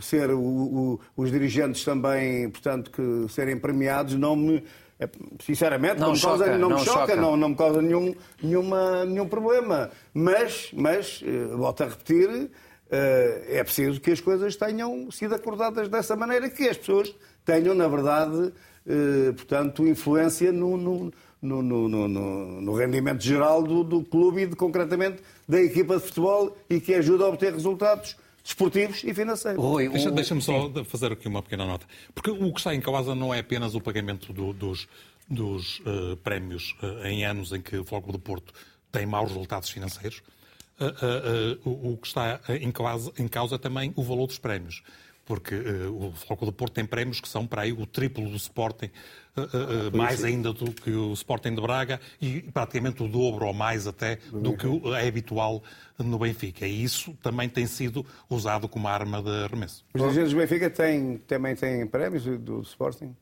ser 0.00 0.30
o- 0.30 0.38
o- 0.40 1.00
os 1.16 1.30
dirigentes 1.30 1.82
também, 1.84 2.50
portanto, 2.50 2.90
que 2.90 3.32
serem 3.32 3.56
premiados, 3.58 4.14
não 4.14 4.36
me. 4.36 4.62
é, 5.00 5.08
Sinceramente, 5.40 6.00
Não 6.00 6.08
não, 6.08 6.14
me 6.14 6.20
causa, 6.20 6.44
choca, 6.44 6.58
não 6.58 6.68
me 6.68 6.74
não 6.74 6.84
choca, 6.84 7.00
choca. 7.00 7.16
Não, 7.16 7.36
não 7.36 7.48
me 7.50 7.54
causa 7.56 7.80
nenhum, 7.82 8.14
nenhuma, 8.42 9.04
nenhum 9.06 9.26
problema. 9.28 9.90
Mas, 10.12 10.70
mas 10.74 11.22
eh, 11.24 11.46
volto 11.54 11.82
a 11.82 11.86
repetir, 11.88 12.50
eh, 12.90 13.46
é 13.58 13.64
preciso 13.64 14.00
que 14.00 14.10
as 14.10 14.20
coisas 14.20 14.54
tenham 14.56 15.10
sido 15.10 15.34
acordadas 15.34 15.88
dessa 15.88 16.14
maneira, 16.16 16.50
que 16.50 16.68
as 16.68 16.76
pessoas 16.76 17.14
tenham, 17.44 17.74
na 17.74 17.88
verdade, 17.88 18.48
eh, 18.48 18.52
portanto, 19.36 19.86
influência 19.86 20.52
no, 20.52 20.76
no, 20.76 21.12
no, 21.42 21.62
no- 21.62 21.88
no- 21.88 22.08
no- 22.08 22.60
no 22.60 22.74
rendimento 22.74 23.22
geral 23.22 23.62
do, 23.62 23.82
do 23.84 24.02
clube 24.02 24.42
e, 24.42 24.46
de, 24.46 24.56
concretamente, 24.56 25.22
da 25.48 25.60
equipa 25.60 25.96
de 25.96 26.02
futebol 26.02 26.56
e 26.70 26.80
que 26.80 26.94
ajuda 26.94 27.24
a 27.24 27.28
obter 27.28 27.52
resultados 27.52 28.16
desportivos 28.44 29.02
e 29.04 29.12
financeiros. 29.12 29.60
Rui, 29.62 29.88
Deixa- 29.88 30.10
Deixa-me 30.10 30.40
só 30.40 30.70
fazer 30.84 31.12
aqui 31.12 31.26
uma 31.26 31.42
pequena 31.42 31.66
nota. 31.66 31.86
Porque 32.14 32.30
o 32.30 32.52
que 32.52 32.58
está 32.60 32.74
em 32.74 32.80
causa 32.80 33.14
não 33.14 33.34
é 33.34 33.40
apenas 33.40 33.74
o 33.74 33.80
pagamento 33.80 34.32
do- 34.32 34.52
dos, 34.52 34.86
dos, 35.28 35.82
eh, 35.84 36.16
prémios 36.22 36.76
eh, 36.82 37.10
em 37.10 37.24
anos 37.24 37.52
em 37.52 37.60
que 37.60 37.76
o 37.76 37.84
Foco 37.84 38.12
do 38.12 38.18
Porto 38.20 38.52
tem 38.92 39.04
maus 39.04 39.30
resultados 39.32 39.68
financeiros. 39.68 40.22
Eh, 40.78 40.84
eh, 40.84 40.92
eh, 41.02 41.58
o, 41.64 41.92
o 41.94 41.96
que 41.96 42.06
está 42.06 42.40
em 42.60 42.70
causa, 42.70 43.12
em 43.18 43.26
causa 43.26 43.56
é 43.56 43.58
também 43.58 43.92
o 43.96 44.02
valor 44.04 44.26
dos 44.28 44.38
prémios. 44.38 44.82
Porque 45.26 45.54
eh, 45.54 45.88
o 45.88 46.12
Foco 46.12 46.46
do 46.46 46.52
Porto 46.52 46.72
tem 46.74 46.86
prémios 46.86 47.20
que 47.20 47.28
são 47.28 47.46
para 47.46 47.62
aí 47.62 47.72
o 47.72 47.84
triplo 47.84 48.30
do 48.30 48.36
Sporting, 48.36 48.90
eh, 49.36 49.42
eh, 49.42 49.96
mais 49.96 50.24
ainda 50.24 50.52
do 50.52 50.72
que 50.72 50.90
o 50.90 51.12
Sporting 51.12 51.54
de 51.54 51.60
Braga 51.60 52.00
e 52.20 52.40
praticamente 52.42 53.02
o 53.02 53.08
dobro 53.08 53.46
ou 53.46 53.52
mais 53.52 53.86
até 53.86 54.16
do 54.32 54.56
que 54.56 54.66
é 54.96 55.08
habitual 55.08 55.62
no 55.98 56.18
Benfica. 56.18 56.66
E 56.66 56.82
isso 56.82 57.12
também 57.20 57.48
tem 57.48 57.66
sido 57.66 58.06
usado 58.30 58.68
como 58.68 58.86
arma 58.86 59.20
de 59.20 59.44
arremesso. 59.44 59.84
Os 59.92 60.00
dirigentes 60.00 60.30
do 60.30 60.38
Benfica 60.38 60.70
têm, 60.70 61.18
também 61.18 61.54
têm 61.54 61.86
prémios 61.86 62.24
do, 62.24 62.38
do 62.38 62.60
Sporting? 62.62 63.14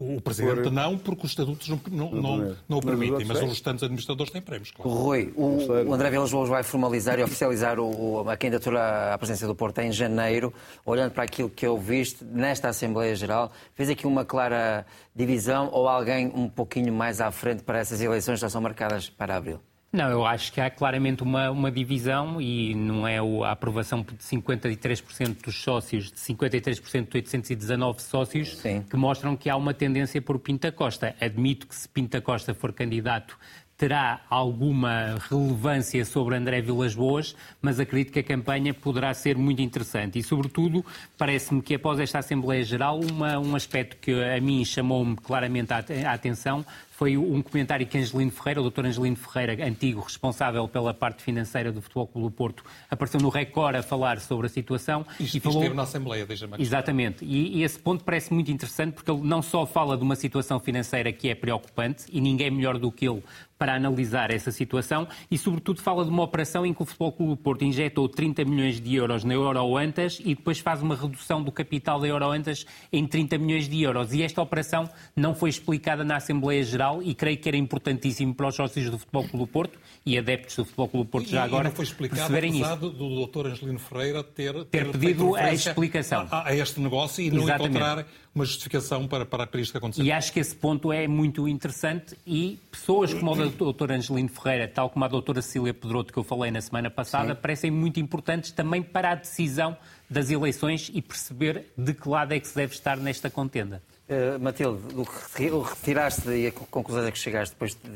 O 0.00 0.20
Presidente 0.20 0.62
Por- 0.62 0.70
não, 0.72 0.96
porque 0.96 1.26
os 1.26 1.32
estatutos 1.32 1.68
não, 1.68 1.80
não, 1.90 2.10
não, 2.12 2.56
não 2.68 2.78
o 2.78 2.80
permitem, 2.80 3.26
mas 3.26 3.42
os 3.42 3.48
restantes 3.48 3.82
administradores 3.82 4.32
têm 4.32 4.40
prémios, 4.40 4.70
claro. 4.70 4.88
Rui, 4.90 5.32
o, 5.34 5.56
o 5.88 5.92
André 5.92 6.08
Vilas 6.10 6.30
Boas 6.30 6.48
vai 6.48 6.62
formalizar 6.62 7.18
e 7.18 7.22
oficializar 7.24 7.80
o, 7.80 8.22
o- 8.22 8.30
a 8.30 8.36
candidatura 8.36 9.12
à 9.12 9.18
presença 9.18 9.44
do 9.46 9.56
Porto 9.56 9.80
em 9.80 9.90
janeiro. 9.90 10.54
Olhando 10.86 11.10
para 11.10 11.24
aquilo 11.24 11.50
que 11.50 11.66
eu 11.66 11.76
viste 11.76 12.24
nesta 12.24 12.68
Assembleia 12.68 13.16
Geral, 13.16 13.50
fez 13.74 13.90
aqui 13.90 14.06
uma 14.06 14.24
clara 14.24 14.86
divisão 15.16 15.68
ou 15.72 15.88
alguém 15.88 16.28
um 16.32 16.48
pouquinho 16.48 16.92
mais 16.92 17.20
à 17.20 17.32
frente 17.32 17.64
para 17.64 17.78
essas 17.80 18.00
eleições 18.00 18.34
que 18.36 18.40
já 18.42 18.48
são 18.48 18.60
marcadas 18.60 19.08
para 19.10 19.34
abril? 19.36 19.58
Não, 19.90 20.10
eu 20.10 20.26
acho 20.26 20.52
que 20.52 20.60
há 20.60 20.68
claramente 20.68 21.22
uma, 21.22 21.50
uma 21.50 21.70
divisão 21.72 22.38
e 22.42 22.74
não 22.74 23.08
é 23.08 23.22
o- 23.22 23.42
a 23.42 23.52
aprovação 23.52 24.02
de 24.02 24.22
53% 24.22 25.42
dos 25.44 25.62
sócios, 25.62 26.12
de 26.12 26.20
53% 26.20 27.10
de 27.10 27.16
819 27.16 28.02
sócios, 28.02 28.58
Sim. 28.58 28.82
que 28.82 28.96
mostram 28.98 29.34
que 29.34 29.48
há 29.48 29.56
uma 29.56 29.72
tendência 29.72 30.20
por 30.20 30.38
Pinta 30.38 30.70
Costa. 30.70 31.16
Admito 31.18 31.66
que 31.66 31.74
se 31.74 31.88
Pinta 31.88 32.20
Costa 32.20 32.52
for 32.52 32.70
candidato 32.72 33.38
terá 33.78 34.22
alguma 34.28 35.16
relevância 35.30 36.04
sobre 36.04 36.34
André 36.34 36.60
Vilas 36.60 36.96
Boas, 36.96 37.34
mas 37.62 37.78
acredito 37.78 38.12
que 38.12 38.18
a 38.18 38.24
campanha 38.24 38.74
poderá 38.74 39.14
ser 39.14 39.38
muito 39.38 39.62
interessante. 39.62 40.18
E, 40.18 40.22
sobretudo, 40.22 40.84
parece-me 41.16 41.62
que 41.62 41.76
após 41.76 42.00
esta 42.00 42.18
Assembleia 42.18 42.64
Geral, 42.64 42.98
uma- 43.00 43.38
um 43.38 43.54
aspecto 43.54 43.96
que 43.98 44.12
a 44.12 44.40
mim 44.40 44.64
chamou-me 44.64 45.14
claramente 45.16 45.72
a, 45.72 45.76
a 46.08 46.12
atenção 46.12 46.66
foi 46.98 47.16
um 47.16 47.40
comentário 47.40 47.86
que 47.86 47.96
Angelino 47.96 48.32
Ferreira, 48.32 48.60
o 48.60 48.68
Dr. 48.68 48.86
Angelino 48.86 49.14
Ferreira, 49.14 49.64
antigo 49.64 50.00
responsável 50.00 50.66
pela 50.66 50.92
parte 50.92 51.22
financeira 51.22 51.70
do 51.70 51.80
Futebol 51.80 52.08
Clube 52.08 52.26
do 52.26 52.30
Porto, 52.32 52.64
apareceu 52.90 53.20
no 53.20 53.28
Record 53.28 53.76
a 53.76 53.82
falar 53.84 54.18
sobre 54.18 54.46
a 54.46 54.48
situação 54.48 55.06
Isto, 55.20 55.36
e 55.36 55.40
falou... 55.40 55.58
esteve 55.58 55.76
na 55.76 55.84
Assembleia, 55.84 56.26
deixa-me. 56.26 56.60
Exatamente. 56.60 57.24
E, 57.24 57.58
e 57.58 57.62
esse 57.62 57.78
ponto 57.78 58.02
parece 58.02 58.34
muito 58.34 58.50
interessante 58.50 58.94
porque 58.94 59.08
ele 59.08 59.22
não 59.22 59.40
só 59.42 59.64
fala 59.64 59.96
de 59.96 60.02
uma 60.02 60.16
situação 60.16 60.58
financeira 60.58 61.12
que 61.12 61.28
é 61.28 61.36
preocupante 61.36 62.06
e 62.10 62.20
ninguém 62.20 62.50
melhor 62.50 62.76
do 62.78 62.90
que 62.90 63.08
ele 63.08 63.22
para 63.56 63.74
analisar 63.74 64.30
essa 64.30 64.52
situação 64.52 65.06
e, 65.30 65.36
sobretudo, 65.36 65.80
fala 65.80 66.04
de 66.04 66.10
uma 66.10 66.22
operação 66.22 66.64
em 66.64 66.72
que 66.72 66.80
o 66.80 66.84
Futebol 66.84 67.12
Clube 67.12 67.32
do 67.32 67.36
Porto 67.36 67.64
injetou 67.64 68.08
30 68.08 68.44
milhões 68.44 68.80
de 68.80 68.94
euros 68.94 69.24
na 69.24 69.34
Euroantas 69.34 70.20
e 70.24 70.34
depois 70.34 70.60
faz 70.60 70.80
uma 70.80 70.94
redução 70.94 71.42
do 71.42 71.50
capital 71.50 72.00
da 72.00 72.06
Euroantas 72.06 72.64
em 72.92 73.06
30 73.06 73.36
milhões 73.38 73.68
de 73.68 73.82
euros. 73.82 74.12
E 74.12 74.22
esta 74.22 74.40
operação 74.40 74.88
não 75.14 75.34
foi 75.34 75.50
explicada 75.50 76.04
na 76.04 76.16
Assembleia 76.16 76.62
Geral 76.62 76.87
e 77.02 77.14
creio 77.14 77.36
que 77.38 77.48
era 77.48 77.56
importantíssimo 77.56 78.34
para 78.34 78.48
os 78.48 78.54
sócios 78.54 78.90
do 78.90 78.98
Futebol 78.98 79.22
Clube 79.24 79.38
do 79.44 79.46
Porto 79.46 79.78
e 80.04 80.16
adeptos 80.18 80.56
do 80.56 80.64
Futebol 80.64 80.88
Clube 80.88 81.06
do 81.06 81.10
Porto 81.10 81.28
já 81.28 81.42
E- 81.42 81.44
agora 81.44 81.64
e 81.66 81.68
não 81.70 81.76
foi 81.76 81.84
explicado, 81.84 82.20
perceberem 82.20 82.60
isso. 82.60 82.76
do, 82.76 83.26
Dr. 83.26 83.46
Angelino 83.48 83.78
Ferreira 83.78 84.24
ter, 84.24 84.64
Ter 84.64 84.82
feito 84.84 84.98
pedido 84.98 85.34
a 85.34 85.52
explicação. 85.52 86.26
A, 86.30 86.48
a 86.48 86.56
este 86.56 86.80
negócio 86.80 87.22
e 87.22 87.30
não 87.30 87.42
Exatamente. 87.42 87.76
encontrar 87.76 88.06
uma 88.34 88.44
justificação 88.44 89.06
para, 89.08 89.26
para, 89.26 89.60
isto 89.60 89.76
acontecer. 89.76 90.02
E 90.02 90.12
acho 90.12 90.32
que 90.32 90.40
esse 90.40 90.54
ponto 90.54 90.92
é 90.92 91.08
muito 91.08 91.48
interessante 91.48 92.16
e 92.26 92.58
pessoas 92.70 93.12
como 93.12 93.32
o 93.32 93.50
Dr. 93.72 93.92
Angelino 93.92 94.28
Ferreira, 94.28 94.68
tal 94.68 94.88
como 94.90 95.04
a 95.04 95.08
doutora 95.08 95.42
Cecília 95.42 95.74
Pedroto, 95.74 96.12
que 96.12 96.18
eu 96.18 96.24
falei 96.24 96.50
na 96.50 96.60
semana 96.60 96.90
passada, 96.90 97.34
parecem 97.34 97.70
muito 97.70 97.98
importantes 98.00 98.50
também 98.52 98.82
para 98.82 99.10
a 99.12 99.14
decisão 99.14 99.76
das 100.08 100.30
eleições 100.30 100.90
e 100.94 101.02
perceber 101.02 101.66
de 101.76 101.92
que 101.92 102.08
lado 102.08 102.32
é 102.32 102.40
que 102.40 102.48
se 102.48 102.54
deve 102.54 102.72
estar 102.74 102.96
nesta 102.96 103.28
contenda. 103.28 103.82
Uh, 104.08 104.38
Matilde, 104.40 104.80
o 104.98 105.04
que 105.04 105.68
retiraste 105.68 106.30
e 106.30 106.46
a 106.46 106.52
conclusão 106.52 107.06
a 107.06 107.12
que 107.12 107.18
chegaste 107.18 107.54
depois 107.54 107.74
de- 107.74 107.90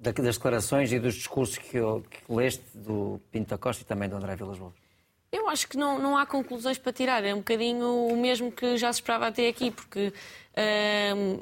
da- 0.00 0.12
das 0.12 0.36
declarações 0.36 0.92
e 0.92 0.98
dos 1.00 1.14
discursos 1.14 1.58
que, 1.58 1.76
eu- 1.76 2.04
que 2.08 2.32
leste 2.32 2.62
do 2.72 3.20
Pinto 3.32 3.50
da 3.50 3.58
Costa 3.58 3.82
e 3.82 3.84
também 3.86 4.08
do 4.08 4.14
André 4.16 4.36
Vilas 4.36 4.58
Boas? 4.58 4.74
Eu 5.32 5.48
acho 5.48 5.66
que 5.68 5.76
não, 5.76 5.98
não 5.98 6.16
há 6.16 6.24
conclusões 6.26 6.78
para 6.78 6.92
tirar. 6.92 7.24
É 7.24 7.34
um 7.34 7.38
bocadinho 7.38 8.06
o 8.06 8.16
mesmo 8.16 8.52
que 8.52 8.76
já 8.76 8.92
se 8.92 8.98
esperava 9.00 9.26
até 9.26 9.48
aqui, 9.48 9.70
porque 9.72 10.12
ahm, 10.56 11.40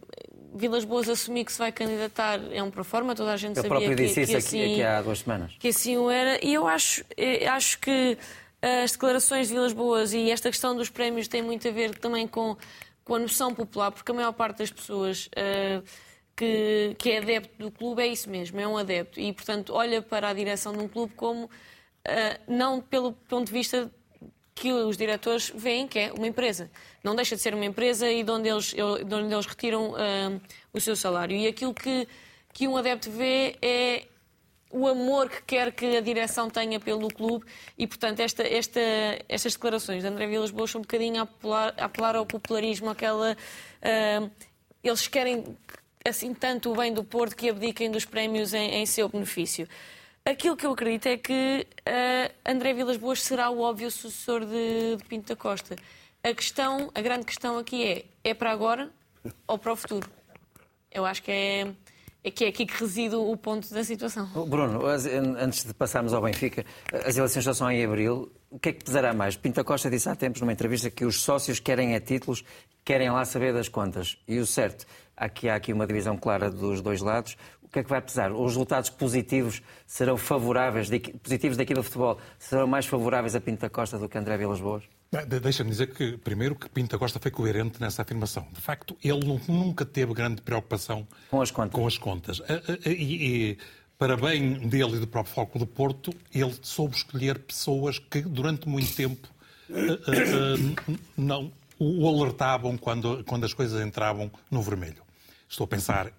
Vilas 0.55 0.85
Boas 0.85 1.09
assumir 1.09 1.45
que 1.45 1.53
se 1.53 1.59
vai 1.59 1.71
candidatar 1.73 2.41
é 2.53 2.63
um 2.63 2.71
proforma, 2.71 3.15
toda 3.15 3.33
a 3.33 3.37
gente 3.37 3.59
Ele 3.59 3.69
sabia 3.69 3.69
próprio 3.69 3.91
que, 3.97 4.03
disse 4.05 4.15
que 4.15 4.21
isso 4.23 4.37
aqui, 4.37 4.47
assim, 4.63 4.73
aqui 4.73 4.83
há 4.83 5.03
duas 5.03 5.19
semanas. 5.19 5.53
que 5.59 5.69
assim 5.69 5.97
o 5.99 6.11
era. 6.11 6.43
E 6.45 6.55
eu 6.55 6.67
acho, 6.67 7.05
eh, 7.17 7.47
acho 7.47 7.79
que 7.79 8.17
as 8.63 8.93
declarações 8.93 9.49
de 9.49 9.55
Vilas 9.55 9.73
Boas 9.73 10.13
e 10.15 10.31
esta 10.31 10.49
questão 10.51 10.75
dos 10.77 10.89
prémios 10.89 11.29
tem 11.29 11.43
muito 11.43 11.67
a 11.67 11.71
ver 11.71 11.95
também 11.99 12.27
com, 12.29 12.57
com 13.05 13.15
a 13.15 13.19
noção 13.19 13.55
popular, 13.55 13.91
porque 13.91 14.11
a 14.11 14.15
maior 14.15 14.33
parte 14.33 14.59
das 14.59 14.71
pessoas 14.71 15.29
eh, 15.35 15.83
que, 16.37 16.95
que 16.99 17.11
é 17.11 17.19
adepto 17.19 17.57
do 17.59 17.71
clube 17.71 18.03
é 18.03 18.07
isso 18.07 18.31
mesmo, 18.31 18.61
é 18.61 18.67
um 18.67 18.77
adepto. 18.77 19.21
E, 19.21 19.33
portanto, 19.33 19.73
olha 19.75 20.01
para 20.01 20.29
a 20.29 20.33
direção 20.33 20.73
de 20.73 20.79
um 20.79 20.89
clube 20.89 21.15
como, 21.15 21.51
eh, 22.05 22.41
não 22.49 22.81
pelo 22.81 23.13
ponto 23.13 23.47
de 23.47 23.53
vista 23.53 23.91
que 24.55 24.71
os 24.73 24.97
diretores 24.97 25.51
veem 25.55 25.89
que 25.89 25.99
é 25.99 26.13
uma 26.13 26.27
empresa. 26.27 26.71
Não 27.03 27.15
deixa 27.15 27.35
de 27.35 27.41
ser 27.41 27.55
uma 27.55 27.65
empresa 27.65 28.11
e 28.11 28.23
de 28.23 28.31
onde 28.31 28.49
eles, 28.49 28.75
de 28.75 28.83
onde 28.83 29.33
eles 29.33 29.47
retiram 29.47 29.95
ah, 29.97 30.39
o 30.71 30.79
seu 30.79 30.95
salário. 30.95 31.35
E 31.35 31.47
aquilo 31.47 31.73
que, 31.73 32.07
que 32.53 32.69
um 32.69 32.77
adepto 32.77 33.11
vê 33.11 33.57
é 33.63 34.05
o 34.71 34.87
amor 34.87 35.29
que 35.29 35.43
quer 35.43 35.73
que 35.73 35.97
a 35.97 36.01
direção 36.01 36.49
tenha 36.49 36.79
pelo 36.79 37.09
clube 37.09 37.45
e, 37.77 37.87
portanto, 37.87 38.21
esta, 38.21 38.43
esta, 38.43 38.81
estas 39.29 39.55
declarações 39.55 40.03
de 40.03 40.09
André 40.09 40.27
Vilas 40.27 40.51
Boas 40.51 40.71
são 40.71 40.79
um 40.79 40.83
bocadinho 40.83 41.21
a 41.21 41.23
apelar, 41.23 41.75
a 41.77 41.85
apelar 41.85 42.17
ao 42.17 42.25
popularismo, 42.25 42.91
aquela... 42.91 43.37
ah, 43.83 44.29
eles 44.83 45.07
querem 45.07 45.45
assim 46.07 46.33
tanto 46.33 46.73
o 46.73 46.77
bem 46.77 46.93
do 46.93 47.05
Porto 47.05 47.37
que 47.37 47.51
abdiquem 47.51 47.91
dos 47.91 48.05
prémios 48.05 48.55
em, 48.55 48.77
em 48.77 48.87
seu 48.87 49.09
benefício. 49.09 49.69
Aquilo 50.25 50.57
que 50.57 50.67
eu 50.67 50.73
acredito 50.73 51.07
é 51.07 51.17
que 51.17 51.67
uh, 51.81 52.35
André 52.45 52.73
Vilas 52.75 52.97
Boas 52.97 53.23
será 53.23 53.51
o 53.51 53.61
óbvio 53.61 53.91
sucessor 53.91 54.45
de, 54.45 54.97
de 54.97 55.05
Pinto 55.05 55.29
da 55.29 55.37
Costa. 55.37 55.77
A 56.23 56.35
questão, 56.35 56.91
a 56.95 57.01
grande 57.01 57.25
questão 57.25 57.59
aqui 57.59 57.87
é, 57.87 58.05
é 58.23 58.35
para 58.35 58.51
agora 58.51 58.91
ou 59.47 59.59
para 59.59 59.73
o 59.73 59.77
futuro? 59.77 60.09
Eu 60.93 61.07
acho 61.07 61.23
que 61.23 61.31
é, 61.31 61.73
é 62.23 62.31
que 62.31 62.45
é 62.45 62.49
aqui 62.49 62.67
que 62.67 62.79
reside 62.79 63.15
o 63.15 63.37
ponto 63.37 63.73
da 63.73 63.83
situação. 63.83 64.27
Bruno, 64.47 64.85
antes 64.87 65.65
de 65.65 65.73
passarmos 65.73 66.13
ao 66.13 66.23
Benfica, 66.23 66.65
as 67.07 67.17
eleições 67.17 67.45
já 67.45 67.55
são 67.55 67.71
em 67.71 67.85
abril. 67.85 68.31
O 68.51 68.59
que 68.59 68.71
é 68.71 68.73
que 68.73 68.85
pesará 68.85 69.15
mais? 69.15 69.37
Pinto 69.37 69.65
Costa 69.65 69.89
disse 69.89 70.09
há 70.09 70.15
tempos 70.15 70.41
numa 70.41 70.53
entrevista 70.53 70.91
que 70.91 71.05
os 71.05 71.23
sócios 71.23 71.61
querem 71.61 71.95
é 71.95 72.01
títulos, 72.01 72.45
querem 72.85 73.11
lá 73.11 73.25
saber 73.25 73.55
das 73.55 73.69
contas. 73.69 74.19
E 74.29 74.39
o 74.39 74.47
certo, 74.47 74.87
aqui 75.17 75.49
há 75.49 75.55
aqui 75.55 75.73
uma 75.73 75.87
divisão 75.87 76.17
clara 76.17 76.51
dos 76.51 76.83
dois 76.83 77.01
lados. 77.01 77.37
O 77.63 77.69
que 77.69 77.79
é 77.79 77.85
que 77.85 77.89
vai 77.91 78.03
pesar? 78.03 78.33
Os 78.33 78.49
resultados 78.49 78.91
positivos 78.91 79.63
serão 79.87 80.17
favoráveis, 80.17 80.91
positivos 81.23 81.57
daqui 81.57 81.73
do 81.73 81.83
futebol, 81.83 82.19
serão 82.39 82.67
mais 82.67 82.85
favoráveis 82.85 83.35
a 83.37 83.41
Pinto 83.41 83.71
Costa 83.71 83.97
do 83.97 84.09
que 84.09 84.19
a 84.19 84.21
André 84.21 84.37
Vilas 84.37 84.61
Boas? 84.61 84.83
Deixa-me 85.43 85.71
dizer 85.71 85.93
que, 85.93 86.17
primeiro, 86.19 86.55
que 86.55 86.69
Pinto 86.69 86.97
Costa 86.97 87.19
foi 87.19 87.33
coerente 87.33 87.81
nessa 87.81 88.03
afirmação. 88.03 88.47
De 88.53 88.61
facto, 88.61 88.97
ele 89.03 89.41
nunca 89.49 89.85
teve 89.85 90.15
grande 90.15 90.41
preocupação 90.41 91.05
com 91.29 91.43
as 91.43 91.51
contas. 91.51 91.75
Com 91.75 91.87
as 91.87 91.99
contas. 91.99 92.43
E, 92.87 92.91
e, 92.91 93.59
para 93.99 94.17
bem 94.17 94.69
dele 94.69 94.97
e 94.97 95.01
do 95.01 95.09
próprio 95.09 95.35
Foco 95.35 95.59
do 95.59 95.67
Porto, 95.67 96.15
ele 96.33 96.55
soube 96.63 96.95
escolher 96.95 97.41
pessoas 97.41 97.99
que, 97.99 98.23
durante 98.23 98.69
muito 98.69 98.95
tempo, 98.95 99.29
não 101.17 101.53
o 101.77 102.07
alertavam 102.09 102.77
quando, 102.79 103.25
quando 103.25 103.45
as 103.45 103.53
coisas 103.53 103.85
entravam 103.85 104.31
no 104.49 104.63
vermelho. 104.63 105.03
Estou 105.49 105.65
a 105.65 105.69
pensar 105.69 106.13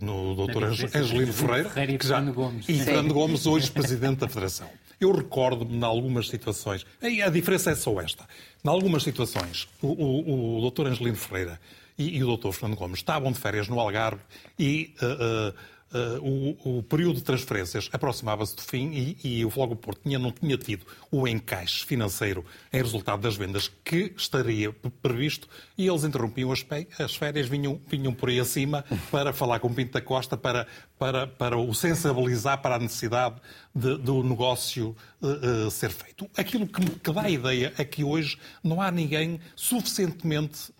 no 0.00 0.34
Dr. 0.34 0.64
Angelino 0.94 1.32
Ferreira, 1.32 1.98
que 1.98 2.06
já, 2.06 2.20
Gomes. 2.20 2.68
e 2.68 2.78
Fernando 2.78 3.12
Gomes, 3.12 3.46
hoje 3.46 3.70
Presidente 3.70 4.18
da 4.18 4.28
Federação. 4.28 4.68
Eu 5.00 5.12
recordo-me, 5.12 5.76
em 5.76 5.82
algumas 5.82 6.28
situações, 6.28 6.86
e 7.02 7.20
a 7.20 7.28
diferença 7.28 7.70
é 7.72 7.74
só 7.74 8.00
esta, 8.00 8.24
em 8.64 8.68
algumas 8.68 9.02
situações, 9.02 9.68
o, 9.82 9.88
o, 9.88 10.64
o 10.64 10.70
Dr. 10.70 10.86
Angelino 10.86 11.16
Ferreira 11.16 11.60
e, 11.98 12.18
e, 12.18 12.24
o 12.24 12.36
Dr. 12.36 12.52
Fernando 12.52 12.78
Gomes 12.78 12.98
estavam 12.98 13.32
de 13.32 13.38
férias 13.38 13.68
no 13.68 13.78
Algarve 13.80 14.22
e 14.58 14.94
uh, 15.02 15.50
uh, 15.50 15.54
Uh, 15.92 16.56
o, 16.64 16.78
o, 16.78 16.82
período 16.82 17.16
de 17.16 17.22
transferências 17.22 17.90
aproximava-se 17.92 18.56
do 18.56 18.62
fim 18.62 18.90
e, 18.92 19.18
e 19.22 19.44
o 19.44 19.50
Fogo 19.50 19.76
Porto 19.76 20.00
tinha, 20.02 20.18
não 20.18 20.32
tinha 20.32 20.56
tido 20.56 20.86
o 21.10 21.28
encaixe 21.28 21.84
financeiro 21.84 22.42
em 22.72 22.78
resultado 22.78 23.20
das 23.20 23.36
vendas 23.36 23.70
que 23.84 24.10
estaria 24.16 24.72
previsto. 25.02 25.46
E 25.76 25.86
eles 25.86 26.04
interrompiam 26.04 26.50
as, 26.50 26.64
as 26.98 27.14
férias, 27.14 27.46
vinham, 27.46 27.78
vinham 27.86 28.14
por 28.14 28.30
aí 28.30 28.40
acima 28.40 28.82
para 29.10 29.34
falar 29.34 29.60
com 29.60 29.72
Pinto 29.74 29.92
da 29.92 30.00
Costa, 30.00 30.34
para, 30.34 30.66
para, 30.98 31.26
para 31.26 31.58
o 31.58 31.74
sensibilizar 31.74 32.62
para 32.62 32.76
a 32.76 32.78
necessidade 32.78 33.36
de, 33.74 33.96
do 33.96 34.22
negócio 34.22 34.96
uh, 35.20 35.66
uh, 35.66 35.70
ser 35.70 35.90
feito. 35.90 36.28
Aquilo 36.36 36.66
que, 36.66 36.84
que 36.98 37.12
dá 37.12 37.22
a 37.22 37.30
ideia 37.30 37.72
é 37.78 37.84
que 37.84 38.04
hoje 38.04 38.38
não 38.62 38.80
há 38.80 38.90
ninguém 38.90 39.40
suficientemente 39.56 40.72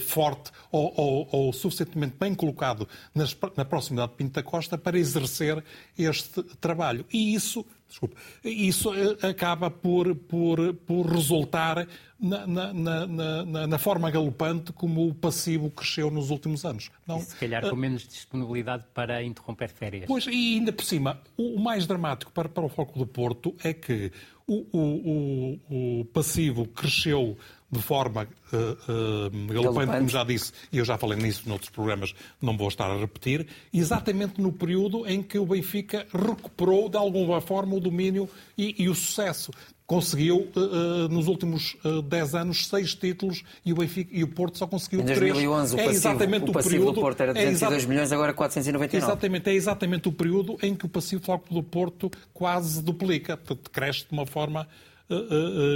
forte 0.00 0.50
ou, 0.70 0.92
ou, 0.96 1.28
ou, 1.30 1.52
suficientemente 1.52 2.16
bem 2.18 2.34
colocado 2.34 2.86
nas, 3.14 3.36
na 3.56 3.64
proximidade 3.64 4.12
de 4.12 4.16
Pinto 4.18 4.32
da 4.32 4.42
Costa 4.42 4.76
para 4.76 4.98
exercer 4.98 5.62
este 5.96 6.42
trabalho. 6.60 7.04
E 7.12 7.34
isso, 7.34 7.64
desculpe, 7.90 8.16
isso 8.44 8.94
eh, 8.94 9.28
acaba 9.28 9.70
por, 9.70 10.14
por, 10.14 10.72
por 10.74 11.06
resultar 11.06 11.86
na, 12.18 12.46
na, 12.46 12.72
na, 12.72 13.66
na, 13.66 13.78
forma 13.78 14.10
galopante 14.10 14.72
como 14.72 15.08
o 15.08 15.14
passivo 15.14 15.70
cresceu 15.70 16.10
nos 16.10 16.30
últimos 16.30 16.64
anos. 16.64 16.90
Não, 17.06 17.18
e 17.18 17.22
se 17.22 17.36
calhar 17.36 17.68
com 17.68 17.76
menos 17.76 18.06
disponibilidade 18.06 18.84
para 18.94 19.22
interromper 19.22 19.68
férias. 19.70 20.06
Pois, 20.06 20.26
e 20.26 20.54
ainda 20.56 20.72
por 20.72 20.84
cima, 20.84 21.20
o 21.36 21.58
mais 21.58 21.86
dramático 21.86 22.30
para, 22.32 22.48
para 22.48 22.64
o 22.64 22.68
Foco 22.68 22.98
do 22.98 23.06
Porto 23.06 23.54
é 23.62 23.74
que 23.74 24.12
o, 24.46 24.66
o, 24.72 25.58
o, 25.70 26.00
o 26.00 26.04
passivo 26.06 26.66
cresceu 26.66 27.36
de 27.70 27.80
forma 27.80 28.26
uh, 28.52 28.56
uh, 28.56 29.52
galopante, 29.52 29.92
como 29.92 30.08
já 30.08 30.24
disse, 30.24 30.52
e 30.72 30.78
eu 30.78 30.84
já 30.84 30.98
falei 30.98 31.18
nisso 31.18 31.48
noutros 31.48 31.70
programas, 31.70 32.14
não 32.42 32.56
vou 32.56 32.68
estar 32.68 32.90
a 32.90 32.98
repetir, 32.98 33.46
exatamente 33.72 34.40
no 34.40 34.52
período 34.52 35.06
em 35.06 35.22
que 35.22 35.38
o 35.38 35.46
Benfica 35.46 36.06
recuperou 36.12 36.88
de 36.88 36.96
alguma 36.96 37.40
forma 37.40 37.76
o 37.76 37.80
domínio 37.80 38.28
e, 38.58 38.82
e 38.82 38.88
o 38.88 38.94
sucesso. 38.94 39.52
Conseguiu, 39.86 40.48
uh, 40.54 41.08
nos 41.08 41.26
últimos 41.26 41.76
uh, 41.84 42.00
10 42.00 42.34
anos, 42.36 42.68
seis 42.68 42.94
títulos 42.94 43.42
e 43.66 43.72
o, 43.72 43.76
Benfica, 43.76 44.08
e 44.12 44.22
o 44.22 44.28
Porto 44.28 44.56
só 44.56 44.64
conseguiu 44.64 45.02
três. 45.02 45.18
Em 45.18 45.32
2011, 45.32 45.42
três. 45.42 45.72
o 45.72 45.76
passivo, 45.76 45.90
é 45.90 46.12
exatamente 46.12 46.50
o, 46.50 46.52
passivo 46.52 46.74
período, 46.74 46.94
do 46.94 47.00
Porto 47.00 47.20
era 47.20 47.34
202 47.34 47.84
é 47.84 47.86
milhões, 47.88 48.12
agora 48.12 48.32
499. 48.32 48.96
Exatamente, 48.96 49.50
é 49.50 49.54
exatamente 49.54 50.08
o 50.08 50.12
período 50.12 50.56
em 50.62 50.76
que 50.76 50.86
o 50.86 50.88
passivo 50.88 51.42
do 51.50 51.62
Porto 51.62 52.08
quase 52.32 52.80
duplica, 52.80 53.36
portanto, 53.36 53.68
cresce 53.68 54.06
de 54.06 54.12
uma 54.12 54.26
forma 54.26 54.68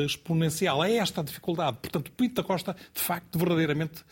exponencial. 0.07 0.83
É 0.85 0.97
esta 0.97 1.21
a 1.21 1.25
dificuldade. 1.25 1.79
Portanto, 1.81 2.11
Pinto 2.13 2.35
da 2.35 2.43
Costa, 2.43 2.77
de 2.93 3.01
facto, 3.01 3.39
verdadeiramente 3.39 4.05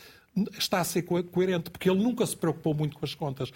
está 0.58 0.80
a 0.80 0.84
ser 0.84 1.02
coerente, 1.02 1.70
porque 1.70 1.90
ele 1.90 2.02
nunca 2.02 2.24
se 2.24 2.36
preocupou 2.36 2.74
muito 2.74 2.96
com 2.96 3.04
as 3.04 3.14
contas. 3.14 3.52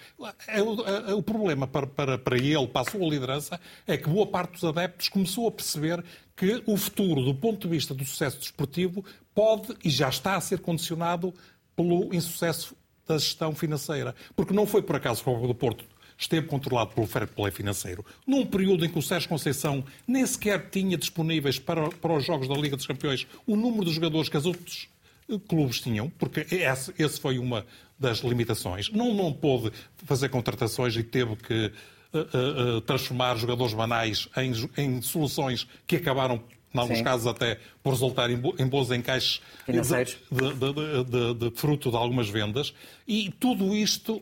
É 0.47 0.59
é, 0.59 1.13
o, 1.13 1.23
problema 1.23 1.67
para, 1.67 1.87
para, 1.87 2.17
para 2.17 2.37
ele, 2.37 2.67
para 2.67 2.81
a 2.81 2.91
sua 2.91 3.07
liderança, 3.07 3.59
é 3.85 3.97
que 3.97 4.07
boa 4.07 4.27
parte 4.27 4.53
dos 4.53 4.63
adeptos 4.63 5.09
começou 5.09 5.47
a 5.47 5.51
perceber 5.51 6.03
que 6.35 6.61
o 6.67 6.77
futuro, 6.77 7.23
do 7.23 7.33
ponto 7.33 7.67
de 7.67 7.73
vista 7.73 7.93
do 7.93 8.05
sucesso 8.05 8.37
desportivo, 8.39 9.03
pode 9.33 9.75
e 9.83 9.89
já 9.89 10.09
está 10.09 10.35
a 10.35 10.41
ser 10.41 10.59
condicionado 10.59 11.33
pelo 11.75 12.13
insucesso 12.13 12.75
da 13.07 13.17
gestão 13.17 13.55
financeira. 13.55 14.13
Porque 14.35 14.53
não 14.53 14.67
foi 14.67 14.81
por 14.81 14.95
acaso 14.95 15.23
o 15.27 15.47
do 15.47 15.55
Porto 15.55 15.85
esteve 16.17 16.47
controlado 16.47 16.93
pelo 16.93 17.05
fair 17.05 17.27
play 17.27 17.51
financeiro, 17.51 18.05
num 18.25 18.45
período 18.45 18.85
em 18.85 18.89
que 18.89 18.97
o 18.97 19.01
Sérgio 19.01 19.29
Conceição 19.29 19.83
nem 20.07 20.25
sequer 20.25 20.69
tinha 20.69 20.97
disponíveis 20.97 21.59
para, 21.59 21.89
para 21.89 22.13
os 22.13 22.25
Jogos 22.25 22.47
da 22.47 22.55
Liga 22.55 22.75
dos 22.75 22.87
Campeões 22.87 23.27
o 23.45 23.55
número 23.55 23.85
de 23.85 23.93
jogadores 23.93 24.29
que 24.29 24.37
os 24.37 24.45
outros 24.45 24.89
eh, 25.29 25.39
clubes 25.47 25.79
tinham, 25.79 26.09
porque 26.09 26.45
esse, 26.49 26.93
esse 26.97 27.19
foi 27.19 27.37
uma 27.37 27.65
das 27.99 28.19
limitações. 28.19 28.89
Não, 28.91 29.13
não 29.13 29.31
pôde 29.31 29.71
fazer 30.05 30.29
contratações 30.29 30.95
e 30.95 31.03
teve 31.03 31.35
que 31.35 31.71
uh, 32.13 32.77
uh, 32.77 32.81
transformar 32.81 33.35
jogadores 33.37 33.73
banais 33.73 34.27
em, 34.37 34.53
em 34.77 35.01
soluções 35.01 35.67
que 35.85 35.95
acabaram 35.95 36.43
em 36.73 36.79
alguns 36.79 36.97
Sim. 36.97 37.03
casos 37.03 37.27
até 37.27 37.59
por 37.81 37.91
resultar 37.91 38.29
em, 38.29 38.37
bons 38.37 38.91
encaixes 38.91 39.41
de, 39.67 39.81
de, 39.81 41.03
de, 41.05 41.49
de, 41.49 41.57
fruto 41.57 41.89
de 41.89 41.95
algumas 41.95 42.29
vendas. 42.29 42.73
E 43.07 43.31
tudo 43.39 43.75
isto 43.75 44.21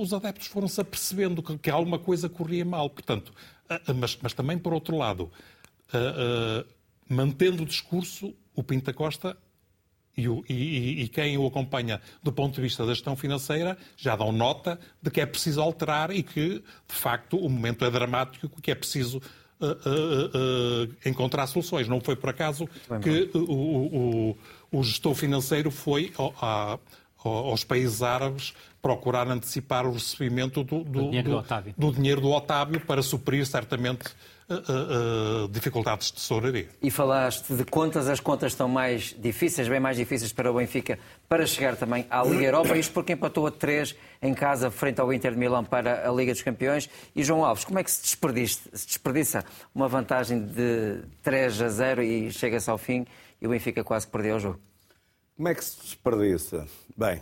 os 0.00 0.12
adeptos 0.12 0.46
foram-se 0.46 0.80
apercebendo 0.80 1.42
que, 1.42 1.58
que 1.58 1.70
alguma 1.70 1.98
coisa 1.98 2.28
corria 2.28 2.64
mal. 2.64 2.88
Portanto, 2.90 3.32
mas, 3.96 4.18
mas 4.20 4.32
também, 4.32 4.58
por 4.58 4.72
outro 4.72 4.96
lado, 4.96 5.30
mantendo 7.08 7.62
o 7.62 7.66
discurso, 7.66 8.34
o 8.54 8.62
Pinta 8.62 8.92
Costa 8.92 9.36
e, 10.16 10.28
o, 10.28 10.44
e, 10.48 11.02
e, 11.02 11.08
quem 11.08 11.36
o 11.36 11.46
acompanha 11.46 12.00
do 12.22 12.32
ponto 12.32 12.54
de 12.54 12.60
vista 12.60 12.86
da 12.86 12.94
gestão 12.94 13.16
financeira 13.16 13.76
já 13.96 14.14
dão 14.14 14.30
nota 14.30 14.78
de 15.02 15.10
que 15.10 15.20
é 15.20 15.26
preciso 15.26 15.60
alterar 15.60 16.12
e 16.12 16.22
que, 16.22 16.62
de 16.88 16.94
facto, 16.94 17.36
o 17.36 17.48
momento 17.48 17.84
é 17.84 17.90
dramático 17.90 18.48
que 18.62 18.70
é 18.70 18.74
preciso 18.76 19.20
uh, 19.60 19.66
uh, 19.66 20.86
uh, 20.86 20.96
encontrar 21.04 21.46
soluções. 21.48 21.88
Não 21.88 22.00
foi 22.00 22.14
por 22.14 22.30
acaso 22.30 22.68
que 23.02 23.30
o, 23.36 24.30
o, 24.30 24.38
o, 24.70 24.82
gestor 24.84 25.14
financeiro 25.14 25.70
foi 25.72 26.12
a, 26.40 26.78
aos 27.28 27.64
países 27.64 28.02
árabes 28.02 28.54
procurar 28.82 29.26
antecipar 29.28 29.86
o 29.86 29.92
recebimento 29.92 30.62
do, 30.62 30.84
do, 30.84 30.90
do, 30.90 31.02
dinheiro, 31.08 31.42
do, 31.42 31.74
do 31.76 31.92
dinheiro 31.92 32.20
do 32.20 32.30
Otávio 32.30 32.80
para 32.80 33.02
suprir 33.02 33.46
certamente 33.46 34.08
uh, 34.48 35.44
uh, 35.44 35.48
dificuldades 35.48 36.08
de 36.08 36.14
tesouraria. 36.14 36.68
E 36.82 36.90
falaste 36.90 37.54
de 37.54 37.64
contas, 37.64 38.08
as 38.08 38.20
contas 38.20 38.52
estão 38.52 38.68
mais 38.68 39.14
difíceis, 39.18 39.68
bem 39.68 39.80
mais 39.80 39.96
difíceis 39.96 40.32
para 40.32 40.50
o 40.50 40.54
Benfica, 40.56 40.98
para 41.26 41.46
chegar 41.46 41.76
também 41.76 42.06
à 42.10 42.22
Liga 42.22 42.44
Europa, 42.44 42.76
isto 42.76 42.92
porque 42.92 43.14
empatou 43.14 43.46
a 43.46 43.50
3 43.50 43.96
em 44.20 44.34
casa 44.34 44.70
frente 44.70 45.00
ao 45.00 45.12
Inter 45.12 45.32
de 45.32 45.38
Milão 45.38 45.64
para 45.64 46.06
a 46.06 46.12
Liga 46.12 46.32
dos 46.32 46.42
Campeões. 46.42 46.88
E 47.16 47.24
João 47.24 47.44
Alves, 47.44 47.64
como 47.64 47.78
é 47.78 47.84
que 47.84 47.90
se, 47.90 48.02
desperdiça, 48.02 48.68
se 48.72 48.86
desperdiça 48.86 49.44
uma 49.74 49.88
vantagem 49.88 50.44
de 50.44 51.02
3 51.22 51.62
a 51.62 51.68
0 51.68 52.02
e 52.02 52.30
chega-se 52.30 52.68
ao 52.68 52.76
fim 52.76 53.06
e 53.40 53.46
o 53.46 53.50
Benfica 53.50 53.82
quase 53.82 54.06
que 54.06 54.12
perdeu 54.12 54.36
o 54.36 54.40
jogo? 54.40 54.60
Como 55.36 55.48
é 55.48 55.54
que 55.54 55.64
se 55.64 55.80
desperdiça? 55.80 56.64
Bem, 56.96 57.20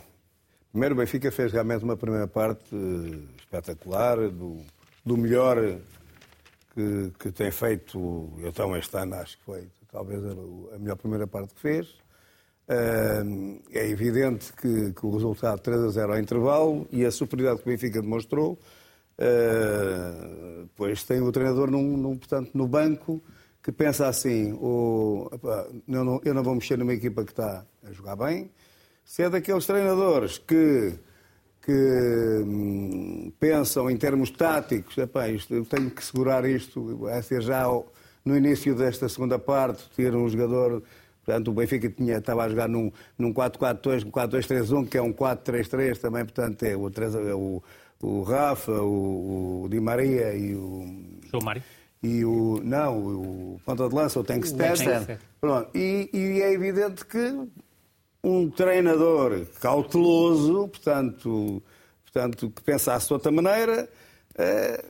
primeiro 0.71 0.93
o 0.93 0.97
Benfica 0.99 1.31
fez 1.31 1.51
realmente 1.51 1.83
uma 1.83 1.97
primeira 1.97 2.27
parte 2.27 2.63
eh, 2.71 3.39
espetacular, 3.39 4.29
do, 4.29 4.61
do 5.03 5.17
melhor 5.17 5.57
que, 6.75 7.11
que, 7.17 7.31
tem 7.31 7.49
feito, 7.49 8.31
então 8.43 8.77
este 8.77 8.95
ano 8.97 9.15
acho 9.15 9.35
que 9.39 9.43
foi 9.43 9.67
talvez 9.91 10.23
a 10.23 10.77
melhor 10.77 10.95
primeira 10.95 11.25
parte 11.25 11.55
que 11.55 11.59
fez. 11.59 11.95
Eh, 12.67 13.23
é 13.71 13.89
evidente 13.89 14.53
que, 14.53 14.93
que 14.93 15.05
o 15.07 15.11
resultado 15.11 15.59
3 15.59 15.81
a 15.81 15.89
0 15.89 16.13
ao 16.13 16.19
intervalo 16.19 16.87
e 16.91 17.03
a 17.03 17.09
superioridade 17.09 17.63
que 17.63 17.67
o 17.67 17.71
Benfica 17.71 17.99
demonstrou, 17.99 18.59
uh, 19.17 20.69
pois 20.75 21.03
tem 21.03 21.19
o 21.19 21.31
treinador 21.31 21.71
num, 21.71 21.97
num, 21.97 22.15
portanto, 22.15 22.51
no 22.53 22.67
banco 22.67 23.19
que 23.63 23.71
pensa 23.71 24.07
assim, 24.07 24.53
oh, 24.61 25.29
eu, 25.87 26.05
não, 26.05 26.21
eu 26.23 26.33
não 26.33 26.43
vou 26.43 26.53
mexer 26.53 26.77
numa 26.77 26.93
equipa 26.93 27.23
que 27.23 27.31
está 27.31 27.65
a 27.81 27.91
jogar 27.91 28.17
bem, 28.17 28.51
se 29.05 29.23
é 29.23 29.29
daqueles 29.29 29.65
treinadores 29.65 30.37
que 30.37 30.93
que 31.65 32.41
hum, 32.45 33.31
pensam 33.39 33.89
em 33.89 33.95
termos 33.95 34.29
táticos, 34.29 34.97
epá, 34.97 35.29
isto, 35.29 35.53
eu 35.53 35.65
tenho 35.65 35.89
que 35.89 36.03
segurar 36.03 36.43
isto, 36.45 36.97
vai 36.97 37.21
ser 37.23 37.41
já 37.41 37.63
no 38.25 38.37
início 38.37 38.75
desta 38.75 39.07
segunda 39.07 39.39
parte, 39.39 39.89
ter 39.95 40.13
um 40.13 40.27
jogador. 40.27 40.83
Portanto, 41.25 41.51
o 41.51 41.53
Benfica 41.53 41.89
tinha, 41.89 42.17
estava 42.17 42.43
a 42.43 42.49
jogar 42.49 42.67
num, 42.67 42.91
num 43.17 43.33
4-4-2, 43.33 44.05
um 44.05 44.11
4-2-3-1, 44.11 44.89
que 44.89 44.97
é 44.97 45.01
um 45.01 45.13
4-3-3 45.13 45.97
também, 45.97 46.25
portanto, 46.25 46.63
é 46.63 46.75
o, 46.75 46.89
é 46.89 47.33
o, 47.33 47.63
o 48.01 48.23
Rafa, 48.23 48.73
o, 48.73 49.63
o 49.63 49.69
Di 49.69 49.79
Maria 49.79 50.35
e 50.35 50.53
o. 50.53 50.85
João 51.31 51.43
Mário? 51.43 51.63
E 52.03 52.25
o. 52.25 52.59
Não, 52.63 52.97
o 52.97 53.61
ponta 53.65 53.87
de 53.87 53.95
lança, 53.95 54.19
o 54.19 54.23
Tankstead. 54.23 55.17
Pronto. 55.39 55.69
E, 55.73 56.09
e 56.13 56.41
é 56.41 56.51
evidente 56.51 57.05
que 57.05 57.47
um 58.23 58.49
treinador 58.49 59.45
cauteloso, 59.59 60.67
portanto, 60.67 61.63
portanto 62.03 62.49
que 62.49 62.61
pensasse 62.61 63.07
de 63.07 63.13
outra 63.13 63.31
maneira, 63.31 63.89
eh, 64.37 64.85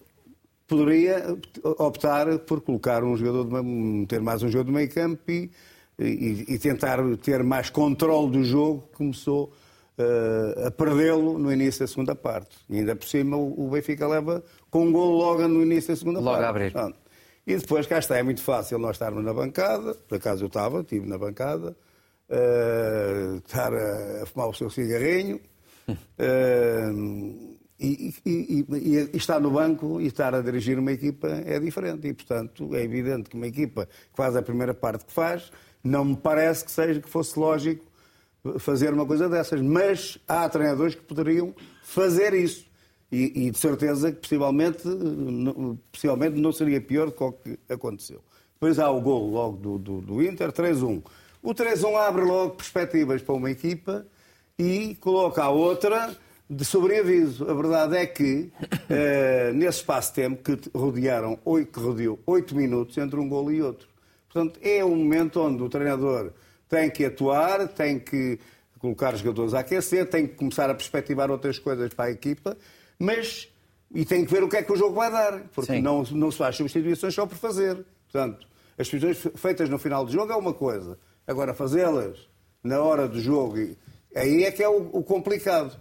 poderia 0.67 1.37
optar 1.63 2.39
por 2.39 2.61
colocar 2.61 3.03
um 3.03 3.15
jogador, 3.15 3.45
de, 3.45 4.05
ter 4.07 4.21
mais 4.21 4.41
um 4.43 4.47
jogador 4.47 4.71
de 4.71 4.75
meio 4.75 4.89
campo 4.89 5.21
e, 5.29 5.51
e, 5.99 6.45
e 6.49 6.59
tentar 6.59 6.99
ter 7.21 7.43
mais 7.43 7.69
controle 7.69 8.31
do 8.31 8.43
jogo, 8.43 8.89
começou 8.93 9.53
uh, 9.97 10.67
a 10.67 10.71
perdê-lo 10.71 11.37
no 11.37 11.51
início 11.51 11.81
da 11.81 11.87
segunda 11.87 12.15
parte. 12.15 12.55
E 12.69 12.79
ainda 12.79 12.95
por 12.95 13.07
cima 13.07 13.37
o, 13.37 13.67
o 13.67 13.69
Benfica 13.69 14.07
leva 14.07 14.43
com 14.69 14.87
um 14.87 14.91
gol 14.91 15.15
logo 15.17 15.47
no 15.47 15.61
início 15.61 15.89
da 15.89 15.95
segunda 15.95 16.19
logo 16.19 16.37
parte. 16.37 16.45
A 16.45 16.49
abrir. 16.49 16.93
E 17.45 17.57
depois, 17.57 17.85
cá 17.85 17.99
está, 17.99 18.17
é 18.17 18.23
muito 18.23 18.41
fácil 18.41 18.79
nós 18.79 18.95
estarmos 18.95 19.23
na 19.23 19.33
bancada, 19.33 19.93
por 19.93 20.15
acaso 20.15 20.43
eu 20.43 20.47
estava, 20.47 20.79
estive 20.79 21.07
na 21.07 21.17
bancada, 21.17 21.75
uh, 22.29 23.37
estar 23.37 23.73
a, 23.73 24.23
a, 24.23 24.25
fumar 24.25 24.47
o 24.47 24.53
seu 24.53 24.69
cigarrinho 24.69 25.41
uh, 25.89 27.57
e, 27.79 28.13
e, 28.25 28.65
e, 28.69 29.09
e, 29.13 29.17
estar 29.17 29.41
no 29.41 29.51
banco 29.51 29.99
e 29.99 30.07
estar 30.07 30.33
a 30.33 30.41
dirigir 30.41 30.79
uma 30.79 30.93
equipa 30.93 31.27
é 31.27 31.59
diferente. 31.59 32.07
E, 32.07 32.13
portanto, 32.13 32.73
é 32.75 32.83
evidente 32.83 33.29
que 33.29 33.35
uma 33.35 33.47
equipa 33.47 33.85
que 33.85 34.15
faz 34.15 34.35
a 34.37 34.41
primeira 34.41 34.73
parte 34.73 35.05
que 35.05 35.11
faz, 35.11 35.51
não 35.83 36.05
me 36.05 36.15
parece 36.15 36.63
que 36.63 36.71
seja 36.71 37.01
que 37.01 37.09
fosse 37.09 37.37
lógico 37.37 37.85
fazer 38.59 38.93
uma 38.93 39.05
coisa 39.05 39.27
dessas. 39.27 39.61
Mas 39.61 40.17
há 40.27 40.47
treinadores 40.47 40.95
que 40.95 41.01
poderiam 41.01 41.53
fazer 41.83 42.33
isso. 42.33 42.71
E, 43.11 43.45
e, 43.45 43.51
de 43.51 43.57
certeza 43.59 44.11
que 44.11 44.21
possivelmente 44.21 44.87
não, 44.87 45.77
possivelmente 45.91 46.39
não 46.39 46.51
seria 46.51 46.81
pior 46.81 47.07
do 47.07 47.11
que 47.11 47.23
o 47.23 47.31
que 47.31 47.59
aconteceu. 47.69 48.23
Depois 48.55 48.79
há 48.79 48.89
o 48.89 48.99
gol 48.99 49.29
logo 49.29 49.57
do, 49.57 49.77
do, 49.77 50.01
do 50.01 50.23
Inter, 50.23 50.51
3-1. 50.51 51.03
O 51.43 51.53
3-1 51.53 51.95
abre 51.95 52.23
logo 52.23 52.55
perspectivas 52.55 53.21
para 53.21 53.35
uma 53.35 53.51
equipa 53.51 54.05
e 54.57 54.95
coloca 54.99 55.43
a 55.43 55.49
outra 55.49 56.15
de 56.49 56.63
sobreaviso. 56.65 57.49
A 57.49 57.53
verdade 57.53 57.97
é 57.97 58.05
que, 58.05 58.51
uh, 58.61 59.53
nesse 59.53 59.79
espaço 59.79 60.09
de 60.09 60.15
tempo 60.15 60.43
que 60.43 60.69
rodearam, 60.75 61.37
que 61.71 61.79
rodeou 61.79 62.19
8 62.25 62.55
minutos 62.55 62.97
entre 62.97 63.19
um 63.19 63.27
gol 63.27 63.51
e 63.51 63.61
outro. 63.61 63.87
Portanto, 64.31 64.59
é 64.63 64.83
um 64.83 64.95
momento 64.95 65.39
onde 65.39 65.61
o 65.61 65.69
treinador 65.69 66.31
tem 66.67 66.89
que 66.89 67.05
atuar, 67.05 67.67
tem 67.67 67.99
que 67.99 68.39
colocar 68.79 69.13
os 69.13 69.19
jogadores 69.19 69.53
a 69.53 69.59
aquecer, 69.59 70.09
tem 70.09 70.27
que 70.27 70.35
começar 70.35 70.69
a 70.69 70.73
perspectivar 70.73 71.29
outras 71.29 71.59
coisas 71.59 71.93
para 71.93 72.05
a 72.05 72.11
equipa, 72.11 72.57
mas 72.99 73.49
e 73.93 74.03
tem 74.03 74.25
que 74.25 74.31
ver 74.31 74.43
o 74.43 74.49
que 74.49 74.57
é 74.57 74.63
que 74.63 74.71
o 74.71 74.75
jogo 74.75 74.95
vai 74.95 75.11
dar, 75.11 75.43
porque 75.53 75.79
não, 75.79 76.03
não 76.03 76.31
se 76.31 76.37
faz 76.37 76.55
substituições 76.55 77.13
só 77.13 77.27
por 77.27 77.37
fazer. 77.37 77.85
Portanto, 78.11 78.47
as 78.77 78.87
substituições 78.87 79.39
feitas 79.39 79.69
no 79.69 79.77
final 79.77 80.03
do 80.03 80.11
jogo 80.11 80.31
é 80.31 80.35
uma 80.35 80.53
coisa, 80.53 80.97
agora 81.27 81.53
fazê-las 81.53 82.27
na 82.63 82.81
hora 82.81 83.07
do 83.07 83.19
jogo, 83.19 83.57
aí 84.15 84.43
é 84.43 84.51
que 84.51 84.63
é 84.63 84.69
o, 84.69 84.89
o 84.93 85.03
complicado. 85.03 85.79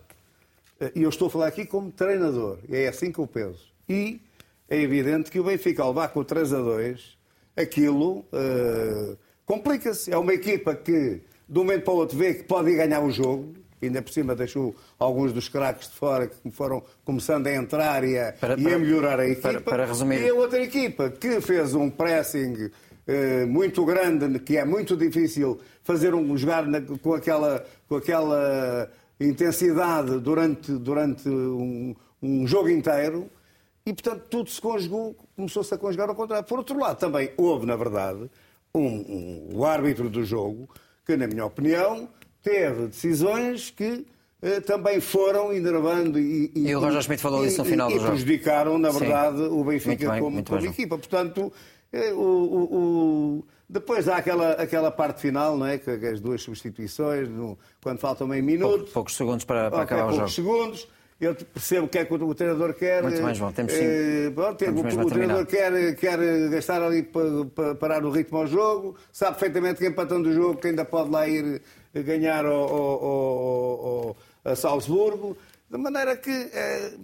E 0.94 1.02
eu 1.02 1.08
estou 1.08 1.28
a 1.28 1.30
falar 1.30 1.46
aqui 1.46 1.64
como 1.64 1.90
treinador, 1.90 2.58
é 2.68 2.88
assim 2.88 3.12
que 3.12 3.18
eu 3.18 3.26
penso. 3.26 3.72
E 3.88 4.20
é 4.68 4.76
evidente 4.80 5.30
que 5.30 5.38
o 5.38 5.44
Benfica, 5.44 5.82
ao 5.82 5.90
levar 5.90 6.08
com 6.08 6.20
o 6.20 6.24
3 6.24 6.52
a 6.52 6.60
2, 6.60 7.18
aquilo 7.56 8.18
uh, 8.18 9.16
complica-se. 9.46 10.12
É 10.12 10.18
uma 10.18 10.34
equipa 10.34 10.74
que, 10.74 11.22
de 11.48 11.58
um 11.58 11.62
momento 11.62 11.84
para 11.84 11.94
o 11.94 11.96
outro, 11.96 12.18
vê 12.18 12.34
que 12.34 12.42
pode 12.44 12.74
ganhar 12.74 13.00
o 13.00 13.10
jogo, 13.10 13.54
ainda 13.86 14.02
por 14.02 14.12
cima 14.12 14.34
deixou 14.34 14.74
alguns 14.98 15.32
dos 15.32 15.48
craques 15.48 15.88
de 15.88 15.94
fora 15.94 16.26
que 16.28 16.50
foram 16.50 16.82
começando 17.04 17.46
a 17.46 17.54
entrar 17.54 18.04
e 18.04 18.18
a, 18.18 18.32
para, 18.32 18.58
e 18.58 18.72
a 18.72 18.78
melhorar 18.78 19.20
a 19.20 19.26
equipa. 19.26 19.48
Para, 19.48 19.60
para, 19.60 19.86
resumir... 19.86 20.20
E 20.22 20.28
a 20.28 20.34
outra 20.34 20.62
equipa 20.62 21.10
que 21.10 21.40
fez 21.40 21.74
um 21.74 21.90
pressing 21.90 22.66
uh, 22.66 23.46
muito 23.46 23.84
grande, 23.84 24.38
que 24.38 24.56
é 24.56 24.64
muito 24.64 24.96
difícil 24.96 25.60
fazer 25.82 26.14
um 26.14 26.36
jogar 26.36 26.66
na, 26.66 26.80
com 26.80 27.14
aquela, 27.14 27.64
com 27.88 27.96
aquela 27.96 28.90
intensidade 29.20 30.18
durante, 30.18 30.72
durante 30.72 31.28
um, 31.28 31.94
um 32.22 32.46
jogo 32.46 32.68
inteiro. 32.68 33.28
E, 33.84 33.92
portanto, 33.92 34.22
tudo 34.30 34.48
se 34.48 34.60
conjugou, 34.60 35.16
começou-se 35.34 35.74
a 35.74 35.78
conjugar 35.78 36.08
ao 36.08 36.14
contrário. 36.14 36.46
Por 36.46 36.58
outro 36.58 36.78
lado, 36.78 36.98
também 36.98 37.32
houve, 37.36 37.66
na 37.66 37.74
verdade, 37.74 38.30
um, 38.74 38.86
um, 38.86 39.48
o 39.54 39.64
árbitro 39.64 40.08
do 40.08 40.24
jogo 40.24 40.68
que, 41.04 41.16
na 41.16 41.26
minha 41.26 41.44
opinião, 41.44 42.08
teve 42.42 42.86
decisões 42.88 43.70
que 43.70 44.06
eh, 44.42 44.60
também 44.60 45.00
foram 45.00 45.52
enervando 45.52 46.18
e, 46.18 46.50
e, 46.54 46.68
e 46.68 46.74
o 46.74 46.80
Roger 46.80 47.00
Schmidt 47.02 47.22
falou 47.22 47.46
isso 47.46 47.58
no 47.58 47.64
final 47.64 47.88
e, 47.88 47.94
do 47.94 48.00
jogo. 48.00 48.08
E 48.08 48.16
prejudicaram, 48.16 48.76
na 48.76 48.90
verdade, 48.90 49.38
Sim. 49.38 49.48
o 49.48 49.64
Benfica 49.64 50.10
bem, 50.10 50.20
como, 50.20 50.44
como 50.44 50.66
equipa. 50.66 50.98
Portanto, 50.98 51.52
eh, 51.92 52.12
o, 52.12 52.16
o, 52.16 52.76
o, 52.76 53.44
depois 53.68 54.08
há 54.08 54.16
aquela, 54.16 54.52
aquela 54.52 54.90
parte 54.90 55.20
final, 55.20 55.56
não 55.56 55.66
é? 55.66 55.78
Que, 55.78 55.90
as 55.90 56.20
duas 56.20 56.42
substituições, 56.42 57.28
no, 57.28 57.56
quando 57.80 58.00
faltam 58.00 58.26
meio 58.26 58.42
minuto. 58.42 58.70
Poucos, 58.70 58.92
poucos 58.92 59.16
segundos 59.16 59.44
para, 59.44 59.70
para 59.70 59.82
acabar 59.82 60.06
o 60.06 60.06
jogo. 60.06 60.16
Poucos 60.16 60.34
segundos. 60.34 60.88
Eu 61.20 61.36
percebo 61.36 61.86
o 61.86 61.88
que 61.88 61.98
é 61.98 62.04
que 62.04 62.12
o, 62.12 62.34
treinador 62.34 62.74
quer. 62.74 63.00
Muito 63.00 63.22
bem, 63.22 63.32
João. 63.32 63.52
Temos 63.52 63.72
sim. 63.72 63.78
Eh, 63.80 64.32
pronto, 64.34 64.64
o, 64.64 65.02
o 65.02 65.08
treinador 65.08 65.46
quer, 65.46 65.94
quer 65.94 66.18
gastar 66.50 66.82
ali 66.82 67.04
para, 67.04 67.44
para, 67.54 67.74
parar 67.76 68.04
o 68.04 68.10
ritmo 68.10 68.38
ao 68.38 68.46
jogo. 68.48 68.96
Sabe 69.12 69.38
perfeitamente 69.38 69.78
que 69.78 69.86
empatando 69.86 70.28
o 70.28 70.32
jogo 70.32 70.56
que 70.56 70.66
ainda 70.66 70.84
pode 70.84 71.10
lá 71.10 71.28
ir 71.28 71.62
ganhar 72.00 72.46
ao, 72.46 74.16
a 74.44 74.56
Salzburgo. 74.56 75.36
De 75.70 75.78
maneira 75.78 76.16
que 76.16 76.30
é, 76.30 76.94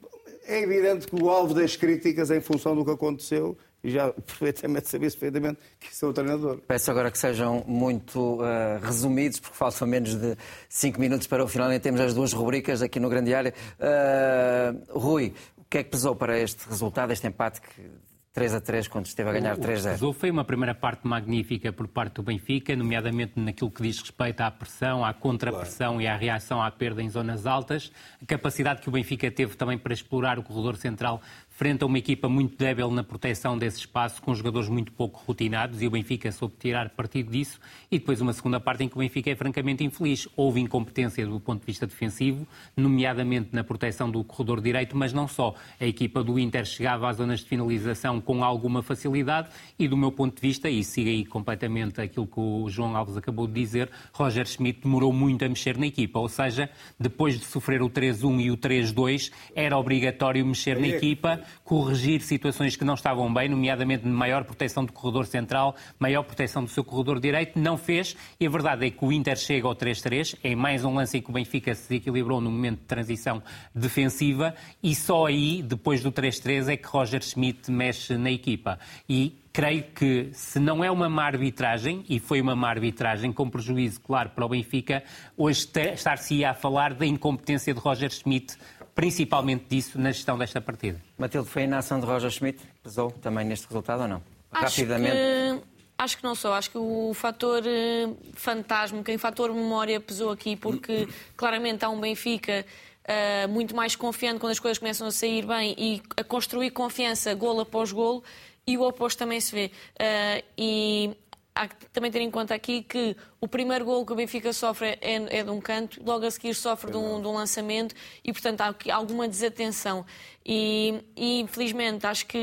é 0.46 0.60
evidente 0.62 1.06
que 1.06 1.22
o 1.22 1.28
alvo 1.28 1.54
das 1.54 1.76
críticas 1.76 2.30
em 2.30 2.40
função 2.40 2.74
do 2.74 2.84
que 2.84 2.90
aconteceu 2.90 3.56
e 3.82 3.90
já 3.90 4.12
perfeitamente 4.12 4.88
sabia 4.88 5.08
perfeitamente 5.10 5.58
que 5.78 5.92
isso 5.92 6.06
o 6.06 6.12
treinador. 6.12 6.60
Peço 6.66 6.90
agora 6.90 7.10
que 7.10 7.18
sejam 7.18 7.62
muito 7.66 8.18
uh, 8.18 8.78
resumidos, 8.82 9.38
porque 9.38 9.56
faltam 9.56 9.86
menos 9.86 10.14
de 10.14 10.36
5 10.68 11.00
minutos 11.00 11.26
para 11.26 11.44
o 11.44 11.48
final 11.48 11.72
e 11.72 11.78
temos 11.78 12.00
as 12.00 12.12
duas 12.12 12.32
rubricas 12.32 12.82
aqui 12.82 12.98
no 12.98 13.08
Grande 13.08 13.32
Área. 13.32 13.54
Uh, 13.78 14.98
Rui, 14.98 15.32
o 15.56 15.64
que 15.64 15.78
é 15.78 15.84
que 15.84 15.90
pesou 15.90 16.16
para 16.16 16.38
este 16.38 16.68
resultado, 16.68 17.12
este 17.12 17.26
empate 17.26 17.60
que 17.60 18.07
3 18.38 18.54
a 18.54 18.60
3 18.60 18.86
quando 18.86 19.06
esteve 19.06 19.30
a 19.30 19.32
ganhar 19.32 19.56
3-0. 19.56 20.12
Foi 20.12 20.30
uma 20.30 20.44
primeira 20.44 20.72
parte 20.72 21.08
magnífica 21.08 21.72
por 21.72 21.88
parte 21.88 22.14
do 22.14 22.22
Benfica, 22.22 22.76
nomeadamente 22.76 23.32
naquilo 23.34 23.68
que 23.68 23.82
diz 23.82 23.98
respeito 23.98 24.42
à 24.42 24.50
pressão, 24.50 25.04
à 25.04 25.12
contrapressão 25.12 25.94
claro. 25.94 26.02
e 26.02 26.06
à 26.06 26.16
reação 26.16 26.62
à 26.62 26.70
perda 26.70 27.02
em 27.02 27.10
zonas 27.10 27.46
altas. 27.46 27.90
A 28.22 28.24
capacidade 28.24 28.80
que 28.80 28.88
o 28.88 28.92
Benfica 28.92 29.28
teve 29.28 29.56
também 29.56 29.76
para 29.76 29.92
explorar 29.92 30.38
o 30.38 30.44
corredor 30.44 30.76
central 30.76 31.20
frente 31.58 31.82
a 31.82 31.86
uma 31.86 31.98
equipa 31.98 32.28
muito 32.28 32.56
débil 32.56 32.88
na 32.88 33.02
proteção 33.02 33.58
desse 33.58 33.78
espaço, 33.78 34.22
com 34.22 34.32
jogadores 34.32 34.68
muito 34.68 34.92
pouco 34.92 35.20
rotinados, 35.26 35.82
e 35.82 35.88
o 35.88 35.90
Benfica 35.90 36.30
soube 36.30 36.54
tirar 36.56 36.90
partido 36.90 37.32
disso. 37.32 37.58
E 37.90 37.98
depois 37.98 38.20
uma 38.20 38.32
segunda 38.32 38.60
parte 38.60 38.84
em 38.84 38.88
que 38.88 38.94
o 38.94 39.00
Benfica 39.00 39.28
é 39.28 39.34
francamente 39.34 39.82
infeliz. 39.82 40.28
Houve 40.36 40.60
incompetência 40.60 41.26
do 41.26 41.40
ponto 41.40 41.58
de 41.58 41.66
vista 41.66 41.84
defensivo, 41.84 42.46
nomeadamente 42.76 43.48
na 43.50 43.64
proteção 43.64 44.08
do 44.08 44.22
corredor 44.22 44.60
direito, 44.60 44.96
mas 44.96 45.12
não 45.12 45.26
só. 45.26 45.52
A 45.80 45.84
equipa 45.84 46.22
do 46.22 46.38
Inter 46.38 46.64
chegava 46.64 47.10
às 47.10 47.16
zonas 47.16 47.40
de 47.40 47.46
finalização 47.46 48.20
com 48.20 48.44
alguma 48.44 48.80
facilidade 48.80 49.48
e, 49.76 49.88
do 49.88 49.96
meu 49.96 50.12
ponto 50.12 50.36
de 50.36 50.40
vista, 50.40 50.70
e 50.70 50.84
siga 50.84 51.10
aí 51.10 51.26
completamente 51.26 52.00
aquilo 52.00 52.28
que 52.28 52.38
o 52.38 52.68
João 52.68 52.96
Alves 52.96 53.16
acabou 53.16 53.48
de 53.48 53.54
dizer, 53.54 53.90
Roger 54.12 54.46
Schmidt 54.46 54.82
demorou 54.84 55.12
muito 55.12 55.44
a 55.44 55.48
mexer 55.48 55.76
na 55.76 55.88
equipa. 55.88 56.20
Ou 56.20 56.28
seja, 56.28 56.70
depois 57.00 57.36
de 57.36 57.44
sofrer 57.44 57.82
o 57.82 57.90
3-1 57.90 58.42
e 58.42 58.50
o 58.52 58.56
3-2, 58.56 59.32
era 59.56 59.76
obrigatório 59.76 60.46
mexer 60.46 60.78
na 60.78 60.86
equipa 60.86 61.47
corrigir 61.64 62.20
situações 62.20 62.76
que 62.76 62.84
não 62.84 62.94
estavam 62.94 63.32
bem, 63.32 63.48
nomeadamente 63.48 64.06
maior 64.06 64.44
proteção 64.44 64.84
do 64.84 64.92
corredor 64.92 65.26
central, 65.26 65.76
maior 65.98 66.22
proteção 66.22 66.64
do 66.64 66.70
seu 66.70 66.84
corredor 66.84 67.20
direito, 67.20 67.58
não 67.58 67.76
fez. 67.76 68.16
E 68.38 68.46
a 68.46 68.50
verdade 68.50 68.86
é 68.86 68.90
que 68.90 69.04
o 69.04 69.12
Inter 69.12 69.36
chega 69.36 69.66
ao 69.66 69.74
3-3, 69.74 70.36
em 70.42 70.56
mais 70.56 70.84
um 70.84 70.94
lance 70.94 71.18
em 71.18 71.22
que 71.22 71.30
o 71.30 71.32
Benfica 71.32 71.74
se 71.74 71.88
desequilibrou 71.88 72.40
no 72.40 72.50
momento 72.50 72.80
de 72.80 72.86
transição 72.86 73.42
defensiva, 73.74 74.54
e 74.82 74.94
só 74.94 75.26
aí, 75.26 75.62
depois 75.62 76.02
do 76.02 76.10
3-3, 76.10 76.68
é 76.68 76.76
que 76.76 76.88
Roger 76.88 77.22
Schmidt 77.22 77.70
mexe 77.70 78.16
na 78.16 78.30
equipa. 78.30 78.78
E 79.08 79.38
creio 79.52 79.84
que 79.94 80.30
se 80.32 80.60
não 80.60 80.84
é 80.84 80.90
uma 80.90 81.08
má 81.08 81.24
arbitragem, 81.24 82.04
e 82.08 82.20
foi 82.20 82.40
uma 82.40 82.54
má 82.54 82.68
arbitragem, 82.68 83.32
com 83.32 83.50
prejuízo, 83.50 84.00
claro, 84.00 84.30
para 84.30 84.46
o 84.46 84.48
Benfica, 84.48 85.02
hoje 85.36 85.68
estar-se-ia 85.94 86.50
a 86.50 86.54
falar 86.54 86.94
da 86.94 87.04
incompetência 87.04 87.74
de 87.74 87.80
Roger 87.80 88.10
Schmidt 88.10 88.56
principalmente 88.98 89.66
disso 89.68 89.96
na 89.96 90.10
gestão 90.10 90.36
desta 90.36 90.60
partida. 90.60 91.00
Matilde, 91.16 91.48
foi 91.48 91.62
a 91.62 91.64
inação 91.66 92.00
de 92.00 92.06
Roger 92.06 92.32
Schmidt 92.32 92.58
pesou 92.82 93.12
também 93.12 93.46
neste 93.46 93.64
resultado 93.68 94.02
ou 94.02 94.08
não? 94.08 94.20
Acho 94.50 94.80
Rapidamente. 94.80 95.14
Que, 95.14 95.62
acho 95.96 96.16
que 96.16 96.24
não 96.24 96.34
só. 96.34 96.54
Acho 96.54 96.68
que 96.68 96.78
o 96.78 97.12
fator 97.14 97.62
uh, 97.62 98.16
fantasma, 98.34 99.00
que 99.04 99.14
o 99.14 99.18
fator 99.20 99.54
memória 99.54 100.00
pesou 100.00 100.32
aqui, 100.32 100.56
porque 100.56 101.06
claramente 101.36 101.84
há 101.84 101.88
um 101.88 102.00
Benfica 102.00 102.66
uh, 103.04 103.48
muito 103.48 103.76
mais 103.76 103.94
confiante 103.94 104.40
quando 104.40 104.50
as 104.50 104.58
coisas 104.58 104.78
começam 104.78 105.06
a 105.06 105.12
sair 105.12 105.46
bem 105.46 105.76
e 105.78 106.02
a 106.16 106.24
construir 106.24 106.72
confiança 106.72 107.32
golo 107.34 107.60
após 107.60 107.92
golo, 107.92 108.24
e 108.66 108.76
o 108.76 108.82
oposto 108.82 109.16
também 109.16 109.40
se 109.40 109.52
vê. 109.52 109.70
Uh, 109.94 110.44
e 110.58 111.16
há 111.58 111.66
que 111.66 111.86
também 111.86 112.10
ter 112.10 112.20
em 112.20 112.30
conta 112.30 112.54
aqui 112.54 112.82
que 112.82 113.16
o 113.40 113.48
primeiro 113.48 113.84
gol 113.84 114.06
que 114.06 114.12
o 114.12 114.14
Benfica 114.14 114.52
sofre 114.52 114.96
é, 115.00 115.38
é 115.38 115.42
de 115.42 115.50
um 115.50 115.60
canto, 115.60 116.00
logo 116.04 116.24
a 116.24 116.30
seguir 116.30 116.54
sofre 116.54 116.90
de 116.92 116.96
um, 116.96 117.20
de 117.20 117.26
um 117.26 117.32
lançamento 117.32 117.94
e, 118.24 118.32
portanto, 118.32 118.60
há 118.60 118.68
aqui 118.68 118.90
alguma 118.90 119.26
desatenção. 119.26 120.06
E, 120.46 121.02
e, 121.16 121.40
infelizmente, 121.40 122.06
acho 122.06 122.26
que, 122.26 122.42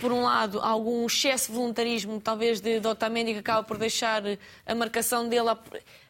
por 0.00 0.12
um 0.12 0.22
lado, 0.22 0.60
há 0.60 0.68
algum 0.68 1.04
excesso 1.06 1.52
de 1.52 1.58
voluntarismo, 1.58 2.20
talvez, 2.20 2.60
de, 2.60 2.80
de 2.80 2.86
Otamendi, 2.86 3.34
que 3.34 3.40
acaba 3.40 3.62
por 3.62 3.76
deixar 3.76 4.22
a 4.66 4.74
marcação 4.74 5.28
dele 5.28 5.50
à, 5.50 5.58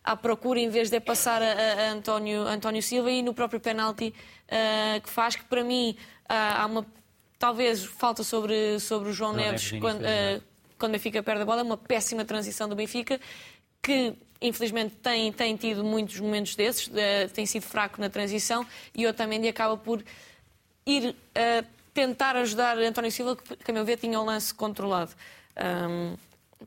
à 0.05 0.17
procura, 0.17 0.61
em 0.61 0.69
vez 0.69 0.91
de 0.91 1.01
passar 1.01 1.43
a, 1.43 1.47
a 1.47 1.91
António, 1.91 2.43
António 2.43 2.83
Silva, 2.83 3.11
e 3.11 3.21
no 3.21 3.35
próprio 3.35 3.61
penalti 3.61 4.15
uh, 4.49 5.01
que 5.01 5.11
faz, 5.11 5.35
que 5.35 5.45
para 5.45 5.65
mim 5.65 5.97
uh, 6.23 6.27
há 6.29 6.67
uma 6.67 6.87
talvez 7.39 7.85
falta 7.85 8.25
sobre, 8.25 8.81
sobre 8.81 9.11
o 9.11 9.13
João, 9.13 9.33
João 9.33 9.45
Neves, 9.45 9.73
Neves 9.73 9.81
quando, 9.81 10.03
uh, 10.03 10.43
quando 10.79 10.91
o 10.91 10.93
Benfica 10.93 11.23
perde 11.23 11.43
a 11.43 11.45
bola, 11.45 11.61
é 11.61 11.65
uma 11.65 11.77
péssima 11.77 12.25
transição 12.25 12.69
do 12.69 12.77
Benfica, 12.77 13.21
que 13.83 14.15
infelizmente 14.41 14.95
tem, 14.97 15.33
tem 15.33 15.57
tido 15.57 15.85
muitos 15.85 16.19
momentos 16.21 16.55
desses, 16.55 16.87
uh, 16.87 16.93
tem 17.33 17.45
sido 17.45 17.63
fraco 17.63 18.01
na 18.01 18.09
transição 18.09 18.67
e 18.95 19.07
o 19.07 19.11
Otamendi 19.11 19.49
acaba 19.49 19.77
por 19.77 20.03
ir 20.87 21.11
uh, 21.11 21.67
tentar 21.93 22.37
ajudar 22.37 22.79
António 22.79 23.11
Silva, 23.11 23.37
que, 23.37 23.57
que 23.57 23.71
a 23.71 23.75
meu 23.75 23.85
ver 23.85 23.99
tinha 23.99 24.21
o 24.21 24.25
lance 24.25 24.55
controlado. 24.55 25.11
Um, 25.57 26.17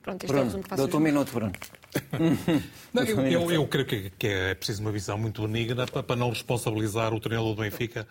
pronto, 0.01 0.24
este 0.24 0.28
Bruno, 0.28 0.39
é 0.39 0.41
o 0.41 0.45
resumo 0.45 0.64
que 0.64 0.70
faço. 0.70 0.82
Dou-te 0.82 0.95
um 0.97 0.99
minuto, 0.99 1.32
Bruno. 1.32 1.53
não, 2.93 3.03
eu, 3.03 3.22
eu, 3.28 3.51
eu, 3.51 3.68
creio 3.68 3.86
que, 3.86 4.09
que, 4.12 4.28
é 4.28 4.55
preciso 4.55 4.82
uma 4.82 4.91
visão 4.91 5.18
muito 5.18 5.41
benigna 5.47 5.86
para, 5.86 6.03
para 6.03 6.16
não 6.16 6.30
responsabilizar 6.30 7.14
o 7.14 7.20
treinador 7.20 7.55
do 7.55 7.62
Benfica 7.62 8.07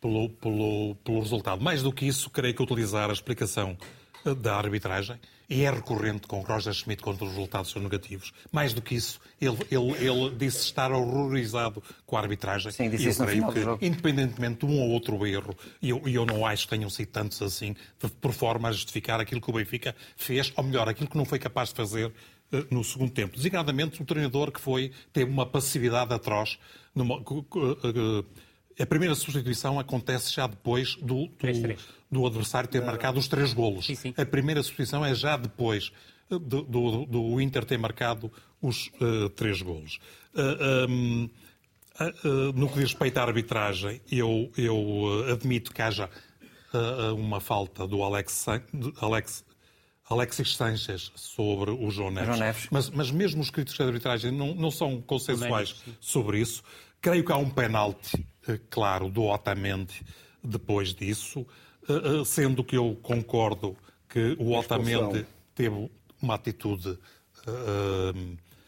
pelo, 0.00 0.28
pelo, 0.28 0.94
pelo 0.96 1.20
resultado. 1.20 1.60
Mais 1.60 1.82
do 1.82 1.92
que 1.92 2.06
isso, 2.06 2.30
creio 2.30 2.54
que 2.54 2.62
utilizar 2.62 3.10
a 3.10 3.12
explicação 3.12 3.76
da 4.38 4.56
arbitragem, 4.56 5.18
e 5.52 5.64
é 5.64 5.70
recorrente 5.70 6.26
com 6.26 6.40
Roger 6.40 6.72
Schmidt 6.72 7.02
quando 7.02 7.22
os 7.22 7.30
resultados 7.30 7.70
são 7.70 7.82
negativos. 7.82 8.32
Mais 8.50 8.72
do 8.72 8.80
que 8.80 8.94
isso, 8.94 9.20
ele, 9.38 9.58
ele, 9.70 9.92
ele 10.06 10.34
disse 10.34 10.64
estar 10.64 10.90
horrorizado 10.90 11.82
com 12.06 12.16
a 12.16 12.20
arbitragem. 12.20 12.72
Sim, 12.72 12.88
disse 12.88 13.04
e 13.04 13.08
eu 13.08 13.46
creio 13.48 13.78
que, 13.78 13.86
independentemente 13.86 14.64
de 14.64 14.72
um 14.72 14.80
ou 14.80 14.90
outro 14.90 15.26
erro, 15.26 15.54
e 15.82 15.90
eu, 15.90 16.02
eu 16.06 16.24
não 16.24 16.46
acho 16.46 16.64
que 16.64 16.70
tenham 16.70 16.88
sido 16.88 17.08
tantos 17.08 17.42
assim, 17.42 17.76
por 18.18 18.32
forma 18.32 18.68
a 18.68 18.72
justificar 18.72 19.20
aquilo 19.20 19.42
que 19.42 19.50
o 19.50 19.52
Benfica 19.52 19.94
fez, 20.16 20.50
ou 20.56 20.64
melhor, 20.64 20.88
aquilo 20.88 21.10
que 21.10 21.18
não 21.18 21.26
foi 21.26 21.38
capaz 21.38 21.68
de 21.68 21.74
fazer 21.74 22.10
eh, 22.50 22.64
no 22.70 22.82
segundo 22.82 23.10
tempo. 23.10 23.36
Designadamente, 23.36 24.00
o 24.00 24.06
treinador 24.06 24.50
que 24.50 24.60
foi, 24.60 24.90
teve 25.12 25.30
uma 25.30 25.44
passividade 25.44 26.14
atroz. 26.14 26.58
Numa, 26.94 27.22
a 28.78 28.86
primeira 28.86 29.14
substituição 29.14 29.78
acontece 29.78 30.32
já 30.32 30.46
depois 30.46 30.96
do, 30.96 31.26
do, 31.26 31.76
do 32.10 32.26
adversário 32.26 32.68
ter 32.68 32.82
marcado 32.82 33.18
os 33.18 33.28
três 33.28 33.52
golos. 33.52 33.86
Sim, 33.86 33.94
sim. 33.94 34.14
A 34.16 34.24
primeira 34.24 34.62
substituição 34.62 35.04
é 35.04 35.14
já 35.14 35.36
depois 35.36 35.92
do, 36.28 36.38
do, 36.38 37.06
do 37.06 37.40
Inter 37.40 37.64
ter 37.64 37.78
marcado 37.78 38.32
os 38.60 38.90
uh, 39.00 39.28
três 39.30 39.60
golos. 39.60 39.98
Uh, 40.34 40.88
um, 40.88 41.30
uh, 42.00 42.52
no 42.54 42.68
que 42.68 42.74
diz 42.74 42.92
respeito 42.92 43.18
à 43.18 43.22
arbitragem, 43.22 44.00
eu, 44.10 44.50
eu 44.56 45.32
admito 45.32 45.72
que 45.72 45.82
haja 45.82 46.08
uma 47.14 47.38
falta 47.38 47.86
do 47.86 48.02
Alex, 48.02 48.46
Alex 48.98 49.44
Alexis 50.08 50.56
Sanchez 50.56 51.12
sobre 51.14 51.70
o 51.70 51.90
João 51.90 52.10
Neves. 52.10 52.28
João 52.28 52.38
Neves. 52.38 52.68
Mas, 52.70 52.90
mas 52.90 53.10
mesmo 53.10 53.40
os 53.40 53.50
críticos 53.50 53.78
de 53.78 53.82
arbitragem 53.82 54.30
não, 54.30 54.54
não 54.54 54.70
são 54.70 55.00
consensuais 55.00 55.82
sobre 56.00 56.40
isso. 56.40 56.62
Creio 57.00 57.24
que 57.24 57.32
há 57.32 57.36
um 57.36 57.48
penalti 57.48 58.16
eh, 58.16 58.31
claro 58.70 59.08
do 59.08 59.24
Otamendi 59.24 60.02
depois 60.42 60.94
disso, 60.94 61.46
eh, 61.88 61.92
eh, 61.92 62.24
sendo 62.24 62.64
que 62.64 62.76
eu 62.76 62.98
concordo 63.02 63.76
que 64.08 64.36
o 64.38 64.52
Otamendi 64.52 65.26
teve 65.54 65.90
uma 66.20 66.34
atitude 66.34 66.98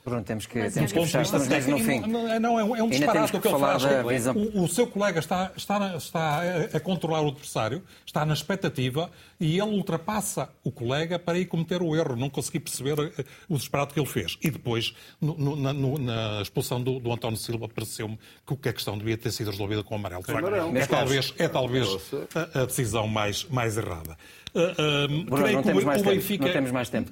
Pronto, 0.05 0.26
temos 0.26 0.44
que, 0.44 0.70
temos 0.70 0.92
que 0.92 1.00
fechar, 1.00 1.22
estamos 1.22 1.48
mesmo 1.48 1.78
no 1.78 1.82
fim. 1.82 2.00
Não, 2.00 2.38
não, 2.38 2.61
é 2.61 2.64
um, 2.64 2.76
é 2.76 2.82
um 2.82 2.90
disparate 2.90 3.34
o 3.34 3.40
que 3.40 3.48
ele 3.48 3.59
faz. 3.59 3.82
O, 4.26 4.64
o, 4.64 4.68
seu 4.68 4.86
colega 4.86 5.18
está, 5.18 5.50
está, 5.57 5.96
está 5.96 6.42
a, 6.74 6.80
controlar 6.80 7.22
o 7.22 7.28
adversário, 7.28 7.82
está 8.05 8.22
na 8.26 8.34
expectativa 8.34 9.11
e 9.40 9.59
ele 9.59 9.70
ultrapassa 9.70 10.50
o 10.62 10.70
colega 10.70 11.18
para 11.18 11.38
ir 11.38 11.46
cometer 11.46 11.80
o 11.80 11.96
erro, 11.96 12.16
não 12.16 12.28
consegui 12.28 12.61
perceber 12.61 13.14
eh, 13.16 13.24
o 13.48 13.57
disparate 13.57 13.94
que 13.94 14.00
ele 14.00 14.07
fez. 14.07 14.36
E 14.42 14.50
depois, 14.50 14.94
no, 15.18 15.38
no, 15.38 15.57
na, 15.57 15.72
no, 15.72 15.98
na, 15.98 16.42
expulsão 16.42 16.82
do, 16.82 17.00
do 17.00 17.11
António 17.11 17.38
Silva, 17.38 17.66
pareceu-me 17.66 18.18
que 18.61 18.68
a 18.68 18.72
questão 18.74 18.98
devia 18.98 19.16
ter 19.16 19.32
sido 19.32 19.50
resolvida 19.50 19.82
com 19.82 19.94
o 19.94 19.96
amarelo. 19.96 20.22
É, 20.28 20.80
é 20.80 20.86
talvez, 20.86 21.34
é 21.38 21.48
talvez 21.48 21.88
a, 22.34 22.61
a 22.61 22.66
decisão 22.66 23.09
mais, 23.09 23.44
mais 23.44 23.78
errada. 23.78 24.18
Uh, 24.55 25.24
Bruno, 25.24 25.62
creio 25.62 25.62
que 25.62 26.00
o 26.00 26.05
Benfica 26.05 26.46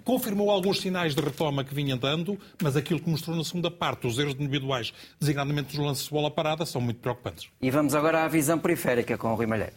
confirmou 0.04 0.48
alguns 0.48 0.80
sinais 0.80 1.12
de 1.12 1.20
retoma 1.20 1.64
que 1.64 1.74
vinha 1.74 1.96
dando, 1.96 2.38
mas 2.62 2.76
aquilo 2.76 3.00
que 3.00 3.10
mostrou 3.10 3.36
na 3.36 3.42
segunda 3.42 3.68
parte, 3.68 4.06
os 4.06 4.16
erros 4.16 4.34
individuais, 4.34 4.92
designadamente 5.18 5.76
dos 5.76 5.84
lances 5.84 6.04
de 6.04 6.10
bola 6.10 6.30
parada, 6.30 6.64
são 6.64 6.80
muito 6.80 7.00
preocupantes. 7.00 7.48
E 7.60 7.70
vamos 7.70 7.96
agora 7.96 8.22
à 8.22 8.28
visão 8.28 8.58
periférica 8.58 9.18
com 9.18 9.32
o 9.32 9.34
Rui 9.34 9.46
Malheiro. 9.46 9.72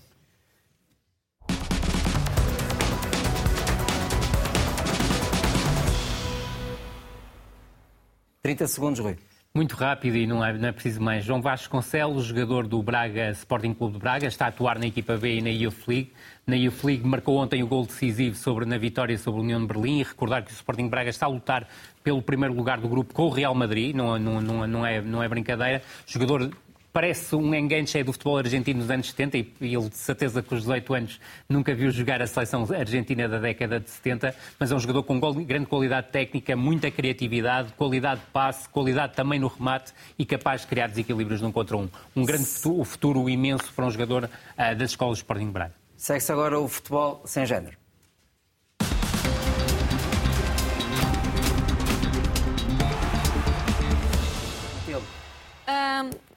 Trinta 8.43 8.67
segundos, 8.67 8.99
Rui. 8.99 9.17
Muito 9.55 9.73
rápido 9.77 10.17
e 10.17 10.27
não 10.27 10.43
é, 10.43 10.51
não 10.51 10.67
é 10.67 10.71
preciso 10.73 11.01
mais. 11.01 11.23
João 11.23 11.41
Vasconcelos, 11.41 12.25
jogador 12.25 12.67
do 12.67 12.83
Braga 12.83 13.31
Sporting 13.31 13.73
Clube 13.73 13.93
de 13.93 13.99
Braga, 13.99 14.27
está 14.27 14.43
a 14.43 14.47
atuar 14.49 14.77
na 14.77 14.85
equipa 14.85 15.15
B 15.15 15.37
e 15.37 15.41
na 15.41 15.49
Youth 15.49 15.87
League. 15.87 16.11
Na 16.45 16.57
Youth 16.57 16.83
League 16.83 17.07
marcou 17.07 17.37
ontem 17.37 17.63
o 17.63 17.67
gol 17.67 17.85
decisivo 17.85 18.35
sobre, 18.35 18.65
na 18.65 18.77
vitória 18.77 19.17
sobre 19.17 19.39
a 19.39 19.43
União 19.43 19.61
de 19.61 19.65
Berlim 19.65 20.01
e 20.01 20.03
recordar 20.03 20.43
que 20.43 20.51
o 20.51 20.53
Sporting 20.53 20.89
Braga 20.89 21.09
está 21.09 21.25
a 21.25 21.29
lutar 21.29 21.69
pelo 22.03 22.21
primeiro 22.21 22.53
lugar 22.53 22.81
do 22.81 22.89
grupo 22.89 23.13
com 23.13 23.27
o 23.27 23.29
Real 23.29 23.55
Madrid, 23.55 23.95
não, 23.95 24.19
não, 24.19 24.41
não, 24.41 24.67
não, 24.67 24.85
é, 24.85 24.99
não 24.99 25.23
é 25.23 25.29
brincadeira. 25.29 25.81
Jogador 26.05 26.51
parece 26.95 27.35
um 27.35 27.53
enganche 27.53 28.01
do 28.03 28.13
futebol 28.13 28.37
argentino 28.37 28.79
nos 28.79 28.89
anos 28.89 29.09
70 29.09 29.37
e 29.37 29.53
ele 29.59 29.89
de 29.89 29.97
certeza 29.97 30.41
que 30.41 30.55
os 30.55 30.61
18 30.61 30.93
anos 30.93 31.19
nunca 31.49 31.75
viu 31.75 31.91
jogar 31.91 32.21
a 32.21 32.25
seleção 32.25 32.65
argentina 32.73 33.27
da 33.27 33.37
década 33.37 33.81
de 33.81 33.89
70, 33.89 34.33
mas 34.57 34.71
é 34.71 34.75
um 34.75 34.79
jogador 34.79 35.03
com 35.03 35.19
grande 35.43 35.65
qualidade 35.65 36.07
técnica, 36.07 36.55
muita 36.55 36.89
criatividade, 36.89 37.73
qualidade 37.73 38.21
de 38.21 38.27
passe, 38.27 38.69
qualidade 38.69 39.13
também 39.13 39.37
no 39.37 39.49
remate 39.49 39.91
e 40.17 40.25
capaz 40.25 40.61
de 40.61 40.67
criar 40.67 40.87
desequilíbrios 40.87 41.41
num 41.41 41.51
contra 41.51 41.75
um. 41.75 41.89
Um 42.15 42.23
grande 42.23 42.45
futuro, 42.45 42.85
futuro 42.85 43.29
imenso 43.29 43.73
para 43.73 43.85
um 43.85 43.91
jogador 43.91 44.23
uh, 44.23 44.75
das 44.77 44.91
escolas 44.91 45.17
Sporting 45.17 45.51
Braga. 45.51 45.73
Segue-se 45.97 46.31
agora 46.31 46.57
o 46.57 46.65
futebol 46.69 47.21
sem 47.25 47.45
género. 47.45 47.84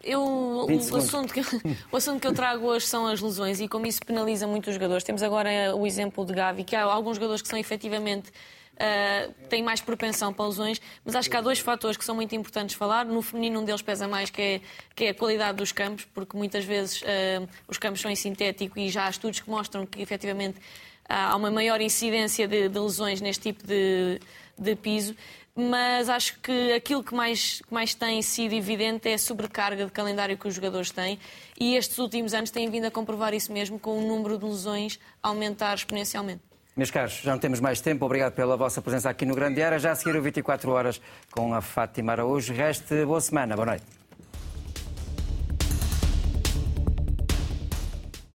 Eu, 0.09 0.23
o, 0.23 0.97
assunto 0.97 1.33
que, 1.33 1.41
o 1.93 1.97
assunto 1.97 2.21
que 2.21 2.27
eu 2.27 2.33
trago 2.33 2.67
hoje 2.67 2.87
são 2.87 3.07
as 3.07 3.21
lesões 3.21 3.61
e 3.61 3.69
como 3.69 3.87
isso 3.87 4.01
penaliza 4.05 4.47
muito 4.47 4.69
os 4.69 4.75
jogadores. 4.75 5.05
Temos 5.05 5.23
agora 5.23 5.75
o 5.77 5.87
exemplo 5.87 6.25
de 6.25 6.33
Gavi, 6.33 6.65
que 6.65 6.75
há 6.75 6.83
alguns 6.83 7.17
jogadores 7.17 7.43
que 7.43 7.49
são 7.49 7.59
efetivamente 7.59 8.33
Uh, 8.79 9.35
têm 9.49 9.61
mais 9.61 9.81
propensão 9.81 10.33
para 10.33 10.47
lesões, 10.47 10.81
mas 11.05 11.17
acho 11.17 11.29
que 11.29 11.37
há 11.37 11.41
dois 11.41 11.59
fatores 11.59 11.97
que 11.97 12.05
são 12.05 12.15
muito 12.15 12.37
importantes 12.37 12.77
falar. 12.77 13.05
No 13.05 13.21
feminino, 13.23 13.59
um 13.61 13.65
deles 13.65 13.83
pesa 13.83 14.07
mais, 14.07 14.31
que 14.31 14.41
é, 14.41 14.61
que 14.95 15.05
é 15.07 15.09
a 15.09 15.15
qualidade 15.15 15.59
dos 15.59 15.73
campos, 15.73 16.07
porque 16.15 16.37
muitas 16.37 16.65
vezes 16.65 17.03
uh, 17.03 17.49
os 17.67 17.77
campos 17.77 18.01
são 18.01 18.09
em 18.09 18.15
sintético 18.15 18.79
e 18.79 18.89
já 18.89 19.07
há 19.07 19.11
estudos 19.11 19.41
que 19.41 19.51
mostram 19.51 19.85
que 19.85 20.01
efetivamente 20.01 20.61
há 21.09 21.35
uma 21.35 21.51
maior 21.51 21.81
incidência 21.81 22.47
de, 22.47 22.69
de 22.69 22.79
lesões 22.79 23.21
neste 23.21 23.53
tipo 23.53 23.67
de, 23.67 24.21
de 24.57 24.77
piso 24.77 25.17
mas 25.61 26.09
acho 26.09 26.39
que 26.39 26.73
aquilo 26.73 27.03
que 27.03 27.13
mais, 27.13 27.61
que 27.67 27.75
mais 27.75 27.93
tem 27.93 28.23
sido 28.23 28.55
evidente 28.55 29.09
é 29.09 29.15
a 29.15 29.19
sobrecarga 29.19 29.85
de 29.85 29.91
calendário 29.91 30.39
que 30.39 30.47
os 30.47 30.55
jogadores 30.55 30.93
têm 30.93 31.19
e 31.59 31.75
estes 31.75 31.99
últimos 31.99 32.33
anos 32.33 32.51
têm 32.51 32.71
vindo 32.71 32.85
a 32.85 32.91
comprovar 32.93 33.35
isso 33.35 33.53
mesmo, 33.53 33.77
com 33.77 33.99
o 33.99 34.07
número 34.07 34.39
de 34.39 34.45
lesões 34.45 35.01
aumentar 35.21 35.75
exponencialmente. 35.75 36.43
Meus 36.77 36.93
caros, 36.93 37.15
já 37.25 37.33
não 37.33 37.41
temos 37.41 37.59
mais 37.59 37.81
tempo. 37.81 38.07
Obrigado 38.07 38.35
pela 38.35 38.57
vossa 38.57 38.81
presença 38.81 39.11
aqui 39.11 39.27
no 39.27 39.35
Grande 39.35 39.61
Área. 39.61 39.81
Já 39.81 39.91
a 39.91 39.95
seguir 39.97 40.17
o 40.17 40.23
24 40.23 40.71
horas 40.71 41.01
com 41.33 41.53
a 41.53 41.61
Fátima 41.61 42.13
Araújo. 42.13 42.53
Reste 42.53 43.05
boa 43.05 43.21
semana. 43.21 43.57
Boa 43.57 43.67
noite. 43.67 43.98